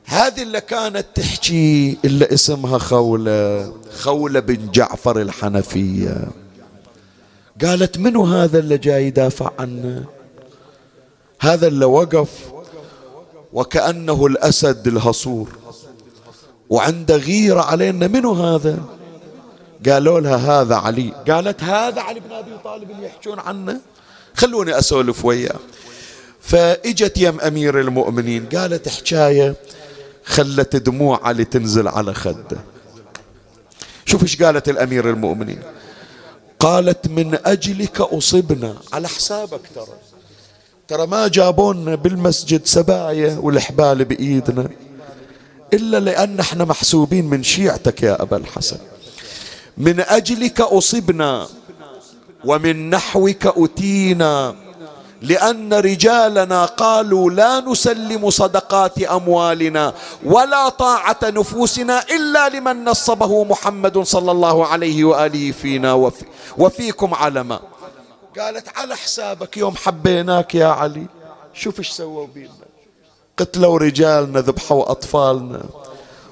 هذه 0.05 0.41
اللي 0.41 0.61
كانت 0.61 1.05
تحكي 1.15 1.97
إلا 2.05 2.33
اسمها 2.33 2.77
خولة 2.77 3.73
خولة 3.99 4.39
بن 4.39 4.71
جعفر 4.71 5.21
الحنفية. 5.21 6.27
قالت 7.61 7.97
منو 7.97 8.23
هذا 8.25 8.59
اللي 8.59 8.77
جاي 8.77 9.07
يدافع 9.07 9.51
عنه؟ 9.59 10.05
هذا 11.39 11.67
اللي 11.67 11.85
وقف 11.85 12.29
وكأنه 13.53 14.25
الأسد 14.25 14.87
الهصور. 14.87 15.49
وعنده 16.69 17.15
غيرة 17.15 17.61
علينا 17.61 18.07
منو 18.07 18.33
هذا؟ 18.33 18.79
قالوا 19.89 20.19
لها 20.19 20.61
هذا 20.61 20.75
علي. 20.75 21.13
قالت 21.29 21.63
هذا 21.63 22.01
علي 22.01 22.19
بن 22.19 22.31
أبي 22.31 22.51
طالب 22.63 22.91
اللي 22.91 23.05
يحجون 23.05 23.39
عنه؟ 23.39 23.79
خلوني 24.35 24.79
أسولف 24.79 25.25
وياه. 25.25 25.59
فإجت 26.41 27.17
يم 27.17 27.39
أمير 27.39 27.79
المؤمنين 27.79 28.45
قالت 28.45 28.89
حكاية 28.89 29.55
خلت 30.25 30.75
دموع 30.75 31.19
علي 31.23 31.45
تنزل 31.45 31.87
على 31.87 32.13
خده. 32.13 32.57
شوف 34.05 34.23
إيش 34.23 34.43
قالت 34.43 34.69
الأمير 34.69 35.09
المؤمنين. 35.09 35.59
قالت 36.59 37.07
من 37.07 37.37
أجلك 37.45 38.01
أصبنا. 38.01 38.75
على 38.93 39.07
حسابك 39.07 39.61
ترى. 39.75 39.85
ترى 40.87 41.07
ما 41.07 41.27
جابونا 41.27 41.95
بالمسجد 41.95 42.65
سبايا 42.65 43.37
والحبال 43.41 44.05
بإيدنا. 44.05 44.69
إلا 45.73 45.99
لأن 45.99 46.39
إحنا 46.39 46.65
محسوبين 46.65 47.25
من 47.25 47.43
شيعتك 47.43 48.03
يا 48.03 48.21
أبا 48.21 48.37
الحسن. 48.37 48.77
من 49.77 49.99
أجلك 49.99 50.61
أصبنا 50.61 51.47
ومن 52.45 52.89
نحوك 52.89 53.47
أتينا 53.57 54.55
لأن 55.21 55.73
رجالنا 55.73 56.65
قالوا 56.65 57.31
لا 57.31 57.59
نسلم 57.59 58.29
صدقات 58.29 59.01
أموالنا 59.01 59.93
ولا 60.23 60.69
طاعة 60.69 61.17
نفوسنا 61.23 62.03
إلا 62.15 62.49
لمن 62.49 62.83
نصبه 62.83 63.43
محمد 63.43 63.97
صلى 63.99 64.31
الله 64.31 64.67
عليه 64.67 65.03
وآله 65.03 65.51
فينا 65.51 65.93
وفي 65.93 66.25
وفيكم 66.57 67.13
علما 67.13 67.59
قالت 68.39 68.77
على 68.77 68.95
حسابك 68.95 69.57
يوم 69.57 69.75
حبيناك 69.75 70.55
يا 70.55 70.67
علي. 70.67 71.07
شوف 71.53 71.79
إيش 71.79 71.89
سووا 71.89 72.27
بينا. 72.35 72.66
قتلوا 73.37 73.77
رجالنا 73.77 74.39
ذبحوا 74.39 74.91
أطفالنا. 74.91 75.63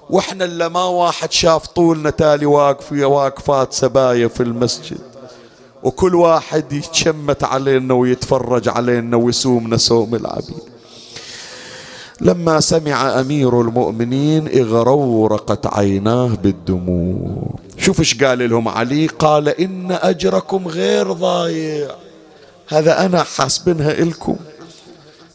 وإحنا 0.10 0.46
اللي 0.46 0.70
ما 0.70 0.84
واحد 0.84 1.32
شاف 1.32 1.68
طولنا 1.68 2.10
تالي 2.10 2.46
واقف 2.46 2.92
واقفات 2.92 3.74
سبايا 3.74 4.28
في 4.28 4.44
المسجد. 4.44 4.98
وكل 5.84 6.16
واحد 6.16 6.74
يتشمت 6.74 7.44
علينا 7.44 7.94
ويتفرج 7.94 8.70
علينا 8.70 9.18
ويسومنا 9.18 9.78
سوم 9.78 10.16
العبيد. 10.16 10.64
لما 12.22 12.60
سمع 12.60 13.20
أمير 13.20 13.62
المؤمنين 13.62 14.48
اغرورقت 14.48 15.68
عيناه 15.68 16.28
بالدموع. 16.44 17.56
شوف 17.78 18.00
إيش 18.00 18.24
قال 18.24 18.50
لهم 18.50 18.68
علي؟ 18.68 19.08
قال 19.08 19.50
إن 19.50 19.92
أجركم 19.92 20.68
غير 20.68 21.12
ضايع. 21.12 21.88
هذا 22.68 23.06
أنا 23.06 23.24
حاسبنها 23.24 23.92
إلكم. 23.92 24.36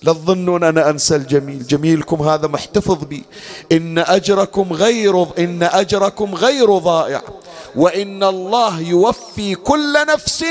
لا 0.03 0.13
تظنون 0.13 0.65
أنا 0.65 0.91
أنسى 0.91 1.17
الجميل. 1.17 1.67
جميلكم 1.67 2.23
هذا 2.23 2.47
محتفظ 2.47 3.05
بي. 3.05 3.25
إن 3.73 3.99
أجركم 3.99 4.73
غير 4.73 5.39
إن 5.39 5.63
أجركم 5.63 6.35
غير 6.35 6.79
ضائع. 6.79 7.23
وإن 7.77 8.23
الله 8.23 8.81
يوفي 8.81 9.55
كل 9.55 10.07
نفس 10.09 10.45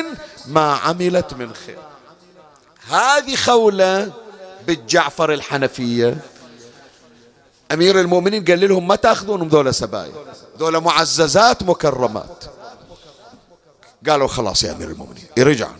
ما 0.47 0.73
عملت 0.73 1.33
من 1.33 1.53
خير. 1.53 1.77
هذه 2.89 3.35
خولة 3.35 4.11
بالجعفر 4.67 5.33
الحنفية. 5.33 6.17
أمير 7.71 7.99
المؤمنين 7.99 8.45
قال 8.45 8.69
لهم 8.69 8.87
ما 8.87 8.95
تأخذونهم 8.95 9.47
ذولا 9.47 9.71
سبايا. 9.71 10.11
ذولا 10.59 10.79
معززات 10.79 11.63
مكرمات. 11.63 12.43
قالوا 14.09 14.27
خلاص 14.27 14.63
يا 14.63 14.71
أمير 14.71 14.89
المؤمنين 14.89 15.25
يرجعوا 15.37 15.73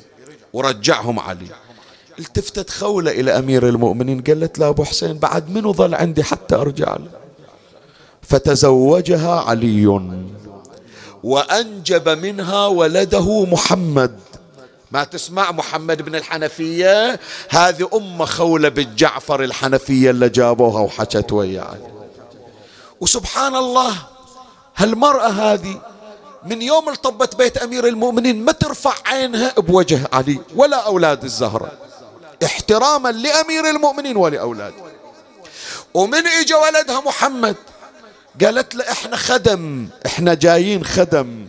ورجعهم 0.54 1.20
علي. 1.20 1.48
التفتت 2.20 2.70
خولة 2.70 3.12
إلى 3.12 3.38
أمير 3.38 3.68
المؤمنين. 3.68 4.22
قالت 4.22 4.60
له 4.60 4.70
أبو 4.70 4.84
حسين 4.84 5.18
بعد 5.18 5.50
منو 5.50 5.74
ظل 5.74 5.96
عندي 5.96 6.24
حتى 6.24 6.56
أرجع 6.56 6.96
له 6.96 7.12
فتزوجها 8.22 9.40
علي. 9.40 10.02
وأنجب 11.24 12.10
منها 12.10 12.68
ولده 12.68 13.46
محمد. 13.46 14.20
ما 14.92 15.04
تسمع 15.04 15.52
محمد 15.52 16.02
بن 16.02 16.16
الحنفية؟ 16.16 17.20
هذه 17.50 17.90
أم 17.94 18.26
خولة 18.26 18.70
بالجعفر 18.70 19.44
الحنفية 19.44 20.10
اللي 20.10 20.30
جابوها 20.30 20.82
وحكت 20.82 21.32
ويا 21.32 21.62
علي 21.62 21.92
وسبحان 23.02 23.56
الله 23.56 23.94
هالمرأة 24.76 25.28
هذه 25.28 25.82
من 26.46 26.62
يوم 26.62 26.90
الطبت 26.90 27.36
بيت 27.36 27.58
أمير 27.58 27.88
المؤمنين 27.88 28.46
ما 28.46 28.52
ترفع 28.52 28.94
عينها 29.06 29.54
بوجه 29.58 30.00
علي 30.14 30.40
ولا 30.56 30.78
أولاد 30.78 31.24
الزهرة. 31.24 31.72
احتراما 32.44 33.10
لأمير 33.10 33.70
المؤمنين 33.70 34.18
ولأولاده. 34.18 34.76
ومن 35.94 36.28
اجى 36.28 36.54
ولدها 36.54 37.00
محمد 37.02 37.56
قالت 38.42 38.76
له 38.76 38.92
إحنا 38.92 39.16
خدم 39.18 39.88
إحنا 40.06 40.34
جايين 40.34 40.86
خدم. 40.86 41.48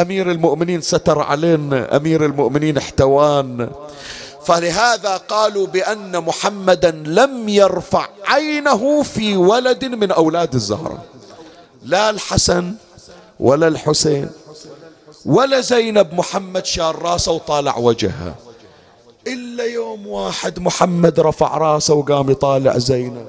أمير 0.00 0.30
المؤمنين 0.30 0.80
ستر 0.80 1.22
علينا 1.22 1.96
أمير 1.96 2.24
المؤمنين 2.24 2.76
احتوانا 2.76 3.70
فلهذا 4.46 5.16
قالوا 5.16 5.66
بأن 5.66 6.24
محمدا 6.24 6.90
لم 6.90 7.48
يرفع 7.48 8.08
عينه 8.26 9.02
في 9.02 9.36
ولد 9.36 9.84
من 9.84 10.10
أولاد 10.10 10.54
الزهرة. 10.54 11.04
لا 11.82 12.10
الحسن 12.10 12.74
ولا 13.40 13.68
الحسين 13.68 14.30
ولا 15.24 15.60
زينب 15.60 16.14
محمد 16.14 16.66
شال 16.66 17.02
راسه 17.02 17.32
وطالع 17.32 17.76
وجهها. 17.76 18.34
إلا 19.26 19.64
يوم 19.64 20.06
واحد 20.06 20.58
محمد 20.58 21.20
رفع 21.20 21.58
راسه 21.58 21.94
وقام 21.94 22.30
يطالع 22.30 22.78
زينب. 22.78 23.28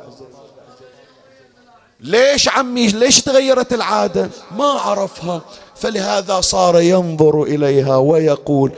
ليش 1.99 2.49
عمي 2.49 2.87
ليش 2.87 3.21
تغيرت 3.21 3.73
العادة؟ 3.73 4.29
ما 4.57 4.65
عرفها. 4.65 5.41
فلهذا 5.75 6.41
صار 6.41 6.81
ينظر 6.81 7.43
إليها 7.43 7.97
ويقول 7.97 8.71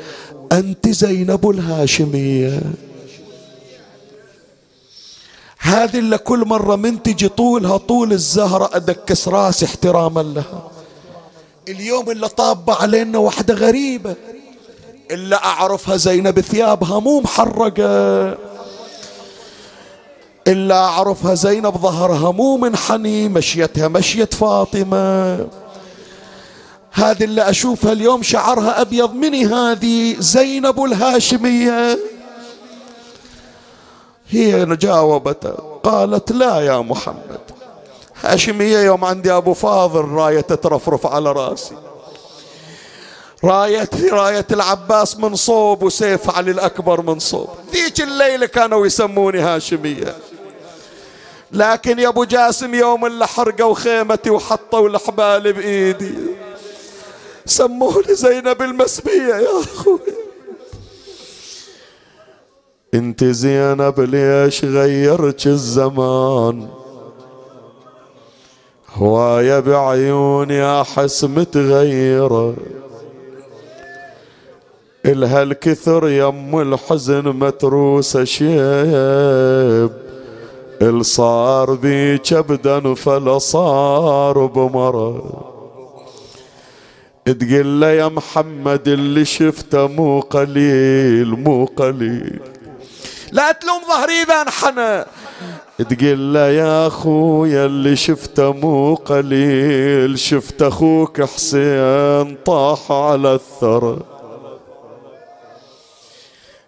أنت 0.51 0.89
زينب 0.89 1.49
الهاشمية. 1.49 2.61
هذه 5.59 5.99
اللي 5.99 6.17
كل 6.17 6.45
مرة 6.45 6.75
من 6.75 7.03
تجي 7.03 7.29
طولها 7.29 7.77
طول 7.77 8.11
الزهرة 8.11 8.69
أدكس 8.73 9.27
راسي 9.27 9.65
احتراما 9.65 10.21
لها. 10.21 10.71
اليوم 11.67 12.11
اللي 12.11 12.27
طابة 12.27 12.73
علينا 12.73 13.17
واحدة 13.17 13.53
غريبة. 13.53 14.15
إلا 15.11 15.45
أعرفها 15.45 15.97
زينب 15.97 16.39
ثيابها 16.39 16.99
مو 16.99 17.19
محرقة. 17.19 18.37
إلا 20.47 20.75
أعرفها 20.75 21.33
زينب 21.33 21.77
ظهرها 21.77 22.31
مو 22.31 22.57
منحني 22.57 23.29
مشيتها 23.29 23.87
مشية 23.87 24.25
فاطمة. 24.25 25.47
هذه 26.91 27.23
اللي 27.23 27.49
أشوفها 27.49 27.91
اليوم 27.91 28.23
شعرها 28.23 28.81
أبيض 28.81 29.13
مني 29.13 29.45
هذه؟ 29.45 30.15
زينب 30.19 30.83
الهاشمية. 30.83 31.99
هي 34.29 34.65
جاوبت 34.65 35.57
قالت 35.83 36.31
لا 36.31 36.59
يا 36.59 36.79
محمد. 36.79 37.41
هاشمية 38.21 38.79
يوم 38.79 39.05
عندي 39.05 39.31
أبو 39.31 39.53
فاضل 39.53 40.05
راية 40.05 40.41
تترفرف 40.41 41.07
على 41.07 41.31
رأسي. 41.31 41.75
راية 43.43 43.89
راية 44.11 44.45
العباس 44.51 45.19
من 45.19 45.35
صوب 45.35 45.83
وسيف 45.83 46.37
علي 46.37 46.51
الأكبر 46.51 47.01
من 47.01 47.19
صوب 47.19 47.49
ذيك 47.71 48.01
الليلة 48.01 48.45
كانوا 48.45 48.85
يسموني 48.85 49.39
هاشمية. 49.39 50.15
لكن 51.51 51.99
يا 51.99 52.07
أبو 52.07 52.23
جاسم 52.23 52.73
يوم 52.73 53.05
اللي 53.05 53.27
حرقوا 53.27 53.73
خيمتي 53.73 54.29
وحطوا 54.29 54.89
الحبال 54.89 55.53
بإيدي. 55.53 56.13
سموني 57.45 58.15
زينب 58.15 58.61
المسبية 58.61 59.35
يا 59.35 59.61
أخوي. 59.63 59.99
أنت 62.93 63.23
زينب 63.23 63.99
ليش 63.99 64.65
غيرت 64.65 65.47
الزمان؟ 65.47 66.69
هواية 68.95 69.59
بعيوني 69.59 70.81
أحس 70.81 71.23
متغيرة. 71.23 72.55
الها 75.05 75.43
الكثر 75.43 76.09
يم 76.09 76.61
الحزن 76.61 77.23
متروسة 77.23 78.23
شيب؟ 78.23 79.91
الصار 80.81 81.73
بي 81.73 82.17
كبدا 82.17 82.93
فلا 82.93 83.37
صار 83.37 84.45
بمرض. 84.45 85.31
تقول 87.25 87.81
له 87.81 87.87
يا 87.87 88.07
محمد 88.07 88.87
اللي 88.87 89.25
شفته 89.25 89.87
مو 89.87 90.19
قليل 90.19 91.27
مو 91.27 91.65
قليل. 91.65 92.39
لا 93.31 93.51
تلوم 93.51 93.81
ظهري 93.87 94.13
إذا 94.23 94.41
انحنى. 94.41 95.05
تقول 95.89 96.33
له 96.33 96.47
يا 96.49 96.87
أخويا 96.87 97.65
اللي 97.65 97.95
شفته 97.95 98.53
مو 98.53 98.95
قليل 98.95 100.19
شفت 100.19 100.61
أخوك 100.61 101.21
حسين 101.21 102.37
طاح 102.45 102.91
على 102.91 103.33
الثرى. 103.33 104.12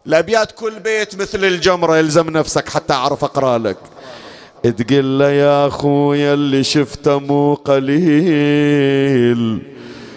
الابيات 0.07 0.51
كل 0.51 0.79
بيت 0.79 1.21
مثل 1.21 1.45
الجمرة 1.45 1.97
يلزم 1.97 2.29
نفسك 2.29 2.69
حتى 2.69 2.93
أعرف 2.93 3.23
أقرأ 3.23 3.57
لك. 3.57 3.77
تقول 4.63 5.19
له 5.19 5.29
يا 5.29 5.67
اخويا 5.67 6.33
اللي 6.33 6.63
شفته 6.63 7.19
مو 7.19 7.53
قليل. 7.53 9.61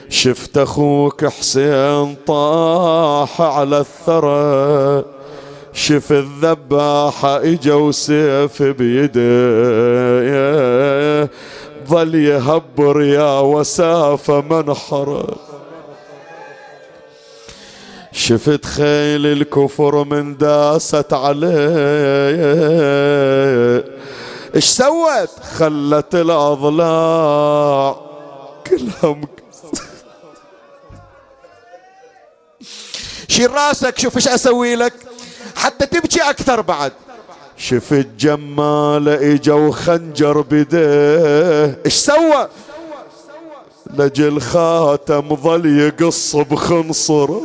شفت 0.09 0.59
أخوك 0.59 1.25
حسين 1.25 2.17
طاح 2.27 3.41
على 3.41 3.79
الثرى. 3.79 5.05
شف 5.73 6.13
الذباحة 6.13 7.37
إجا 7.37 7.75
وسيف 7.75 8.63
بيده. 8.63 9.19
ظل 11.89 12.15
يهبر 12.15 13.03
يا 13.03 13.41
وسافة 13.41 14.41
منحره 14.41 15.48
شفت 18.19 18.67
خيل 18.67 19.27
الكفر 19.27 20.05
من 20.05 20.37
داست 20.37 21.13
عليه. 21.13 21.49
إيش 24.55 24.65
سوت؟ 24.65 25.31
خلت 25.57 26.15
الأضلاع 26.15 27.97
كلها 28.67 29.21
شيل 33.29 33.51
راسك 33.51 33.99
شوف 33.99 34.17
إيش 34.17 34.29
أسوي 34.29 34.75
لك. 34.77 34.95
حتى 35.57 35.87
تبكي 35.87 36.21
أكثر 36.21 36.61
بعد. 36.61 36.93
شفت 37.57 38.07
جمال 38.19 39.09
اجا 39.09 39.53
وخنجر 39.53 40.41
بديه 40.41 41.79
إيش 41.87 41.95
سوى؟ 41.95 42.49
لجل 43.95 44.41
خاتم 44.41 45.37
ظل 45.37 45.67
يقص 45.81 46.37
بخنصره. 46.37 47.43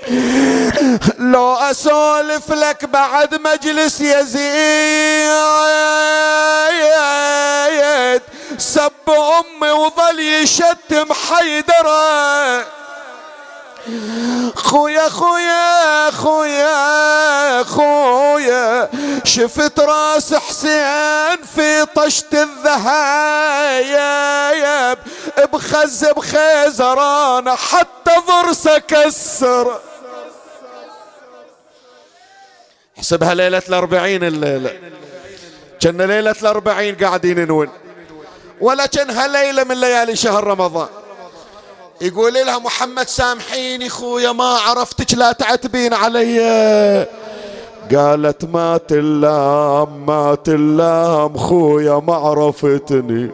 لو 1.32 1.54
أسولف 1.54 2.52
لك 2.52 2.84
بعد 2.84 3.34
مجلس 3.34 4.00
يزيد 4.00 5.30
سب 8.58 8.92
أمي 9.08 9.70
وظل 9.70 10.20
يشتم 10.20 11.12
حيدره 11.12 12.64
خويا 14.56 15.08
خويا 15.08 16.10
خويا 16.10 17.62
خويا 17.62 18.88
شفت 19.24 19.80
راس 19.80 20.34
حسين 20.34 21.36
في 21.56 21.86
طشت 21.94 22.34
الذهايب 22.34 23.38
بخز 25.52 26.04
بخيزران 26.04 27.50
حتى 27.50 28.12
ضرسه 28.28 28.78
كسر. 28.78 29.80
احسبها 33.00 33.34
ليلة 33.34 33.62
الأربعين 33.68 34.24
الليلة 34.24 34.70
كنا 35.82 36.02
ليلة 36.02 36.34
الأربعين 36.42 36.94
قاعدين 36.94 37.46
نون 37.46 37.68
ولا 38.60 38.86
كانها 38.86 39.28
ليلة 39.28 39.64
من 39.64 39.80
ليالي 39.80 40.16
شهر 40.16 40.44
رمضان. 40.44 40.88
يقول 42.00 42.34
لها 42.34 42.58
محمد 42.58 43.08
سامحيني 43.08 43.88
خويا 43.88 44.32
ما 44.32 44.44
عرفتك 44.44 45.14
لا 45.14 45.32
تعتبين 45.32 45.94
علي. 45.94 47.06
قالت 47.94 48.44
ما 48.44 48.76
تلام 48.76 50.06
ما 50.06 50.34
تلام 50.44 51.36
خويا 51.36 52.02
ما 52.06 52.14
عرفتني. 52.14 53.30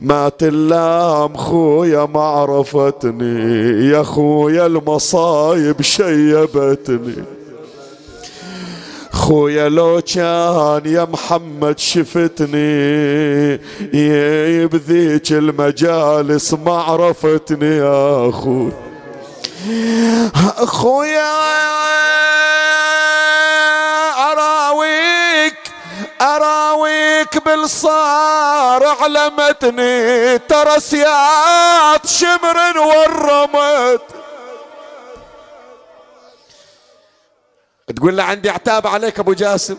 ما 0.00 0.28
تلام 0.28 1.36
خويا 1.36 2.04
ما 2.04 2.20
عرفتني. 2.20 3.86
يا 3.90 4.02
خويا 4.02 4.66
المصايب 4.66 5.82
شيبتني. 5.82 7.39
خويا 9.20 9.68
لو 9.68 10.02
كان 10.14 10.82
يا 10.84 11.04
محمد 11.04 11.78
شفتني 11.78 13.56
بذيك 14.66 15.32
المجالس 15.32 16.54
ما 16.54 16.82
عرفتني 16.82 17.76
يا 17.76 18.28
أخوي. 18.28 18.72
خويا 20.66 21.32
أراويك 24.32 25.58
أراويك 26.20 27.44
بالصار 27.44 28.84
علمتني 29.00 30.38
ترى 30.38 30.80
سياط 30.80 32.06
شمر 32.06 32.58
ورمت. 32.78 34.19
تقول 37.96 38.16
له 38.16 38.22
عندي 38.22 38.50
عتاب 38.50 38.86
عليك 38.86 39.18
أبو 39.18 39.32
جاسم. 39.32 39.76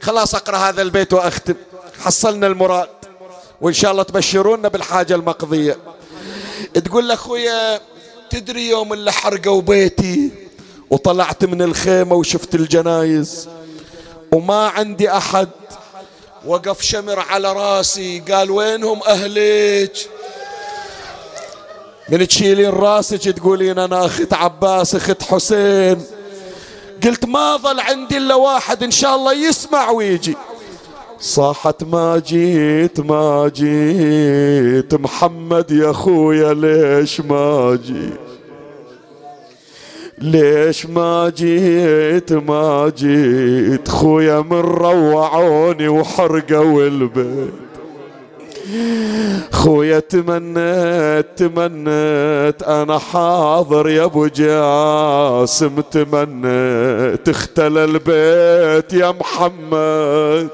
خلاص 0.00 0.34
أقرأ 0.34 0.56
هذا 0.56 0.82
البيت 0.82 1.12
وأختم. 1.12 1.54
حصلنا 2.00 2.46
المراد. 2.46 2.88
وإن 3.60 3.72
شاء 3.72 3.92
الله 3.92 4.02
تبشرونا 4.02 4.68
بالحاجة 4.68 5.14
المقضية. 5.14 5.76
تقول 6.84 7.08
له 7.08 7.14
أخويا 7.14 7.80
تدري 8.30 8.68
يوم 8.68 8.92
اللي 8.92 9.12
حرقوا 9.12 9.62
بيتي 9.62 10.30
وطلعت 10.90 11.44
من 11.44 11.62
الخيمة 11.62 12.14
وشفت 12.14 12.54
الجنايز 12.54 13.48
وما 14.32 14.68
عندي 14.68 15.10
أحد. 15.10 15.48
وقف 16.46 16.82
شمر 16.82 17.18
على 17.18 17.52
راسي. 17.52 18.20
قال 18.20 18.50
وينهم 18.50 19.00
اهلك 19.06 19.96
من 22.08 22.28
تشيلين 22.28 22.70
راسك 22.70 23.30
تقولين 23.30 23.78
أنا 23.78 24.06
أخت 24.06 24.34
عباس 24.34 24.94
أخت 24.94 25.22
حسين. 25.22 26.19
قلت 27.04 27.26
ما 27.26 27.56
ظل 27.56 27.80
عندي 27.80 28.16
إلا 28.16 28.34
واحد 28.34 28.82
إن 28.82 28.90
شاء 28.90 29.16
الله 29.16 29.32
يسمع 29.32 29.90
ويجي. 29.90 30.36
صاحت 31.20 31.84
ما 31.84 32.22
جيت 32.26 33.00
ما 33.00 33.50
جيت 33.54 34.94
محمد 34.94 35.70
يا 35.70 35.92
خويا 35.92 36.54
ليش 36.54 37.20
ما 37.20 37.78
جيت؟ 37.86 38.20
ليش 40.18 40.86
ما 40.86 41.32
جيت 41.36 42.32
ما 42.32 42.92
جيت؟ 42.96 43.88
خويا 43.88 44.40
من 44.40 44.60
روعوني 44.60 45.88
وحرقوا 45.88 46.86
البيت. 46.86 47.69
خويا 49.52 50.00
تمنيت 50.00 51.26
تمنيت 51.36 52.62
أنا 52.62 52.98
حاضر 52.98 53.88
يا 53.88 54.04
أبو 54.04 54.26
جاسم 54.26 55.80
تمنيت 55.80 57.28
اختلى 57.28 57.84
البيت 57.84 58.92
يا 58.92 59.10
محمد. 59.20 60.48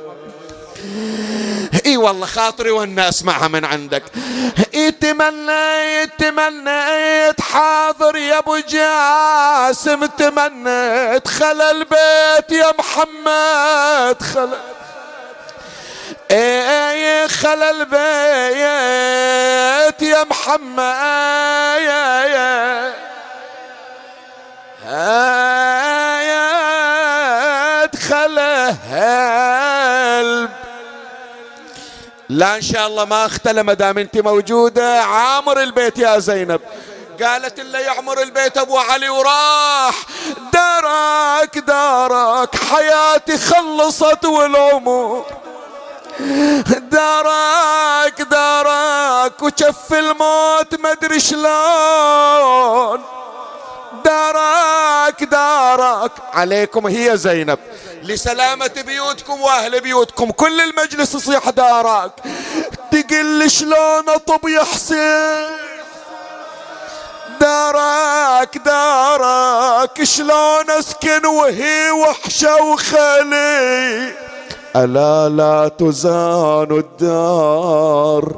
إي 1.86 1.96
والله 1.96 2.26
خاطري 2.26 2.70
وأنا 2.70 3.08
اسمعها 3.08 3.48
من 3.48 3.64
عندك. 3.64 4.02
إي 4.74 4.90
تمنيت 4.90 6.10
تمنيت 6.18 7.40
حاضر 7.40 8.16
يا 8.16 8.38
أبو 8.38 8.56
جاسم 8.56 10.06
تمنيت 10.06 11.28
خلى 11.28 11.70
البيت 11.70 12.50
يا 12.50 12.72
محمد 12.78 14.22
خلى 14.22 14.56
إيه 16.30 17.26
خلى 17.26 17.70
البيت 17.70 18.02
يا 20.02 20.24
محمد 20.24 20.94
يا 21.78 22.24
يا 22.24 22.92
خله 28.08 28.76
لا 32.28 32.56
إن 32.56 32.62
شاء 32.62 32.86
الله 32.86 33.04
ما 33.04 33.26
اختلى 33.26 33.62
ما 33.62 33.74
دام 33.74 33.98
أنت 33.98 34.16
موجودة. 34.18 35.02
عامر 35.02 35.62
البيت 35.62 35.98
يا 35.98 36.18
زينب. 36.18 36.60
قالت 37.22 37.58
اللي 37.58 37.80
يعمر 37.80 38.22
البيت 38.22 38.58
أبو 38.58 38.78
علي 38.78 39.08
وراح. 39.08 39.94
دارك 40.52 41.58
دارك 41.58 42.56
حياتي 42.56 43.38
خلصت 43.38 44.24
والعمر 44.24 45.24
دارك 46.90 48.22
دارك 48.22 49.42
وشف 49.42 49.92
الموت 49.92 50.80
ما 50.80 50.92
أدري 50.92 51.20
شلون. 51.20 53.02
دارك 54.04 55.24
دارك. 55.24 56.12
عليكم 56.32 56.86
هي 56.86 57.16
زينب. 57.16 57.58
لسلامة 58.02 58.70
بيوتكم 58.86 59.40
وأهل 59.40 59.80
بيوتكم. 59.80 60.30
كل 60.30 60.60
المجلس 60.60 61.14
يصيح 61.14 61.50
دارك. 61.50 62.12
تقل 62.92 63.50
شلون 63.50 64.08
أطب 64.08 64.48
يا 64.48 64.64
حسين. 64.64 65.46
دارك 67.40 68.58
دارك. 68.58 70.04
شلون 70.04 70.70
أسكن 70.70 71.26
وهي 71.26 71.90
وحشة 71.90 72.62
وخلي 72.62 74.25
ألا 74.76 75.28
لا 75.28 75.68
تزان 75.68 76.82
الدار 76.84 78.36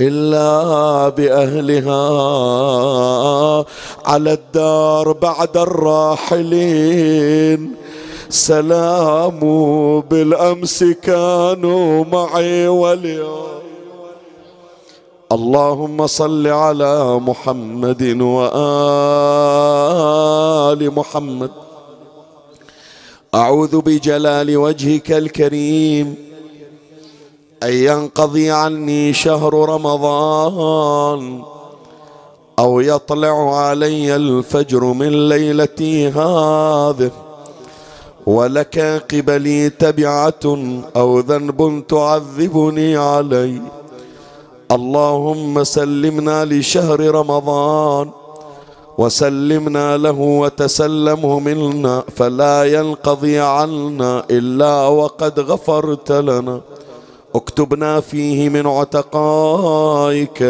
إلا 0.00 1.08
بأهلها 1.08 2.04
على 4.06 4.32
الدار 4.32 5.12
بعد 5.12 5.56
الراحلين. 5.56 6.40
سلام 8.30 9.40
بالأمس 10.00 10.84
كانوا 11.02 12.04
معي 12.04 12.68
واليوم. 12.68 13.50
اللهم 15.32 16.06
صل 16.06 16.46
على 16.46 17.20
محمد 17.20 18.20
وآل 18.20 18.50
محمد. 20.94 21.50
أعوذ 23.34 23.80
بجلال 23.80 24.56
وجهك 24.56 25.12
الكريم 25.12 26.14
أن 27.62 27.72
ينقضي 27.72 28.50
عني 28.50 29.12
شهر 29.12 29.54
رمضان 29.54 31.42
أو 32.58 32.80
يطلع 32.80 33.56
علي 33.66 34.16
الفجر 34.16 34.84
من 34.84 35.28
ليلتي 35.28 36.08
هذه 36.08 37.10
ولك 38.26 38.78
قبلي 39.12 39.70
تبعة 39.70 40.40
أو 40.96 41.18
ذنب 41.20 41.84
تعذبني 41.88 42.96
عليه 42.96 43.62
اللهم 44.72 45.64
سلمنا 45.64 46.44
لشهر 46.44 47.00
رمضان 47.00 48.10
وسلمنا 48.98 49.96
له 49.96 50.18
وتسلمه 50.20 51.40
منا 51.40 52.02
فلا 52.16 52.64
ينقضي 52.64 53.38
عنا 53.38 54.24
إلا 54.30 54.86
وقد 54.86 55.40
غفرت 55.40 56.12
لنا. 56.12 56.60
اكتبنا 57.34 58.00
فيه 58.00 58.48
من 58.48 58.66
عتقائك 58.66 60.42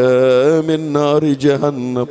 من 0.69 0.93
نار 0.93 1.25
جهنم. 1.25 2.07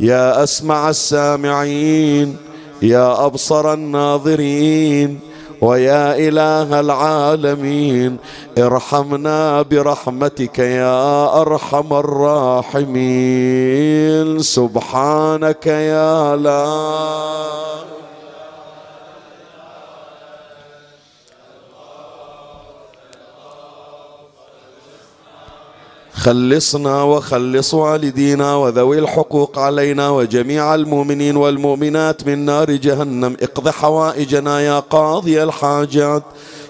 يا 0.00 0.42
أسمع 0.42 0.90
السامعين 0.90 2.36
يا 2.82 3.26
أبصر 3.26 3.72
الناظرين 3.72 5.20
ويا 5.60 6.18
إله 6.28 6.80
العالمين 6.80 8.16
ارحمنا 8.58 9.62
برحمتك 9.62 10.58
يا 10.58 11.40
أرحم 11.40 11.92
الراحمين. 11.92 13.58
سبحانك 14.38 15.66
يا 15.66 16.36
لا 16.36 17.97
خلصنا 26.18 27.02
وخلص 27.02 27.74
والدينا 27.74 28.56
وذوي 28.56 28.98
الحقوق 28.98 29.58
علينا 29.58 30.10
وجميع 30.10 30.74
المؤمنين 30.74 31.36
والمؤمنات 31.36 32.26
من 32.26 32.38
نار 32.44 32.70
جهنم. 32.70 33.36
اقض 33.42 33.68
حوائجنا 33.68 34.60
يا 34.60 34.78
قاضي 34.80 35.42
الحاجات 35.42 36.22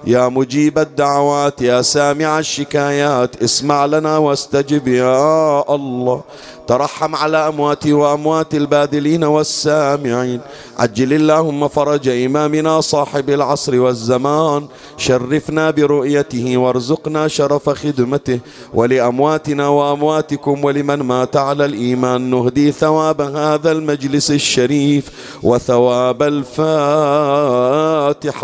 يا 0.07 0.29
مجيب 0.29 0.79
الدعوات 0.79 1.63
يا 1.63 1.83
سامع 1.83 2.39
الشكايات. 2.39 3.43
اسمع 3.43 3.87
لنا 3.87 4.19
واستجب 4.19 4.89
يا 4.89 5.75
الله. 5.75 6.21
ترحم 6.69 7.15
على 7.15 7.49
أمواتي 7.49 7.93
وأموات 7.93 8.55
البادلين 8.55 9.25
والسامعين. 9.25 10.41
عجل 10.79 11.13
اللهم 11.13 11.69
فرج 11.69 12.09
إمامنا 12.09 12.81
صاحب 12.81 13.31
العصر 13.31 13.81
والزمان. 13.81 14.67
شرفنا 14.97 15.71
برؤيته 15.71 16.57
وارزقنا 16.57 17.29
شرف 17.29 17.69
خدمته. 17.69 18.41
ولأمواتنا 18.75 19.69
وأمواتكم 19.69 20.65
ولمن 20.65 21.03
مات 21.03 21.37
على 21.37 21.65
الإيمان. 21.65 22.31
نهدي 22.31 22.73
ثواب 22.73 23.21
هذا 23.21 23.73
المجلس 23.73 24.31
الشريف. 24.31 25.11
وثواب 25.43 26.23
الفاتحة 26.23 26.51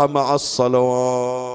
مع 0.07 0.35
الصلوات. 0.35 1.54